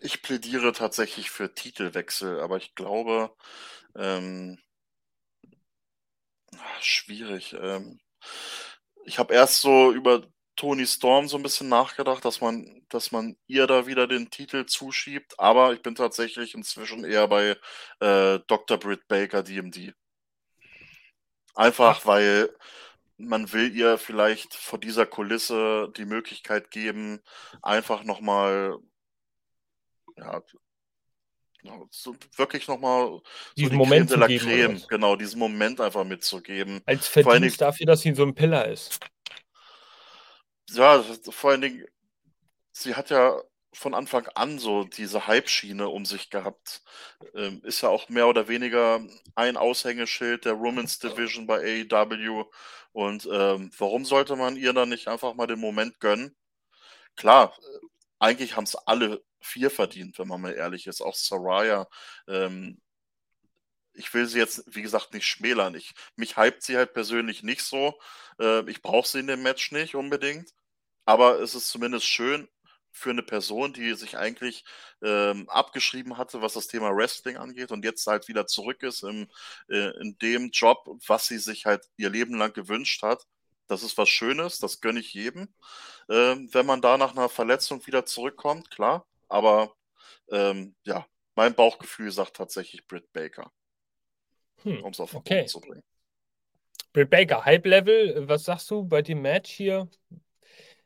[0.02, 3.36] Ich plädiere tatsächlich für Titelwechsel, aber ich glaube,
[3.96, 4.60] ähm,
[6.80, 7.56] schwierig.
[7.60, 8.00] Ähm,
[9.06, 10.28] ich habe erst so über
[10.62, 14.68] Tony Storm so ein bisschen nachgedacht, dass man, dass man ihr da wieder den Titel
[14.68, 17.58] zuschiebt, aber ich bin tatsächlich inzwischen eher bei
[18.00, 18.78] äh, Dr.
[18.78, 19.96] Britt Baker DMD.
[21.56, 22.06] Einfach Ach.
[22.06, 22.56] weil
[23.18, 27.22] man will ihr vielleicht vor dieser Kulisse die Möglichkeit geben,
[27.64, 28.78] einfach nochmal
[30.16, 30.44] ja,
[31.90, 33.24] so wirklich nochmal so
[33.58, 36.82] diesen die Moment Creme de la Creme, genau, diesen Moment einfach mitzugeben.
[36.86, 39.00] Als Verdienst dafür, dass sie so ein Pillar ist
[40.74, 41.86] ja, vor allen Dingen,
[42.72, 43.42] sie hat ja
[43.74, 46.84] von Anfang an so diese Hype-Schiene um sich gehabt.
[47.36, 49.02] Ähm, ist ja auch mehr oder weniger
[49.36, 52.46] ein Aushängeschild der Women's Division bei AEW.
[52.92, 56.36] Und ähm, warum sollte man ihr dann nicht einfach mal den Moment gönnen?
[57.16, 57.88] Klar, äh,
[58.20, 61.02] eigentlich haben es alle vier verdient, wenn man mal ehrlich ist.
[61.02, 61.88] Auch Soraya.
[62.28, 62.82] Ähm,
[63.94, 65.76] ich will sie jetzt, wie gesagt, nicht schmälern.
[65.76, 68.00] Ich, mich hypt sie halt persönlich nicht so.
[68.40, 70.54] Äh, ich brauche sie in dem Match nicht unbedingt.
[71.06, 72.48] Aber es ist zumindest schön
[72.92, 74.64] für eine Person, die sich eigentlich
[75.02, 79.30] ähm, abgeschrieben hatte, was das Thema Wrestling angeht und jetzt halt wieder zurück ist im,
[79.70, 83.26] äh, in dem Job, was sie sich halt ihr Leben lang gewünscht hat,
[83.68, 85.54] Das ist was Schönes, das gönne ich jedem.
[86.10, 89.08] Ähm, wenn man da nach einer Verletzung wieder zurückkommt, klar.
[89.30, 89.76] Aber
[90.32, 93.52] ähm, ja, mein Bauchgefühl sagt tatsächlich Britt Baker.
[94.64, 95.36] Hm, um es auf den okay.
[95.36, 95.84] Punkt zu bringen.
[96.94, 99.90] Britt Baker, Hype-Level, was sagst du bei dem Match hier?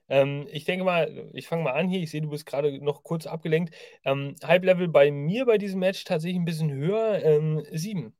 [0.07, 1.99] Ähm, ich denke mal, ich fange mal an hier.
[1.99, 3.73] Ich sehe, du bist gerade noch kurz abgelenkt.
[4.03, 7.23] Ähm, Hype-Level bei mir bei diesem Match tatsächlich ein bisschen höher.
[7.23, 8.15] Ähm, sieben.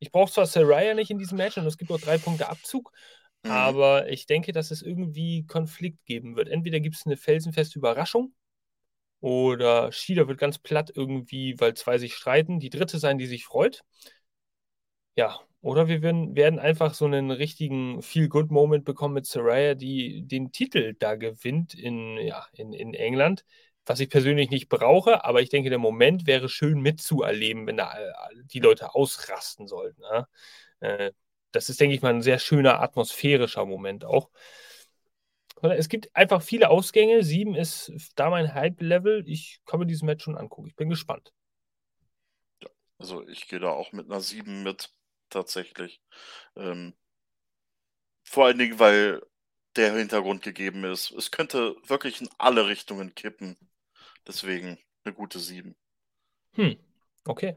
[0.00, 2.90] Ich brauche zwar Saraya nicht in diesem Match und es gibt auch drei Punkte Abzug,
[3.44, 3.50] mhm.
[3.50, 6.48] aber ich denke, dass es irgendwie Konflikt geben wird.
[6.48, 8.34] Entweder gibt es eine felsenfeste Überraschung
[9.20, 12.60] oder Shida wird ganz platt irgendwie, weil zwei sich streiten.
[12.60, 13.82] Die dritte sein, die sich freut.
[15.16, 20.52] Ja, oder wir werden, werden einfach so einen richtigen Feel-Good-Moment bekommen mit Saraya, die den
[20.52, 23.44] Titel da gewinnt in, ja, in, in England.
[23.86, 27.92] Was ich persönlich nicht brauche, aber ich denke, der Moment wäre schön mitzuerleben, wenn da
[28.44, 30.02] die Leute ausrasten sollten.
[30.02, 30.28] Ja?
[30.80, 31.12] Äh,
[31.52, 34.30] das ist, denke ich mal, ein sehr schöner atmosphärischer Moment auch.
[35.62, 37.22] Es gibt einfach viele Ausgänge.
[37.22, 39.24] Sieben ist da mein Hype-Level.
[39.26, 40.68] Ich kann mir dieses Match schon angucken.
[40.68, 41.32] Ich bin gespannt.
[42.98, 44.90] Also ich gehe da auch mit einer sieben mit,
[45.30, 46.00] tatsächlich.
[46.56, 46.94] Ähm,
[48.24, 49.22] vor allen Dingen, weil
[49.76, 51.10] der Hintergrund gegeben ist.
[51.12, 53.56] Es könnte wirklich in alle Richtungen kippen.
[54.26, 55.76] Deswegen eine gute sieben.
[56.54, 56.76] Hm,
[57.24, 57.56] okay.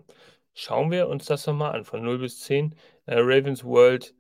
[0.54, 1.86] Schauen wir uns das nochmal an.
[1.86, 2.76] Von 0 bis 10.
[3.06, 4.14] Äh, Ravens World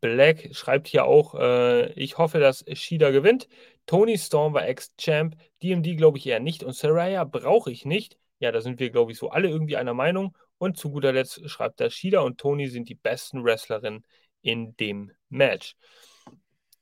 [0.00, 3.48] Black schreibt hier auch, äh, ich hoffe, dass Shida gewinnt.
[3.86, 5.36] Tony Storm war Ex-Champ.
[5.62, 6.62] DMD glaube ich eher nicht.
[6.62, 8.18] Und Saraya brauche ich nicht.
[8.38, 10.36] Ja, da sind wir, glaube ich, so alle irgendwie einer Meinung.
[10.58, 14.04] Und zu guter Letzt schreibt er, Shida und Tony sind die besten Wrestlerinnen
[14.42, 15.76] in dem Match.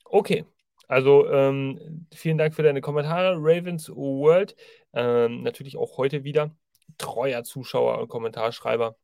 [0.04, 0.44] Okay,
[0.88, 4.54] also ähm, vielen Dank für deine Kommentare, Ravens World.
[4.92, 6.54] Ähm, natürlich auch heute wieder
[6.98, 8.96] treuer Zuschauer und Kommentarschreiber.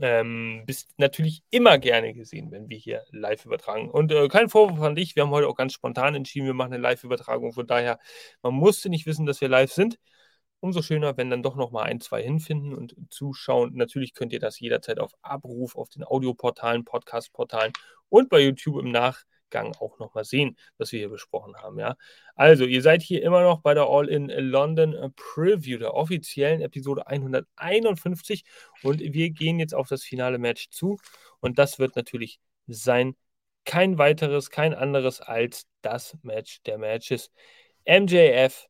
[0.00, 3.90] Ähm, bist natürlich immer gerne gesehen, wenn wir hier live übertragen.
[3.90, 6.72] Und äh, kein Vorwurf an dich, wir haben heute auch ganz spontan entschieden, wir machen
[6.72, 7.52] eine Live-Übertragung.
[7.52, 7.98] Von daher,
[8.42, 9.98] man musste nicht wissen, dass wir live sind.
[10.60, 13.74] Umso schöner, wenn dann doch noch mal ein, zwei hinfinden und zuschauen.
[13.74, 17.72] Natürlich könnt ihr das jederzeit auf Abruf auf den Audioportalen, Podcast-Portalen
[18.08, 21.78] und bei YouTube im Nach Gang auch nochmal sehen, was wir hier besprochen haben.
[21.78, 21.96] Ja?
[22.34, 27.06] Also, ihr seid hier immer noch bei der All in London Preview, der offiziellen Episode
[27.06, 28.44] 151
[28.82, 30.98] und wir gehen jetzt auf das finale Match zu
[31.40, 33.16] und das wird natürlich sein
[33.64, 37.30] kein weiteres, kein anderes als das Match der Matches.
[37.86, 38.66] MJF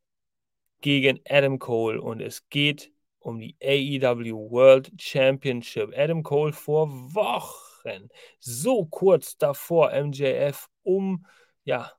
[0.80, 5.92] gegen Adam Cole und es geht um die AEW World Championship.
[5.96, 8.08] Adam Cole vor Wochen.
[8.38, 11.26] So kurz davor MJF, um
[11.64, 11.92] ja,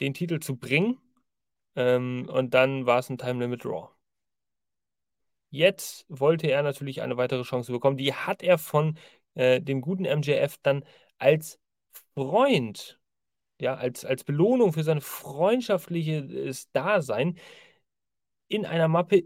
[0.00, 0.98] den Titel zu bringen.
[1.76, 3.90] Ähm, und dann war es ein Time Limit Raw.
[5.50, 7.96] Jetzt wollte er natürlich eine weitere Chance bekommen.
[7.96, 8.98] Die hat er von
[9.34, 10.84] äh, dem guten MJF dann
[11.18, 11.60] als
[12.14, 12.98] Freund,
[13.60, 17.38] ja, als, als Belohnung für sein freundschaftliches Dasein
[18.48, 19.24] in einer Mappe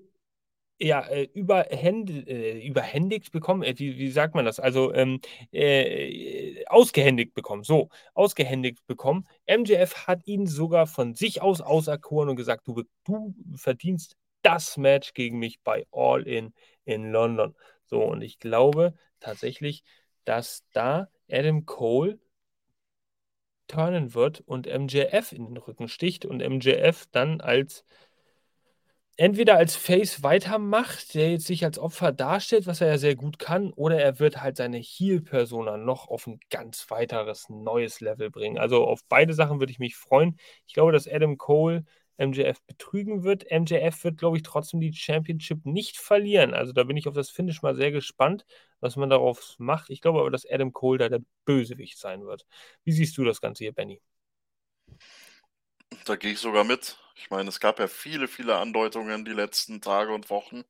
[0.81, 4.61] ja, äh, überhänd, äh, überhändigt bekommen, äh, wie, wie sagt man das?
[4.61, 5.21] Also ähm,
[5.53, 9.27] äh, ausgehändigt bekommen, so, ausgehändigt bekommen.
[9.49, 15.15] MJF hat ihn sogar von sich aus auserkoren und gesagt, du, du verdienst das Match
[15.15, 16.55] gegen mich bei All In
[16.85, 17.55] in London.
[17.87, 19.83] So, und ich glaube tatsächlich,
[20.25, 22.19] dass da Adam Cole
[23.67, 27.85] turnen wird und MJF in den Rücken sticht und MJF dann als
[29.19, 33.39] entweder als Face weitermacht, der jetzt sich als Opfer darstellt, was er ja sehr gut
[33.39, 38.59] kann, oder er wird halt seine Heal-Persona noch auf ein ganz weiteres neues Level bringen.
[38.59, 40.39] Also auf beide Sachen würde ich mich freuen.
[40.67, 41.85] Ich glaube, dass Adam Cole
[42.19, 43.45] MJF betrügen wird.
[43.51, 46.55] MJF wird, glaube ich, trotzdem die Championship nicht verlieren.
[46.55, 48.45] Also da bin ich auf das Finish mal sehr gespannt,
[48.81, 49.91] was man darauf macht.
[49.91, 52.47] Ich glaube aber, dass Adam Cole da der Bösewicht sein wird.
[52.85, 54.01] Wie siehst du das Ganze hier, Benny?
[56.05, 56.99] Da gehe ich sogar mit.
[57.17, 60.65] Ich meine, es gab ja viele, viele Andeutungen die letzten Tage und Wochen.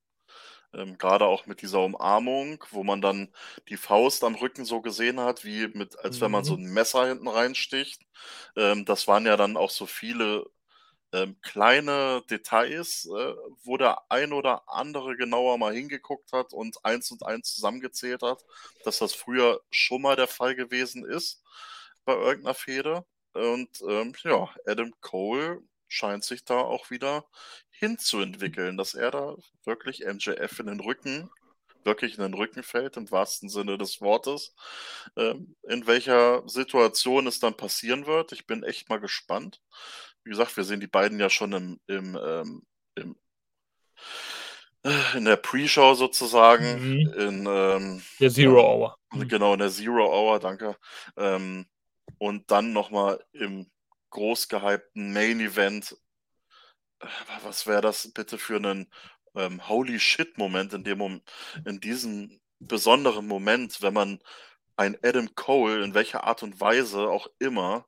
[0.74, 3.32] Ähm, gerade auch mit dieser Umarmung, wo man dann
[3.68, 6.64] die Faust am Rücken so gesehen hat, wie mit, als wenn man so mhm.
[6.64, 8.02] ein Messer hinten reinsticht.
[8.56, 10.50] Ähm, das waren ja dann auch so viele
[11.12, 13.34] ähm, kleine Details, äh,
[13.64, 18.44] wo der ein oder andere genauer mal hingeguckt hat und eins und eins zusammengezählt hat,
[18.84, 21.42] dass das früher schon mal der Fall gewesen ist
[22.04, 23.06] bei irgendeiner Fehde.
[23.32, 27.24] Und ähm, ja, Adam Cole scheint sich da auch wieder
[27.70, 31.30] hinzuentwickeln, dass er da wirklich MJF in den Rücken,
[31.84, 34.55] wirklich in den Rücken fällt, im wahrsten Sinne des Wortes.
[35.16, 39.62] Ähm, in welcher Situation es dann passieren wird, ich bin echt mal gespannt.
[40.24, 42.62] Wie gesagt, wir sehen die beiden ja schon im, im, ähm,
[42.96, 43.16] im
[45.14, 47.12] in der Pre-Show sozusagen, mhm.
[47.14, 48.96] in ähm, der Zero Hour.
[49.10, 50.76] Genau, in der Zero Hour, danke.
[51.16, 51.66] Ähm,
[52.18, 53.70] und dann nochmal im
[54.10, 55.97] groß gehypten Main Event.
[57.01, 57.06] Äh,
[57.43, 58.90] was wäre das bitte für einen
[59.35, 61.22] ähm, Holy Shit-Moment in dem
[61.64, 64.20] in diesem besonderen Moment, wenn man
[64.76, 67.86] ein Adam Cole in welcher Art und Weise auch immer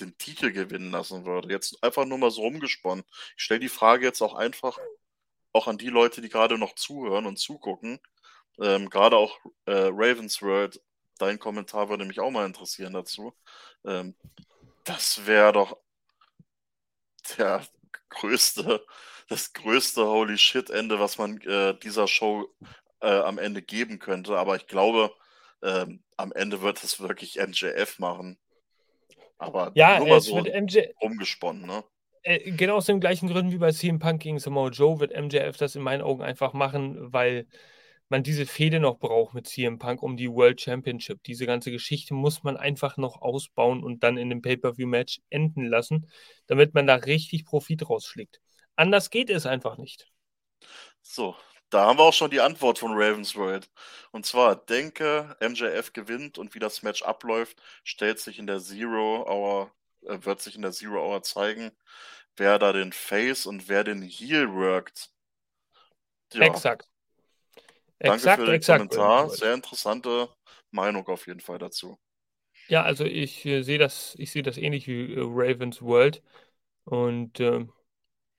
[0.00, 1.52] den Titel gewinnen lassen würde.
[1.52, 3.04] Jetzt einfach nur mal so rumgesponnen.
[3.36, 4.78] Ich stelle die Frage jetzt auch einfach
[5.52, 8.00] auch an die Leute, die gerade noch zuhören und zugucken.
[8.60, 10.80] Ähm, gerade auch äh, Ravensworld,
[11.18, 13.34] dein Kommentar würde mich auch mal interessieren dazu.
[13.84, 14.14] Ähm,
[14.84, 15.78] das wäre doch
[17.38, 17.66] der
[18.10, 18.84] größte,
[19.28, 22.48] das größte Holy Shit Ende, was man äh, dieser Show
[23.00, 24.36] äh, am Ende geben könnte.
[24.36, 25.12] Aber ich glaube,
[25.62, 28.38] ähm, am Ende wird es wirklich MJF machen.
[29.38, 31.84] Aber ja, nur mal es so wird MJ rumgesponnen, ne?
[32.22, 35.56] Äh, genau aus den gleichen Gründen wie bei CM Punk gegen Samoa Joe wird MJF
[35.58, 37.46] das in meinen Augen einfach machen, weil
[38.08, 41.22] man diese Fehde noch braucht mit CM Punk um die World Championship.
[41.24, 46.10] Diese ganze Geschichte muss man einfach noch ausbauen und dann in dem Pay-Per-View-Match enden lassen,
[46.46, 48.40] damit man da richtig Profit rausschlägt.
[48.76, 50.10] Anders geht es einfach nicht.
[51.02, 51.36] So,
[51.70, 53.70] da haben wir auch schon die Antwort von Ravensworld.
[54.12, 59.24] Und zwar, denke, MJF gewinnt und wie das Match abläuft, stellt sich in der Zero
[59.28, 59.72] Hour,
[60.02, 61.72] äh, wird sich in der Zero Hour zeigen,
[62.36, 65.10] wer da den Face und wer den Heel worked.
[66.32, 66.42] Ja.
[66.42, 66.88] Exakt.
[67.98, 69.30] Danke exakt, für den exakt, Kommentar.
[69.30, 70.28] Sehr interessante
[70.70, 71.98] Meinung auf jeden Fall dazu.
[72.68, 76.22] Ja, also ich äh, sehe das, ich sehe das ähnlich wie äh, Ravens World.
[76.84, 77.66] Und äh,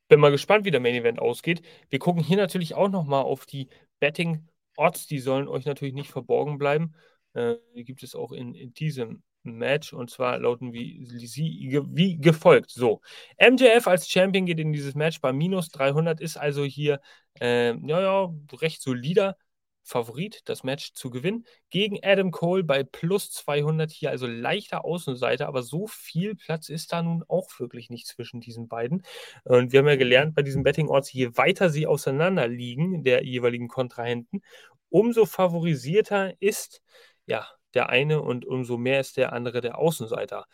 [0.08, 1.62] bin mal gespannt, wie der Main Event ausgeht.
[1.90, 3.70] Wir gucken hier natürlich auch nochmal auf die
[4.00, 5.08] Betting Odds.
[5.08, 6.96] Die sollen euch natürlich nicht verborgen bleiben.
[7.34, 12.18] Äh, die gibt es auch in, in diesem Match und zwar lauten wie, sie, wie
[12.18, 12.72] gefolgt.
[12.72, 13.02] So,
[13.38, 17.00] MJF als Champion geht in dieses Match bei minus 300, ist also hier,
[17.40, 19.38] äh, ja, ja, recht solider
[19.86, 21.46] Favorit, das Match zu gewinnen.
[21.70, 26.92] Gegen Adam Cole bei plus 200 hier, also leichter Außenseiter, aber so viel Platz ist
[26.92, 29.04] da nun auch wirklich nicht zwischen diesen beiden.
[29.44, 33.24] Und wir haben ja gelernt bei diesen Betting Orts, je weiter sie auseinander liegen, der
[33.24, 34.42] jeweiligen Kontrahenten,
[34.90, 36.82] umso favorisierter ist
[37.28, 40.48] ja der eine und umso mehr ist der andere der Außenseiter.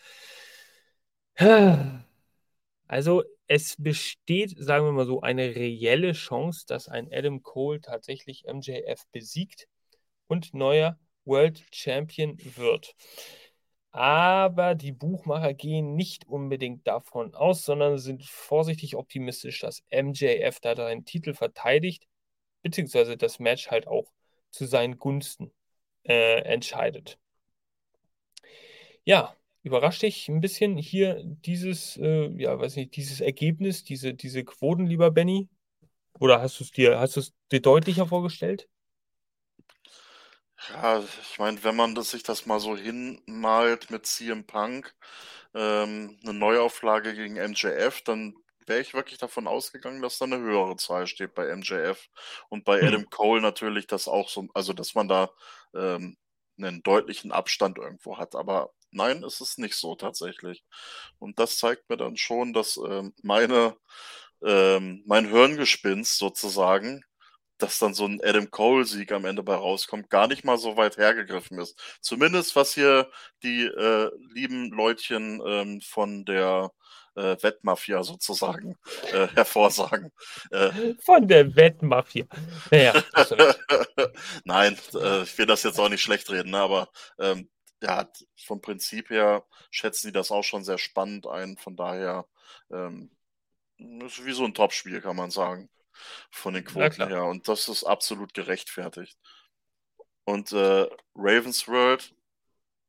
[2.88, 8.46] Also es besteht, sagen wir mal so, eine reelle Chance, dass ein Adam Cole tatsächlich
[8.46, 9.68] MJF besiegt
[10.28, 12.96] und neuer World Champion wird.
[13.92, 20.74] Aber die Buchmacher gehen nicht unbedingt davon aus, sondern sind vorsichtig optimistisch, dass MJF da
[20.78, 22.08] seinen Titel verteidigt,
[22.62, 24.14] beziehungsweise das Match halt auch
[24.50, 25.52] zu seinen Gunsten
[26.04, 27.20] äh, entscheidet.
[29.04, 34.44] Ja, Überrascht dich ein bisschen hier dieses, äh, ja, weiß nicht, dieses Ergebnis, diese, diese
[34.44, 35.50] Quoten, lieber Benny?
[36.20, 38.68] Oder hast du es dir, hast du es dir deutlicher vorgestellt?
[40.70, 44.94] Ja, ich meine, wenn man das, sich das mal so hinmalt mit CM Punk,
[45.56, 48.36] ähm, eine Neuauflage gegen MJF, dann
[48.68, 52.10] wäre ich wirklich davon ausgegangen, dass da eine höhere Zahl steht bei MJF.
[52.50, 52.88] Und bei hm.
[52.88, 55.32] Adam Cole natürlich, dass auch so, also dass man da
[55.76, 56.18] ähm,
[56.58, 58.36] einen deutlichen Abstand irgendwo hat.
[58.36, 60.64] Aber nein, es ist nicht so tatsächlich.
[61.20, 63.76] Und das zeigt mir dann schon, dass ähm, meine,
[64.44, 67.04] ähm, mein Hirngespinst sozusagen,
[67.58, 70.98] dass dann so ein Adam Cole-Sieg am Ende bei rauskommt, gar nicht mal so weit
[70.98, 71.80] hergegriffen ist.
[72.02, 73.10] Zumindest was hier
[73.44, 76.72] die äh, lieben Leutchen ähm, von der
[77.16, 78.78] äh, Wettmafia sozusagen
[79.14, 80.12] äh, hervorsagen.
[80.50, 82.26] Äh, Von der Wettmafia.
[82.70, 82.94] Naja,
[84.46, 86.90] Nein, äh, ich will das jetzt auch nicht schlecht reden, ne, aber
[87.20, 87.50] ähm,
[87.82, 88.10] ja,
[88.46, 91.58] vom Prinzip her schätzen die das auch schon sehr spannend ein.
[91.58, 92.28] Von daher
[92.72, 93.12] ähm,
[93.78, 95.70] ist wie so ein Topspiel, kann man sagen.
[96.32, 97.26] Von den Quoten her.
[97.26, 99.18] Und das ist absolut gerechtfertigt.
[100.24, 102.14] Und äh, Ravens World,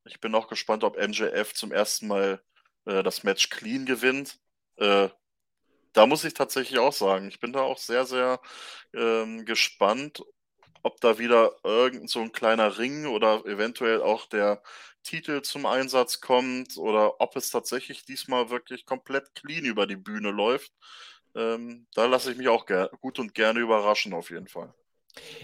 [0.04, 2.42] ich bin auch gespannt, ob MJF zum ersten Mal
[2.84, 4.38] äh, das Match clean gewinnt.
[4.76, 5.08] Äh,
[5.92, 8.40] da muss ich tatsächlich auch sagen, ich bin da auch sehr, sehr
[8.94, 10.22] ähm, gespannt,
[10.82, 14.62] ob da wieder irgend so ein kleiner Ring oder eventuell auch der
[15.02, 20.30] Titel zum Einsatz kommt oder ob es tatsächlich diesmal wirklich komplett clean über die Bühne
[20.30, 20.72] läuft.
[21.34, 22.66] Ähm, da lasse ich mich auch
[23.00, 24.74] gut und gerne überraschen, auf jeden Fall.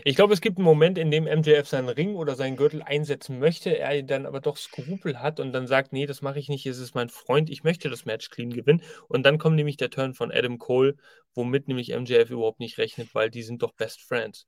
[0.05, 3.39] Ich glaube, es gibt einen Moment, in dem MJF seinen Ring oder seinen Gürtel einsetzen
[3.39, 6.65] möchte, er dann aber doch Skrupel hat und dann sagt, nee, das mache ich nicht,
[6.65, 8.83] es ist mein Freund, ich möchte das Match clean gewinnen.
[9.09, 10.97] Und dann kommt nämlich der Turn von Adam Cole,
[11.35, 14.47] womit nämlich MJF überhaupt nicht rechnet, weil die sind doch Best Friends.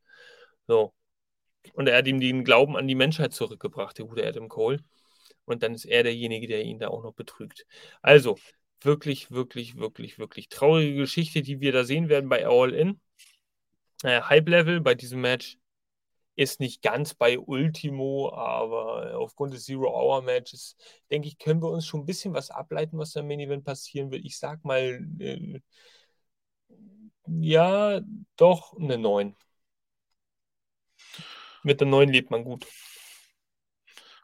[0.70, 0.94] So.
[1.74, 4.78] Und er hat ihm den Glauben an die Menschheit zurückgebracht, der gute Adam Cole.
[5.44, 7.66] Und dann ist er derjenige, der ihn da auch noch betrügt.
[8.02, 8.38] Also,
[8.80, 13.00] wirklich, wirklich, wirklich, wirklich traurige Geschichte, die wir da sehen werden bei All In.
[14.04, 15.58] Naja, Hype-Level bei diesem Match
[16.36, 20.76] ist nicht ganz bei Ultimo, aber aufgrund des Zero-Hour-Matches,
[21.10, 24.12] denke ich, können wir uns schon ein bisschen was ableiten, was im Main Event passieren
[24.12, 24.24] wird.
[24.24, 25.60] Ich sag mal, äh,
[27.26, 28.00] ja,
[28.36, 29.34] doch eine 9.
[31.62, 32.66] Mit der 9 lebt man gut.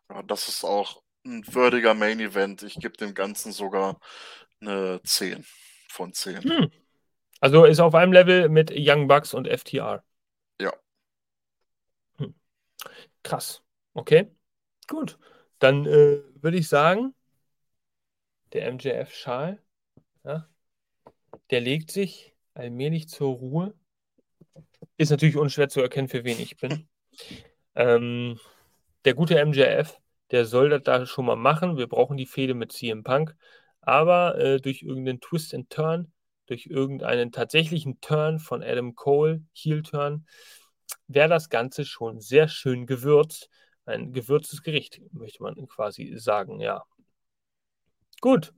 [0.09, 2.63] Ja, das ist auch ein würdiger Main Event.
[2.63, 4.01] Ich gebe dem Ganzen sogar
[4.61, 5.45] eine 10
[5.89, 6.43] von 10.
[6.43, 6.71] Hm.
[7.41, 10.05] Also ist auf einem Level mit Young Bucks und FTR.
[10.61, 10.73] Ja.
[12.19, 12.35] Hm.
[13.23, 13.63] Krass.
[13.93, 14.31] Okay.
[14.87, 15.19] Gut.
[15.59, 17.15] Dann äh, würde ich sagen,
[18.53, 19.63] der MJF-Schal,
[20.25, 20.49] ja,
[21.51, 23.75] der legt sich allmählich zur Ruhe.
[24.97, 26.89] Ist natürlich unschwer zu erkennen, für wen ich bin.
[27.75, 28.39] Ähm,
[29.05, 29.99] der gute MJF,
[30.31, 31.77] der soll das da schon mal machen.
[31.77, 33.37] Wir brauchen die Fehde mit CM Punk.
[33.81, 36.13] Aber äh, durch irgendeinen Twist and Turn,
[36.47, 40.27] durch irgendeinen tatsächlichen Turn von Adam Cole, Heel Turn,
[41.07, 43.49] wäre das Ganze schon sehr schön gewürzt.
[43.85, 46.85] Ein gewürztes Gericht, möchte man quasi sagen, ja.
[48.21, 48.53] Gut.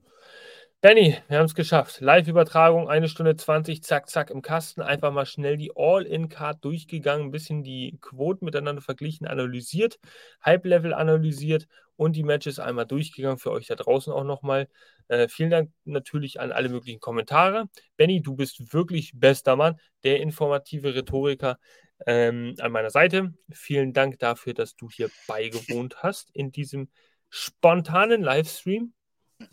[0.81, 1.99] Benny, wir haben es geschafft.
[1.99, 4.81] Live-Übertragung, eine Stunde 20, zack, zack im Kasten.
[4.81, 9.99] Einfach mal schnell die All-In-Card durchgegangen, ein bisschen die Quoten miteinander verglichen, analysiert,
[10.45, 13.39] Hype-Level analysiert und die Matches einmal durchgegangen.
[13.39, 14.69] Für euch da draußen auch nochmal.
[15.09, 17.65] Äh, vielen Dank natürlich an alle möglichen Kommentare.
[17.97, 21.59] Benny, du bist wirklich bester Mann, der informative Rhetoriker
[22.07, 23.33] ähm, an meiner Seite.
[23.51, 26.87] Vielen Dank dafür, dass du hier beigewohnt hast in diesem
[27.27, 28.93] spontanen Livestream.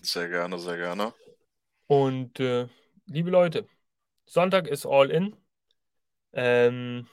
[0.03, 1.13] Sehr gerne, sehr gerne.
[1.87, 2.69] Und äh,
[3.07, 3.69] liebe Leute,
[4.27, 5.37] Sonntag ist All In.
[6.33, 7.09] Ähm,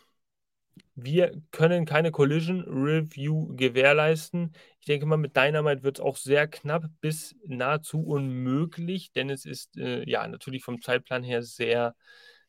[0.95, 4.53] wir können keine Collision Review gewährleisten.
[4.79, 9.45] Ich denke mal, mit Dynamite wird es auch sehr knapp bis nahezu unmöglich, denn es
[9.45, 11.95] ist äh, ja natürlich vom Zeitplan her sehr,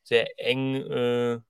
[0.02, 1.40] sehr eng äh,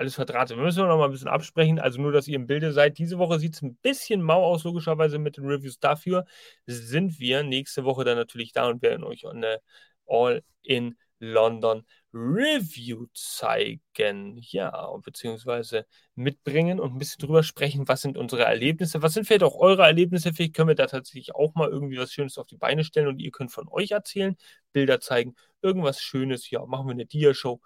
[0.00, 0.56] alles verdrahtet.
[0.56, 1.78] Wir müssen noch mal ein bisschen absprechen.
[1.78, 2.98] Also nur, dass ihr im Bilde seid.
[2.98, 5.78] Diese Woche sieht es ein bisschen mau aus, logischerweise mit den Reviews.
[5.78, 6.24] Dafür
[6.66, 9.60] sind wir nächste Woche dann natürlich da und werden euch eine
[10.06, 14.40] All in London Review zeigen.
[14.42, 19.42] Ja, beziehungsweise mitbringen und ein bisschen drüber sprechen, was sind unsere Erlebnisse, was sind vielleicht
[19.42, 20.32] auch eure Erlebnisse.
[20.32, 23.20] Vielleicht können wir da tatsächlich auch mal irgendwie was Schönes auf die Beine stellen und
[23.20, 24.36] ihr könnt von euch erzählen,
[24.72, 26.50] Bilder zeigen, irgendwas Schönes.
[26.50, 27.60] Ja, machen wir eine Dia-Show.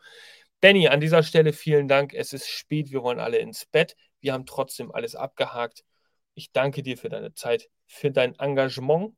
[0.64, 2.14] Benny, an dieser Stelle vielen Dank.
[2.14, 3.96] Es ist spät, wir wollen alle ins Bett.
[4.20, 5.84] Wir haben trotzdem alles abgehakt.
[6.32, 9.14] Ich danke dir für deine Zeit, für dein Engagement.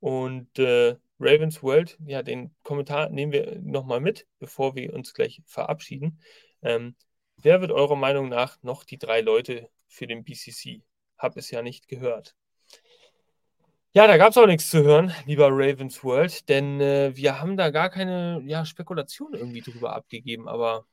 [0.00, 5.42] Und äh, Ravens World, ja, den Kommentar nehmen wir nochmal mit, bevor wir uns gleich
[5.44, 6.22] verabschieden.
[6.62, 6.96] Ähm,
[7.36, 10.84] wer wird eurer Meinung nach noch die drei Leute für den BCC?
[11.18, 12.34] Hab es ja nicht gehört.
[13.94, 17.56] Ja, da gab es auch nichts zu hören, lieber Ravens World, denn äh, wir haben
[17.56, 20.86] da gar keine ja, Spekulation irgendwie drüber abgegeben, aber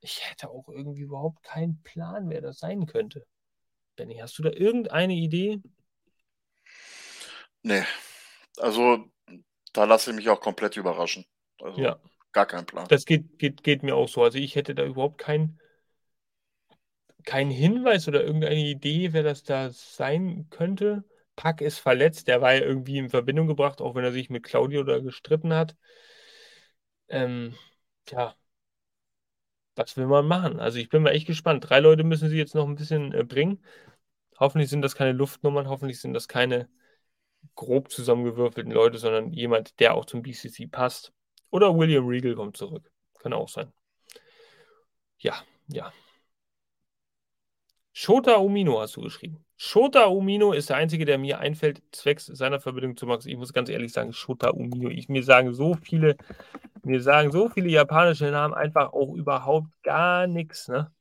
[0.00, 3.26] ich hätte auch irgendwie überhaupt keinen Plan, wer das sein könnte.
[3.96, 5.60] Benny, hast du da irgendeine Idee?
[7.62, 7.84] Nee,
[8.58, 9.06] also
[9.72, 11.26] da lasse ich mich auch komplett überraschen.
[11.60, 11.98] Also Ja.
[12.32, 12.88] gar kein Plan.
[12.88, 14.22] Das geht, geht, geht mir auch so.
[14.22, 15.60] Also ich hätte da überhaupt keinen
[17.24, 21.04] kein Hinweis oder irgendeine Idee, wer das da sein könnte.
[21.36, 24.44] Pack ist verletzt, der war ja irgendwie in Verbindung gebracht, auch wenn er sich mit
[24.44, 25.76] Claudio da gestritten hat.
[27.08, 27.54] Ähm,
[28.10, 28.34] ja,
[29.76, 30.60] was will man machen?
[30.60, 31.68] Also ich bin mal echt gespannt.
[31.68, 33.64] Drei Leute müssen sie jetzt noch ein bisschen äh, bringen.
[34.38, 36.68] Hoffentlich sind das keine Luftnummern, hoffentlich sind das keine
[37.56, 41.12] grob zusammengewürfelten Leute, sondern jemand, der auch zum BCC passt.
[41.50, 42.90] Oder William Regal kommt zurück.
[43.18, 43.72] Kann auch sein.
[45.18, 45.92] Ja, ja.
[47.92, 49.44] Shota Umino hast du geschrieben.
[49.64, 53.26] Shota Umino ist der einzige, der mir einfällt, zwecks seiner Verbindung zu Max.
[53.26, 54.88] Ich muss ganz ehrlich sagen, Shota Umino.
[54.90, 56.16] Ich, mir sagen so viele,
[56.82, 60.66] mir sagen so viele japanische Namen einfach auch überhaupt gar nichts.
[60.66, 60.92] Ne?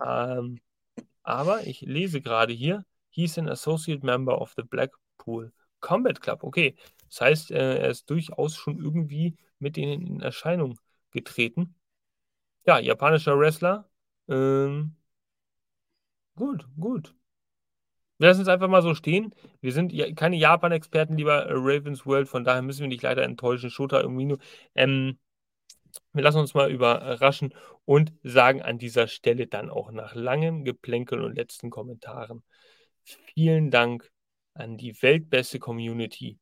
[0.00, 0.58] Ähm,
[1.22, 6.44] aber ich lese gerade hier, he's an associate member of the Blackpool Combat Club.
[6.44, 6.76] Okay,
[7.10, 10.78] das heißt, äh, er ist durchaus schon irgendwie mit denen in Erscheinung
[11.10, 11.74] getreten.
[12.64, 13.86] Ja, japanischer Wrestler.
[14.28, 14.96] Ähm,
[16.36, 17.17] gut, gut.
[18.18, 19.34] Wir lassen es einfach mal so stehen.
[19.60, 23.70] Wir sind keine Japan-Experten, lieber äh, Ravens World, von daher müssen wir dich leider enttäuschen.
[23.70, 24.38] Shota Umino.
[24.74, 25.18] Ähm,
[26.12, 27.54] wir lassen uns mal überraschen
[27.84, 32.42] und sagen an dieser Stelle dann auch nach langem Geplänkel und letzten Kommentaren
[33.34, 34.10] vielen Dank
[34.54, 36.38] an die weltbeste Community,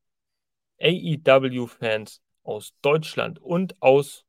[0.81, 4.25] AEW-Fans aus Deutschland und aus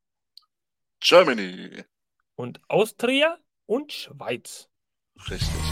[0.99, 1.83] Germany.
[2.35, 4.69] und Austria und Schweiz.
[5.29, 5.66] Richtig.